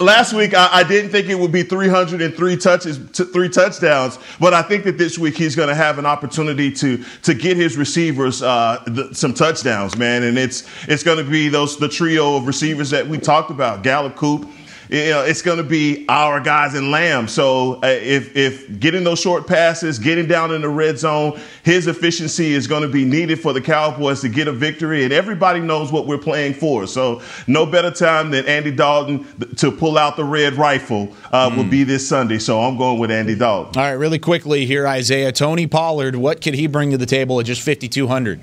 Last 0.00 0.32
week, 0.32 0.54
I, 0.54 0.68
I 0.72 0.82
didn't 0.82 1.10
think 1.10 1.28
it 1.28 1.38
would 1.38 1.52
be 1.52 1.62
303 1.62 2.56
touches, 2.56 2.98
t- 3.12 3.24
three 3.24 3.48
touchdowns, 3.48 4.18
but 4.40 4.52
I 4.54 4.62
think 4.62 4.84
that 4.84 4.98
this 4.98 5.18
week 5.18 5.36
he's 5.36 5.54
going 5.54 5.68
to 5.68 5.74
have 5.74 5.98
an 5.98 6.06
opportunity 6.06 6.72
to 6.72 7.04
to 7.22 7.34
get 7.34 7.56
his 7.56 7.76
receivers 7.76 8.42
uh, 8.42 8.82
th- 8.86 9.14
some 9.14 9.34
touchdowns, 9.34 9.96
man. 9.96 10.22
And 10.24 10.38
it's 10.38 10.68
it's 10.88 11.02
going 11.02 11.18
to 11.18 11.30
be 11.30 11.48
those 11.48 11.76
the 11.76 11.88
trio 11.88 12.36
of 12.36 12.46
receivers 12.46 12.90
that 12.90 13.06
we 13.06 13.18
talked 13.18 13.50
about: 13.50 13.82
Gallup, 13.82 14.16
Coop, 14.16 14.48
you 14.92 15.08
know, 15.08 15.22
it's 15.22 15.40
going 15.40 15.56
to 15.56 15.64
be 15.64 16.04
our 16.10 16.38
guys 16.38 16.74
in 16.74 16.90
Lamb. 16.90 17.26
So 17.26 17.76
uh, 17.76 17.86
if 17.86 18.36
if 18.36 18.78
getting 18.78 19.04
those 19.04 19.18
short 19.18 19.46
passes, 19.46 19.98
getting 19.98 20.26
down 20.26 20.52
in 20.52 20.60
the 20.60 20.68
red 20.68 20.98
zone, 20.98 21.40
his 21.62 21.86
efficiency 21.86 22.52
is 22.52 22.66
going 22.66 22.82
to 22.82 22.88
be 22.88 23.02
needed 23.02 23.40
for 23.40 23.54
the 23.54 23.60
Cowboys 23.62 24.20
to 24.20 24.28
get 24.28 24.48
a 24.48 24.52
victory. 24.52 25.04
And 25.04 25.12
everybody 25.12 25.60
knows 25.60 25.90
what 25.90 26.06
we're 26.06 26.18
playing 26.18 26.52
for. 26.52 26.86
So 26.86 27.22
no 27.46 27.64
better 27.64 27.90
time 27.90 28.30
than 28.30 28.44
Andy 28.44 28.70
Dalton 28.70 29.26
to 29.56 29.72
pull 29.72 29.96
out 29.96 30.16
the 30.16 30.24
red 30.24 30.54
rifle 30.54 31.08
uh, 31.32 31.50
will 31.56 31.64
be 31.64 31.84
this 31.84 32.06
Sunday. 32.06 32.38
So 32.38 32.60
I'm 32.60 32.76
going 32.76 32.98
with 32.98 33.10
Andy 33.10 33.34
Dalton. 33.34 33.80
All 33.80 33.88
right, 33.88 33.92
really 33.92 34.18
quickly 34.18 34.66
here, 34.66 34.86
Isaiah. 34.86 35.32
Tony 35.32 35.66
Pollard, 35.66 36.16
what 36.16 36.42
could 36.42 36.54
he 36.54 36.66
bring 36.66 36.90
to 36.90 36.98
the 36.98 37.06
table 37.06 37.40
at 37.40 37.46
just 37.46 37.62
5,200? 37.62 38.42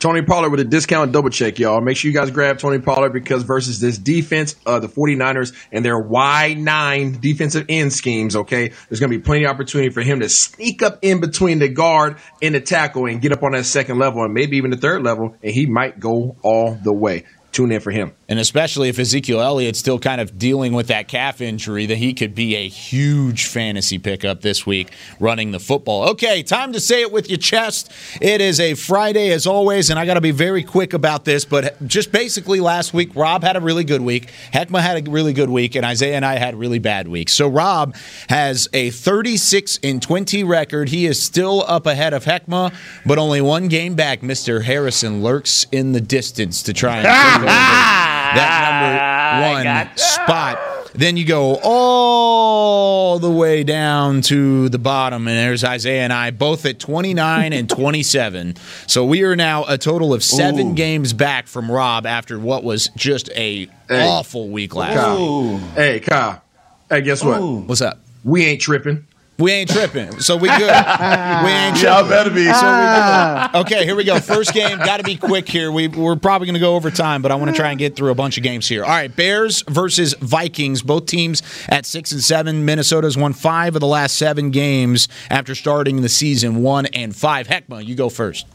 Tony 0.00 0.22
Pollard 0.22 0.50
with 0.50 0.58
a 0.58 0.64
discount 0.64 1.12
double 1.12 1.30
check, 1.30 1.58
y'all. 1.58 1.80
Make 1.80 1.96
sure 1.96 2.10
you 2.10 2.16
guys 2.16 2.30
grab 2.32 2.58
Tony 2.58 2.80
Pollard 2.80 3.10
because 3.10 3.44
versus 3.44 3.78
this 3.78 3.98
defense, 3.98 4.56
uh, 4.66 4.80
the 4.80 4.88
49ers 4.88 5.54
and 5.70 5.84
their 5.84 6.02
Y9 6.02 7.20
defensive 7.20 7.66
end 7.68 7.92
schemes, 7.92 8.34
okay, 8.34 8.72
there's 8.88 8.98
going 8.98 9.12
to 9.12 9.18
be 9.18 9.22
plenty 9.22 9.44
of 9.44 9.50
opportunity 9.50 9.90
for 9.90 10.02
him 10.02 10.20
to 10.20 10.28
sneak 10.28 10.82
up 10.82 10.98
in 11.02 11.20
between 11.20 11.60
the 11.60 11.68
guard 11.68 12.16
and 12.42 12.54
the 12.54 12.60
tackle 12.60 13.06
and 13.06 13.22
get 13.22 13.32
up 13.32 13.44
on 13.44 13.52
that 13.52 13.64
second 13.64 13.98
level 13.98 14.24
and 14.24 14.34
maybe 14.34 14.56
even 14.56 14.70
the 14.70 14.76
third 14.76 15.04
level, 15.04 15.36
and 15.42 15.52
he 15.52 15.66
might 15.66 16.00
go 16.00 16.36
all 16.42 16.74
the 16.74 16.92
way. 16.92 17.24
Tune 17.56 17.72
in 17.72 17.80
for 17.80 17.90
him. 17.90 18.12
And 18.28 18.38
especially 18.38 18.90
if 18.90 18.98
Ezekiel 18.98 19.40
Elliott's 19.40 19.78
still 19.78 19.98
kind 19.98 20.20
of 20.20 20.36
dealing 20.36 20.74
with 20.74 20.88
that 20.88 21.08
calf 21.08 21.40
injury, 21.40 21.86
that 21.86 21.96
he 21.96 22.12
could 22.12 22.34
be 22.34 22.54
a 22.54 22.68
huge 22.68 23.46
fantasy 23.46 23.96
pickup 23.98 24.42
this 24.42 24.66
week 24.66 24.92
running 25.20 25.52
the 25.52 25.58
football. 25.58 26.06
Okay, 26.10 26.42
time 26.42 26.74
to 26.74 26.80
say 26.80 27.00
it 27.00 27.10
with 27.10 27.30
your 27.30 27.38
chest. 27.38 27.90
It 28.20 28.42
is 28.42 28.60
a 28.60 28.74
Friday 28.74 29.30
as 29.30 29.46
always, 29.46 29.88
and 29.88 29.98
I 29.98 30.04
got 30.04 30.14
to 30.14 30.20
be 30.20 30.32
very 30.32 30.62
quick 30.62 30.92
about 30.92 31.24
this, 31.24 31.46
but 31.46 31.82
just 31.88 32.12
basically 32.12 32.60
last 32.60 32.92
week, 32.92 33.16
Rob 33.16 33.42
had 33.42 33.56
a 33.56 33.60
really 33.62 33.84
good 33.84 34.02
week. 34.02 34.30
Heckma 34.52 34.80
had 34.80 35.08
a 35.08 35.10
really 35.10 35.32
good 35.32 35.48
week, 35.48 35.76
and 35.76 35.86
Isaiah 35.86 36.16
and 36.16 36.26
I 36.26 36.36
had 36.36 36.56
really 36.56 36.78
bad 36.78 37.08
weeks. 37.08 37.32
So 37.32 37.48
Rob 37.48 37.96
has 38.28 38.68
a 38.74 38.90
36 38.90 39.78
and 39.82 40.02
20 40.02 40.44
record. 40.44 40.90
He 40.90 41.06
is 41.06 41.22
still 41.22 41.64
up 41.66 41.86
ahead 41.86 42.12
of 42.12 42.26
Heckma, 42.26 42.74
but 43.06 43.16
only 43.16 43.40
one 43.40 43.68
game 43.68 43.94
back. 43.94 44.20
Mr. 44.20 44.62
Harrison 44.62 45.22
lurks 45.22 45.66
in 45.72 45.92
the 45.92 46.02
distance 46.02 46.62
to 46.64 46.74
try 46.74 46.98
and 46.98 47.06
ah! 47.06 47.45
Take 47.46 47.56
over 47.56 48.36
that 48.36 49.62
number 49.62 49.86
one 49.86 49.96
spot. 49.96 50.58
Then 50.94 51.18
you 51.18 51.26
go 51.26 51.56
all 51.62 53.18
the 53.18 53.30
way 53.30 53.64
down 53.64 54.22
to 54.22 54.70
the 54.70 54.78
bottom, 54.78 55.28
and 55.28 55.36
there's 55.36 55.62
Isaiah 55.62 56.04
and 56.04 56.12
I 56.12 56.30
both 56.30 56.64
at 56.64 56.78
29 56.78 57.52
and 57.52 57.68
27. 57.76 58.54
So 58.86 59.04
we 59.04 59.22
are 59.24 59.36
now 59.36 59.64
a 59.68 59.76
total 59.76 60.14
of 60.14 60.24
seven 60.24 60.70
Ooh. 60.70 60.74
games 60.74 61.12
back 61.12 61.48
from 61.48 61.70
Rob 61.70 62.06
after 62.06 62.38
what 62.38 62.64
was 62.64 62.88
just 62.96 63.28
a 63.36 63.68
Hey. 63.88 64.08
awful 64.08 64.48
week 64.48 64.74
last 64.74 64.94
Kyle. 64.96 65.52
week. 65.52 65.60
Hey, 65.74 66.00
Kyle. 66.00 66.42
Hey, 66.88 67.02
guess 67.02 67.22
what? 67.22 67.40
What's 67.42 67.82
up? 67.82 67.98
We 68.24 68.46
ain't 68.46 68.60
tripping. 68.62 69.06
We 69.38 69.52
ain't 69.52 69.70
tripping, 69.70 70.20
so 70.20 70.36
we 70.38 70.48
good. 70.48 70.60
we 70.60 70.66
ain't 70.66 70.70
tripping. 71.76 71.94
Y'all 71.94 72.08
better 72.08 72.30
be. 72.30 72.44
So 72.44 72.52
we 72.52 72.52
good. 72.52 72.56
Ah. 72.56 73.60
Okay, 73.60 73.84
here 73.84 73.94
we 73.94 74.04
go. 74.04 74.18
First 74.18 74.54
game, 74.54 74.78
got 74.78 74.96
to 74.96 75.02
be 75.02 75.16
quick 75.16 75.46
here. 75.46 75.70
We, 75.70 75.88
we're 75.88 76.16
probably 76.16 76.46
going 76.46 76.54
to 76.54 76.60
go 76.60 76.74
over 76.74 76.90
time, 76.90 77.20
but 77.20 77.30
I 77.30 77.34
want 77.34 77.50
to 77.50 77.56
try 77.56 77.68
and 77.68 77.78
get 77.78 77.96
through 77.96 78.10
a 78.10 78.14
bunch 78.14 78.38
of 78.38 78.42
games 78.42 78.66
here. 78.66 78.82
All 78.82 78.88
right, 78.88 79.14
Bears 79.14 79.62
versus 79.68 80.14
Vikings. 80.20 80.80
Both 80.80 81.04
teams 81.04 81.42
at 81.68 81.84
six 81.84 82.12
and 82.12 82.22
seven. 82.22 82.64
Minnesota's 82.64 83.18
won 83.18 83.34
five 83.34 83.74
of 83.76 83.80
the 83.80 83.86
last 83.86 84.16
seven 84.16 84.50
games 84.50 85.06
after 85.30 85.54
starting 85.54 86.00
the 86.00 86.08
season 86.08 86.62
one 86.62 86.86
and 86.86 87.14
five. 87.14 87.46
Heckma, 87.46 87.84
you 87.84 87.94
go 87.94 88.08
first. 88.08 88.46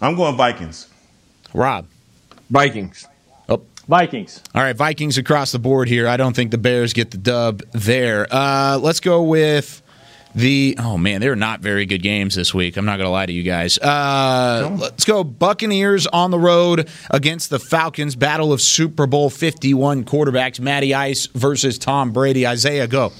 I'm 0.00 0.16
going 0.16 0.36
Vikings. 0.36 0.88
Rob. 1.54 1.86
Vikings. 2.50 3.06
Vikings. 3.90 4.40
All 4.54 4.62
right, 4.62 4.76
Vikings 4.76 5.18
across 5.18 5.50
the 5.50 5.58
board 5.58 5.88
here. 5.88 6.06
I 6.06 6.16
don't 6.16 6.34
think 6.34 6.52
the 6.52 6.58
Bears 6.58 6.92
get 6.92 7.10
the 7.10 7.18
dub 7.18 7.60
there. 7.72 8.26
Uh, 8.30 8.78
let's 8.80 9.00
go 9.00 9.24
with 9.24 9.82
the. 10.32 10.76
Oh 10.78 10.96
man, 10.96 11.20
they're 11.20 11.34
not 11.34 11.58
very 11.60 11.86
good 11.86 12.00
games 12.00 12.36
this 12.36 12.54
week. 12.54 12.76
I'm 12.76 12.84
not 12.84 12.98
going 12.98 13.06
to 13.06 13.10
lie 13.10 13.26
to 13.26 13.32
you 13.32 13.42
guys. 13.42 13.78
Uh, 13.78 14.76
Let's 14.78 15.04
go 15.04 15.24
Buccaneers 15.24 16.06
on 16.06 16.30
the 16.30 16.38
road 16.38 16.88
against 17.10 17.50
the 17.50 17.58
Falcons. 17.58 18.14
Battle 18.14 18.52
of 18.52 18.60
Super 18.60 19.08
Bowl 19.08 19.28
51 19.28 20.04
quarterbacks. 20.04 20.60
Matty 20.60 20.94
Ice 20.94 21.26
versus 21.26 21.76
Tom 21.76 22.12
Brady. 22.12 22.46
Isaiah, 22.46 22.86
go. 22.86 23.12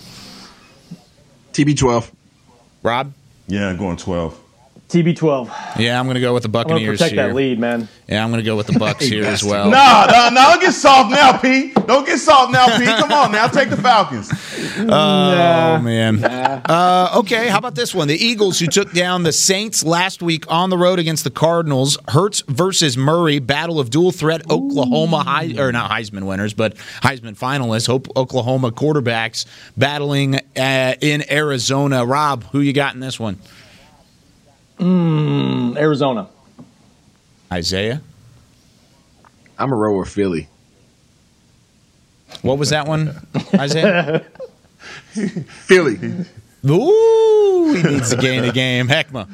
TB12. 1.53 2.12
Rob. 2.85 3.12
Yeah, 3.49 3.68
I'm 3.71 3.77
going 3.77 3.97
12. 3.97 4.41
TB12. 4.91 5.78
Yeah, 5.78 5.99
I'm 5.99 6.07
going 6.07 6.16
to 6.16 6.20
go 6.20 6.34
with 6.34 6.43
the 6.43 6.49
I'm 6.49 6.53
Buccaneers 6.53 6.99
protect 6.99 7.14
here. 7.14 7.28
that 7.28 7.34
lead, 7.34 7.59
man. 7.59 7.88
Yeah, 8.09 8.24
I'm 8.24 8.30
going 8.30 8.43
to 8.43 8.45
go 8.45 8.57
with 8.57 8.66
the 8.66 8.78
Bucks 8.78 9.07
here 9.07 9.24
as 9.24 9.45
well. 9.45 9.70
Nah, 9.70 10.07
nah, 10.07 10.30
no, 10.30 10.51
don't 10.51 10.61
get 10.61 10.72
soft 10.72 11.11
now, 11.12 11.38
Pete. 11.38 11.74
Don't 11.86 12.05
get 12.05 12.18
soft 12.18 12.53
now, 12.53 12.76
Pete. 12.76 12.88
Come 12.88 13.12
on 13.12 13.30
now, 13.32 13.47
take 13.47 13.70
the 13.70 13.76
Falcons. 13.76 14.30
Oh 14.80 15.78
man. 15.82 16.22
Uh, 16.24 17.11
okay, 17.16 17.49
how 17.49 17.59
about 17.59 17.74
this 17.74 17.95
one? 17.95 18.09
The 18.09 18.16
Eagles, 18.16 18.59
who 18.59 18.66
took 18.66 18.93
down 18.93 19.22
the 19.22 19.32
Saints 19.32 19.82
last 19.82 20.22
week 20.22 20.51
on 20.51 20.70
the 20.70 20.78
road 20.78 20.99
against 20.99 21.24
the 21.24 21.30
Cardinals. 21.30 21.99
Hurts 22.09 22.43
versus 22.47 22.97
Murray, 22.97 23.38
battle 23.38 23.80
of 23.80 23.91
dual 23.91 24.12
threat 24.12 24.49
Oklahoma 24.51 25.22
High 25.22 25.55
or 25.59 25.72
not 25.72 25.91
Heisman 25.91 26.24
winners, 26.24 26.55
but 26.55 26.76
Heisman 27.03 27.36
finalists. 27.38 27.86
Hope 27.86 28.09
Oklahoma 28.16 28.70
quarterbacks 28.70 29.45
battling 29.76 30.36
uh, 30.57 30.95
in 31.01 31.30
Arizona. 31.30 32.05
Rob, 32.07 32.45
who 32.53 32.61
you 32.61 32.72
got 32.72 32.95
in 32.95 33.01
this 33.01 33.18
one? 33.18 33.38
Mm, 34.81 35.76
Arizona. 35.76 36.26
Isaiah? 37.53 38.01
I'm 39.59 39.72
a 39.72 39.76
row 39.76 39.99
with 39.99 40.09
Philly. 40.09 40.49
What 42.43 42.57
was 42.59 42.70
that 42.70 42.87
one, 42.89 43.14
Isaiah? 43.55 44.24
Philly. 45.11 45.99
Ooh, 46.66 47.74
he 47.74 47.83
needs 47.83 48.11
to 48.11 48.16
gain 48.16 48.45
a 48.45 48.53
game. 48.53 48.89
Heckma. 48.89 49.28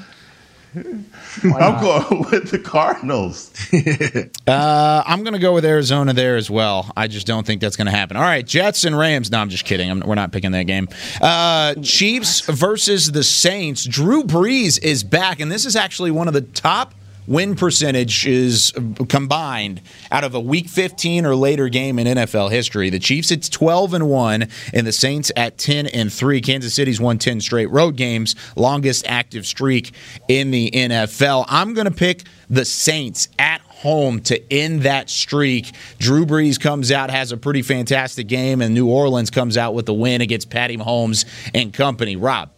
I'm 0.77 1.81
going 1.81 2.27
with 2.31 2.51
the 2.51 2.59
Cardinals. 2.59 3.53
Uh, 4.47 5.03
I'm 5.05 5.25
going 5.25 5.33
to 5.33 5.41
go 5.41 5.55
with 5.55 5.65
Arizona 5.65 6.13
there 6.13 6.37
as 6.37 6.49
well. 6.49 6.93
I 6.97 7.09
just 7.09 7.27
don't 7.27 7.45
think 7.45 7.61
that's 7.61 7.77
going 7.77 7.87
to 7.87 7.91
happen. 7.91 8.17
All 8.17 8.23
right, 8.23 8.47
Jets 8.47 8.85
and 8.85 8.97
Rams. 8.97 9.31
No, 9.31 9.39
I'm 9.39 9.49
just 9.49 9.65
kidding. 9.65 9.91
I'm, 9.91 10.01
we're 10.01 10.15
not 10.15 10.31
picking 10.31 10.53
that 10.53 10.65
game. 10.65 10.89
Uh, 11.21 11.75
Chiefs 11.83 12.41
versus 12.43 13.11
the 13.11 13.25
Saints. 13.25 13.85
Drew 13.85 14.23
Brees 14.23 14.81
is 14.83 15.03
back, 15.03 15.41
and 15.41 15.51
this 15.51 15.67
is 15.67 15.75
actually 15.75 16.13
one 16.13 16.29
of 16.29 16.35
the 16.35 16.43
top 16.43 16.95
win 17.27 17.55
percentage 17.55 18.27
is 18.27 18.73
uh, 18.77 19.05
combined 19.05 19.81
out 20.11 20.25
of 20.25 20.35
a 20.35 20.41
week 20.41 20.69
15 20.69 21.27
or 21.27 21.35
later 21.35 21.69
game 21.69 21.99
in 21.99 22.07
NFL 22.07 22.51
history. 22.51 22.91
The 22.91 22.99
Chiefs 22.99 23.31
it's 23.31 23.49
12 23.49 23.95
and 23.95 24.09
1 24.09 24.49
and 24.73 24.87
the 24.87 24.93
Saints 24.93 25.33
at 25.37 25.59
10 25.59 25.87
and 25.87 26.13
3. 26.13 26.41
Kansas 26.41 26.75
City's 26.75 27.01
won 27.01 27.19
10 27.19 27.41
straight 27.41 27.71
road 27.71 27.97
games, 27.97 28.35
longest 28.57 29.07
active 29.07 29.47
streak 29.47 29.93
in 30.29 30.51
the 30.51 30.71
NFL. 30.71 31.45
I'm 31.49 31.75
going 31.75 31.87
to 31.87 31.91
pick 31.95 32.25
the 32.49 32.65
Saints 32.65 33.29
at 33.39 33.61
home 33.61 34.21
to 34.21 34.53
end 34.53 34.83
that 34.83 35.11
streak. 35.11 35.73
Drew 35.99 36.25
Brees 36.25 36.59
comes 36.59 36.91
out, 36.91 37.11
has 37.11 37.33
a 37.33 37.37
pretty 37.37 37.63
fantastic 37.63 38.27
game, 38.27 38.63
and 38.63 38.75
New 38.75 38.89
Orleans 38.89 39.31
comes 39.31 39.57
out 39.57 39.75
with 39.75 39.89
a 39.89 39.93
win 39.93 40.21
against 40.21 40.51
Patty 40.51 40.77
Mahomes 40.77 41.25
and 41.55 41.73
company. 41.73 42.17
Rob. 42.17 42.51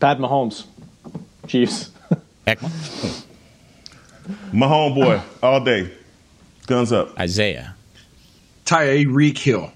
Pat 0.00 0.18
Mahomes, 0.18 0.64
Chiefs. 1.46 1.90
Heckma. 2.46 3.26
My 4.52 4.66
homeboy, 4.66 5.22
all 5.42 5.60
day. 5.60 5.92
Guns 6.66 6.92
up. 6.92 7.18
Isaiah. 7.18 7.74
Tyreek 8.64 9.38
Hill. 9.38 9.72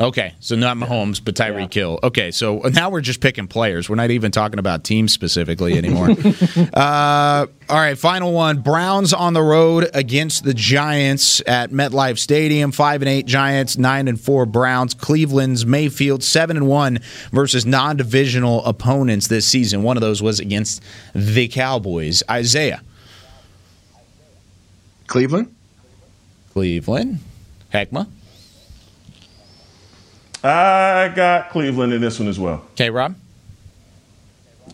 Okay, 0.00 0.32
so 0.40 0.56
not 0.56 0.78
Mahomes, 0.78 1.22
but 1.22 1.34
Tyreek 1.34 1.74
Hill. 1.74 2.00
Okay, 2.02 2.30
so 2.30 2.60
now 2.72 2.88
we're 2.88 3.02
just 3.02 3.20
picking 3.20 3.46
players. 3.46 3.90
We're 3.90 3.96
not 3.96 4.10
even 4.10 4.30
talking 4.32 4.58
about 4.58 4.82
teams 4.82 5.12
specifically 5.12 5.76
anymore. 5.76 6.08
uh, 6.72 7.46
all 7.68 7.76
right, 7.76 7.98
final 7.98 8.32
one: 8.32 8.60
Browns 8.62 9.12
on 9.12 9.34
the 9.34 9.42
road 9.42 9.90
against 9.92 10.44
the 10.44 10.54
Giants 10.54 11.42
at 11.46 11.70
MetLife 11.70 12.18
Stadium. 12.18 12.72
Five 12.72 13.02
and 13.02 13.10
eight 13.10 13.26
Giants, 13.26 13.76
nine 13.76 14.08
and 14.08 14.18
four 14.18 14.46
Browns. 14.46 14.94
Cleveland's 14.94 15.66
Mayfield 15.66 16.24
seven 16.24 16.56
and 16.56 16.66
one 16.66 17.00
versus 17.30 17.66
non-divisional 17.66 18.64
opponents 18.64 19.28
this 19.28 19.44
season. 19.44 19.82
One 19.82 19.98
of 19.98 20.00
those 20.00 20.22
was 20.22 20.40
against 20.40 20.82
the 21.14 21.46
Cowboys. 21.48 22.22
Isaiah. 22.30 22.80
Cleveland. 25.08 25.54
Cleveland. 26.54 27.18
Heckma. 27.74 28.06
I 30.42 31.12
got 31.14 31.50
Cleveland 31.50 31.92
in 31.92 32.00
this 32.00 32.18
one 32.18 32.28
as 32.28 32.38
well. 32.38 32.64
Okay, 32.72 32.90
Rob. 32.90 33.14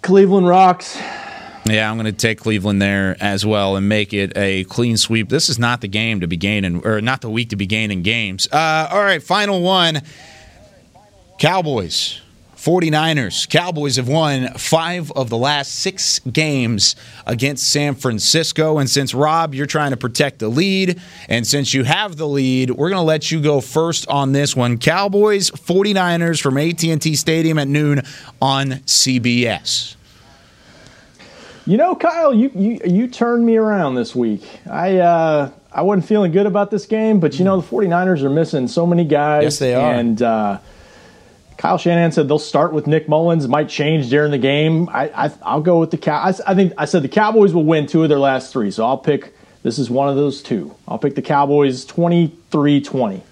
Cleveland 0.03 0.47
rocks. 0.47 0.97
Yeah, 1.69 1.91
I'm 1.91 1.97
going 1.97 2.07
to 2.07 2.13
take 2.13 2.39
Cleveland 2.39 2.81
there 2.81 3.17
as 3.21 3.45
well 3.45 3.75
and 3.75 3.89
make 3.89 4.13
it 4.15 4.33
a 4.37 4.65
clean 4.65 4.97
sweep. 4.97 5.29
This 5.29 5.49
is 5.49 5.59
not 5.59 5.81
the 5.81 5.89
game 5.89 6.21
to 6.21 6.29
be 6.29 6.37
gaining, 6.37 6.87
or 6.87 7.01
not 7.01 7.23
the 7.23 7.31
week 7.31 7.51
to 7.51 7.57
be 7.57 7.67
gaining 7.67 8.03
games. 8.03 8.47
Uh, 8.53 8.89
all 8.91 9.03
right, 9.03 9.23
final 9.23 9.61
one 9.63 10.03
Cowboys 11.39 12.21
49ers. 12.67 13.49
Cowboys 13.49 13.95
have 13.95 14.09
won 14.09 14.53
five 14.55 15.13
of 15.13 15.29
the 15.29 15.37
last 15.37 15.73
six 15.73 16.19
games 16.19 16.97
against 17.25 17.71
San 17.71 17.95
Francisco. 17.95 18.79
And 18.79 18.91
since, 18.91 19.15
Rob, 19.15 19.55
you're 19.55 19.67
trying 19.67 19.93
to 19.93 19.97
protect 19.97 20.41
the 20.41 20.49
lead, 20.49 21.01
and 21.29 21.47
since 21.47 21.73
you 21.73 21.85
have 21.85 22.17
the 22.17 22.27
lead, 22.27 22.73
we're 22.73 22.89
going 22.89 22.99
to 22.99 23.07
let 23.07 23.31
you 23.31 23.41
go 23.41 23.61
first 23.61 24.09
on 24.09 24.33
this 24.33 24.57
one. 24.57 24.79
Cowboys 24.79 25.49
49ers 25.53 26.43
from 26.43 26.59
AT&T 26.59 27.15
Stadium 27.15 27.57
at 27.57 27.69
noon 27.69 28.03
on 28.43 28.71
CBS. 28.71 29.95
You 31.67 31.77
know, 31.77 31.95
Kyle, 31.95 32.35
you 32.35 32.51
you 32.55 32.81
you 32.85 33.09
turned 33.09 33.47
me 33.47 33.57
around 33.57 33.95
this 33.97 34.15
week. 34.15 34.45
I 34.71 34.99
uh, 34.99 35.51
I 35.73 35.83
wasn't 35.83 36.07
feeling 36.07 36.33
good 36.33 36.47
about 36.47 36.73
this 36.73 36.87
game, 36.87 37.21
but 37.21 37.39
you 37.39 37.45
know 37.45 37.61
the 37.61 37.67
49ers 37.67 38.23
are 38.23 38.31
missing 38.31 38.67
so 38.67 38.87
many 38.87 39.05
guys. 39.05 39.43
Yes, 39.43 39.59
they 39.59 39.75
are. 39.75 39.93
And 39.93 40.23
uh, 40.23 40.59
Kyle 41.59 41.79
Shanahan 41.79 42.13
said 42.13 42.29
they'll 42.29 42.39
start 42.39 42.73
with 42.73 42.87
Nick 42.87 43.09
Mullens. 43.09 43.49
Might 43.49 43.69
change 43.69 44.11
during 44.11 44.31
the 44.31 44.39
game. 44.39 44.89
I, 44.91 45.33
I 45.43 45.55
will 45.55 45.63
go 45.63 45.81
with 45.81 45.91
the 45.91 45.99
cow. 45.99 46.19
I, 46.19 46.35
I 46.47 46.55
think 46.55 46.73
I 46.77 46.85
said 46.85 47.03
the 47.03 47.09
Cowboys 47.09 47.55
will 47.55 47.65
win 47.65 47.87
two 47.87 48.03
of 48.03 48.09
their 48.09 48.19
last 48.19 48.53
three, 48.53 48.71
so 48.71 48.85
I'll 48.85 48.99
pick. 48.99 49.35
This 49.63 49.79
is 49.79 49.91
one 49.91 50.09
of 50.09 50.17
those 50.17 50.43
two. 50.43 50.75
I'll 50.87 50.99
pick 50.99 51.17
the 51.17 51.23
Cowboys 51.23 51.85
23-20. 51.87 53.23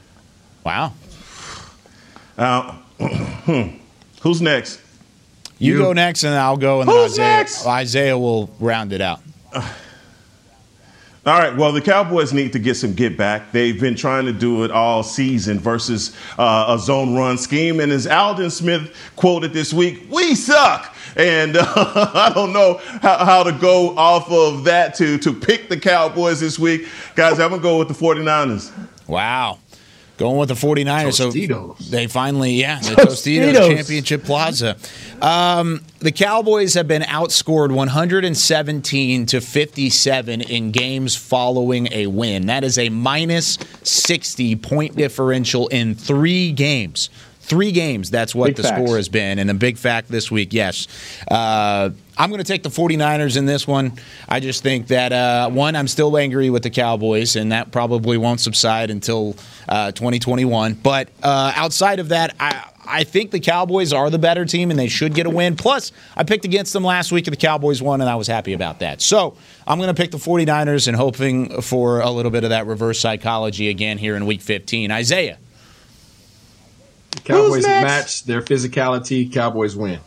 Wow. 0.64 0.92
Uh, 2.36 2.76
who's 4.20 4.40
next? 4.42 4.80
You, 5.58 5.78
go 5.78 5.92
next, 5.92 6.24
and 6.24 6.34
I'll 6.34 6.56
go, 6.56 6.80
and 6.80 6.88
then 6.88 6.96
Who's 6.96 7.12
Isaiah, 7.12 7.36
next? 7.36 7.66
Isaiah 7.66 8.18
will 8.18 8.50
round 8.58 8.92
it 8.92 9.00
out. 9.00 9.20
All 11.26 11.38
right. 11.38 11.56
Well, 11.56 11.72
the 11.72 11.80
Cowboys 11.80 12.34
need 12.34 12.52
to 12.52 12.58
get 12.58 12.74
some 12.74 12.92
get 12.92 13.16
back. 13.16 13.50
They've 13.50 13.80
been 13.80 13.94
trying 13.94 14.26
to 14.26 14.32
do 14.32 14.62
it 14.62 14.70
all 14.70 15.02
season 15.02 15.58
versus 15.58 16.14
uh, 16.38 16.66
a 16.68 16.78
zone 16.78 17.14
run 17.14 17.38
scheme. 17.38 17.80
And 17.80 17.90
as 17.90 18.06
Aldon 18.06 18.50
Smith 18.50 18.94
quoted 19.16 19.54
this 19.54 19.72
week, 19.72 20.06
we 20.10 20.34
suck. 20.34 20.94
And 21.16 21.56
uh, 21.56 21.64
I 22.14 22.30
don't 22.34 22.52
know 22.52 22.78
how, 23.00 23.24
how 23.24 23.42
to 23.42 23.52
go 23.52 23.96
off 23.96 24.30
of 24.30 24.64
that 24.64 24.94
to 24.96 25.16
to 25.18 25.32
pick 25.32 25.70
the 25.70 25.78
Cowboys 25.78 26.40
this 26.40 26.58
week. 26.58 26.88
Guys, 27.14 27.40
I'm 27.40 27.48
going 27.48 27.60
to 27.60 27.62
go 27.62 27.78
with 27.78 27.88
the 27.88 27.94
49ers. 27.94 28.70
Wow. 29.06 29.60
Going 30.16 30.36
with 30.36 30.48
the 30.48 30.54
49ers. 30.54 31.20
Tostitos. 31.20 31.82
So 31.82 31.90
they 31.90 32.06
finally, 32.06 32.52
yeah, 32.52 32.78
the 32.78 32.94
Tostitos, 32.94 33.52
Tostitos. 33.52 33.76
Championship 33.76 34.24
Plaza. 34.24 34.76
Um, 35.20 35.82
the 35.98 36.12
Cowboys 36.12 36.74
have 36.74 36.86
been 36.86 37.02
outscored 37.02 37.72
117 37.72 39.26
to 39.26 39.40
57 39.40 40.40
in 40.40 40.70
games 40.70 41.16
following 41.16 41.88
a 41.92 42.06
win. 42.06 42.46
That 42.46 42.62
is 42.62 42.78
a 42.78 42.90
minus 42.90 43.58
60 43.82 44.54
point 44.56 44.96
differential 44.96 45.66
in 45.68 45.96
three 45.96 46.52
games. 46.52 47.10
Three 47.44 47.72
games, 47.72 48.10
that's 48.10 48.34
what 48.34 48.46
Big 48.46 48.56
the 48.56 48.62
facts. 48.62 48.82
score 48.82 48.96
has 48.96 49.10
been. 49.10 49.38
And 49.38 49.50
the 49.50 49.54
big 49.54 49.76
fact 49.76 50.08
this 50.08 50.30
week, 50.30 50.54
yes. 50.54 50.88
Uh, 51.30 51.90
I'm 52.16 52.30
going 52.30 52.38
to 52.38 52.44
take 52.44 52.62
the 52.62 52.70
49ers 52.70 53.36
in 53.36 53.44
this 53.44 53.66
one. 53.68 53.92
I 54.26 54.40
just 54.40 54.62
think 54.62 54.86
that, 54.86 55.12
uh, 55.12 55.50
one, 55.50 55.76
I'm 55.76 55.86
still 55.86 56.16
angry 56.16 56.48
with 56.48 56.62
the 56.62 56.70
Cowboys, 56.70 57.36
and 57.36 57.52
that 57.52 57.70
probably 57.70 58.16
won't 58.16 58.40
subside 58.40 58.88
until 58.88 59.36
uh, 59.68 59.92
2021. 59.92 60.72
But 60.74 61.10
uh, 61.22 61.52
outside 61.54 61.98
of 62.00 62.08
that, 62.08 62.34
I. 62.40 62.70
I 62.86 63.04
think 63.04 63.30
the 63.30 63.40
Cowboys 63.40 63.94
are 63.94 64.10
the 64.10 64.18
better 64.18 64.44
team 64.44 64.70
and 64.70 64.78
they 64.78 64.88
should 64.88 65.14
get 65.14 65.24
a 65.24 65.30
win. 65.30 65.56
Plus, 65.56 65.90
I 66.18 66.22
picked 66.22 66.44
against 66.44 66.74
them 66.74 66.84
last 66.84 67.12
week 67.12 67.26
and 67.26 67.32
the 67.32 67.40
Cowboys 67.40 67.80
won, 67.80 68.02
and 68.02 68.10
I 68.10 68.14
was 68.16 68.26
happy 68.26 68.52
about 68.52 68.80
that. 68.80 69.00
So 69.00 69.38
I'm 69.66 69.78
going 69.78 69.88
to 69.88 69.94
pick 69.94 70.10
the 70.10 70.18
49ers 70.18 70.86
and 70.86 70.94
hoping 70.94 71.62
for 71.62 72.00
a 72.00 72.10
little 72.10 72.30
bit 72.30 72.44
of 72.44 72.50
that 72.50 72.66
reverse 72.66 73.00
psychology 73.00 73.70
again 73.70 73.96
here 73.96 74.16
in 74.16 74.26
week 74.26 74.42
15. 74.42 74.90
Isaiah. 74.90 75.38
Cowboys 77.24 77.64
match 77.64 78.24
their 78.24 78.42
physicality. 78.42 79.32
Cowboys 79.32 79.76
win. 79.76 80.00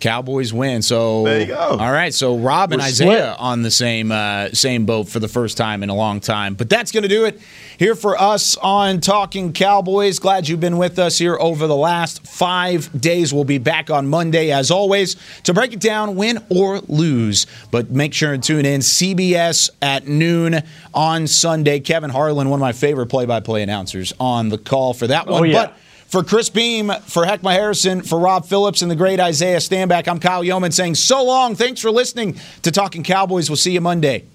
Cowboys 0.00 0.52
win. 0.52 0.82
So 0.82 1.22
There 1.22 1.40
you 1.42 1.46
go. 1.46 1.56
All 1.56 1.92
right. 1.92 2.12
So 2.12 2.36
Rob 2.36 2.72
and 2.72 2.82
We're 2.82 2.88
Isaiah 2.88 3.34
split. 3.34 3.38
on 3.38 3.62
the 3.62 3.70
same 3.70 4.10
uh, 4.10 4.48
same 4.48 4.84
boat 4.84 5.08
for 5.08 5.20
the 5.20 5.28
first 5.28 5.56
time 5.56 5.84
in 5.84 5.90
a 5.90 5.94
long 5.94 6.18
time. 6.18 6.54
But 6.54 6.68
that's 6.68 6.90
going 6.90 7.04
to 7.04 7.08
do 7.08 7.24
it 7.24 7.40
here 7.78 7.94
for 7.94 8.20
us 8.20 8.56
on 8.56 9.00
Talking 9.00 9.52
Cowboys. 9.52 10.18
Glad 10.18 10.48
you've 10.48 10.58
been 10.58 10.76
with 10.76 10.98
us 10.98 11.18
here 11.18 11.36
over 11.38 11.68
the 11.68 11.76
last 11.76 12.26
five 12.26 12.90
days. 13.00 13.32
We'll 13.32 13.44
be 13.44 13.58
back 13.58 13.90
on 13.90 14.08
Monday 14.08 14.50
as 14.50 14.72
always 14.72 15.14
to 15.44 15.54
break 15.54 15.72
it 15.72 15.80
down, 15.80 16.16
win 16.16 16.44
or 16.48 16.80
lose. 16.88 17.46
But 17.70 17.92
make 17.92 18.12
sure 18.12 18.32
and 18.32 18.42
tune 18.42 18.66
in 18.66 18.80
CBS 18.80 19.70
at 19.80 20.08
noon 20.08 20.62
on 20.92 21.28
Sunday. 21.28 21.78
Kevin 21.78 22.10
Harlan, 22.10 22.48
one 22.48 22.58
of 22.58 22.60
my 22.60 22.72
favorite 22.72 23.06
play-by-play 23.06 23.62
announcers, 23.62 24.12
on 24.18 24.48
the 24.48 24.58
call 24.58 24.94
for 24.94 25.06
that 25.06 25.28
one. 25.28 25.42
Oh, 25.42 25.44
yeah. 25.44 25.66
But 25.66 25.76
for 26.12 26.22
Chris 26.22 26.50
Beam, 26.50 26.92
for 27.06 27.24
Heckma 27.24 27.52
Harrison, 27.52 28.02
for 28.02 28.18
Rob 28.18 28.44
Phillips, 28.44 28.82
and 28.82 28.90
the 28.90 28.94
great 28.94 29.18
Isaiah 29.18 29.56
Stanback, 29.56 30.06
I'm 30.06 30.20
Kyle 30.20 30.44
Youmans 30.44 30.74
saying 30.74 30.96
so 30.96 31.24
long. 31.24 31.56
Thanks 31.56 31.80
for 31.80 31.90
listening 31.90 32.36
to 32.60 32.70
Talking 32.70 33.02
Cowboys. 33.02 33.48
We'll 33.48 33.56
see 33.56 33.72
you 33.72 33.80
Monday. 33.80 34.26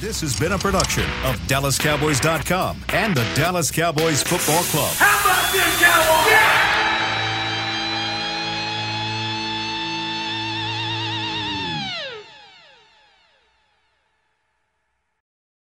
This 0.00 0.20
has 0.20 0.38
been 0.38 0.52
a 0.52 0.58
production 0.58 1.04
of 1.24 1.36
DallasCowboys.com 1.48 2.84
and 2.90 3.16
the 3.16 3.24
Dallas 3.34 3.70
Cowboys 3.70 4.22
Football 4.22 4.62
Club. 4.64 4.92
How 4.96 5.20
about 5.24 5.52
this, 5.52 5.80
Cowboys? 5.82 6.53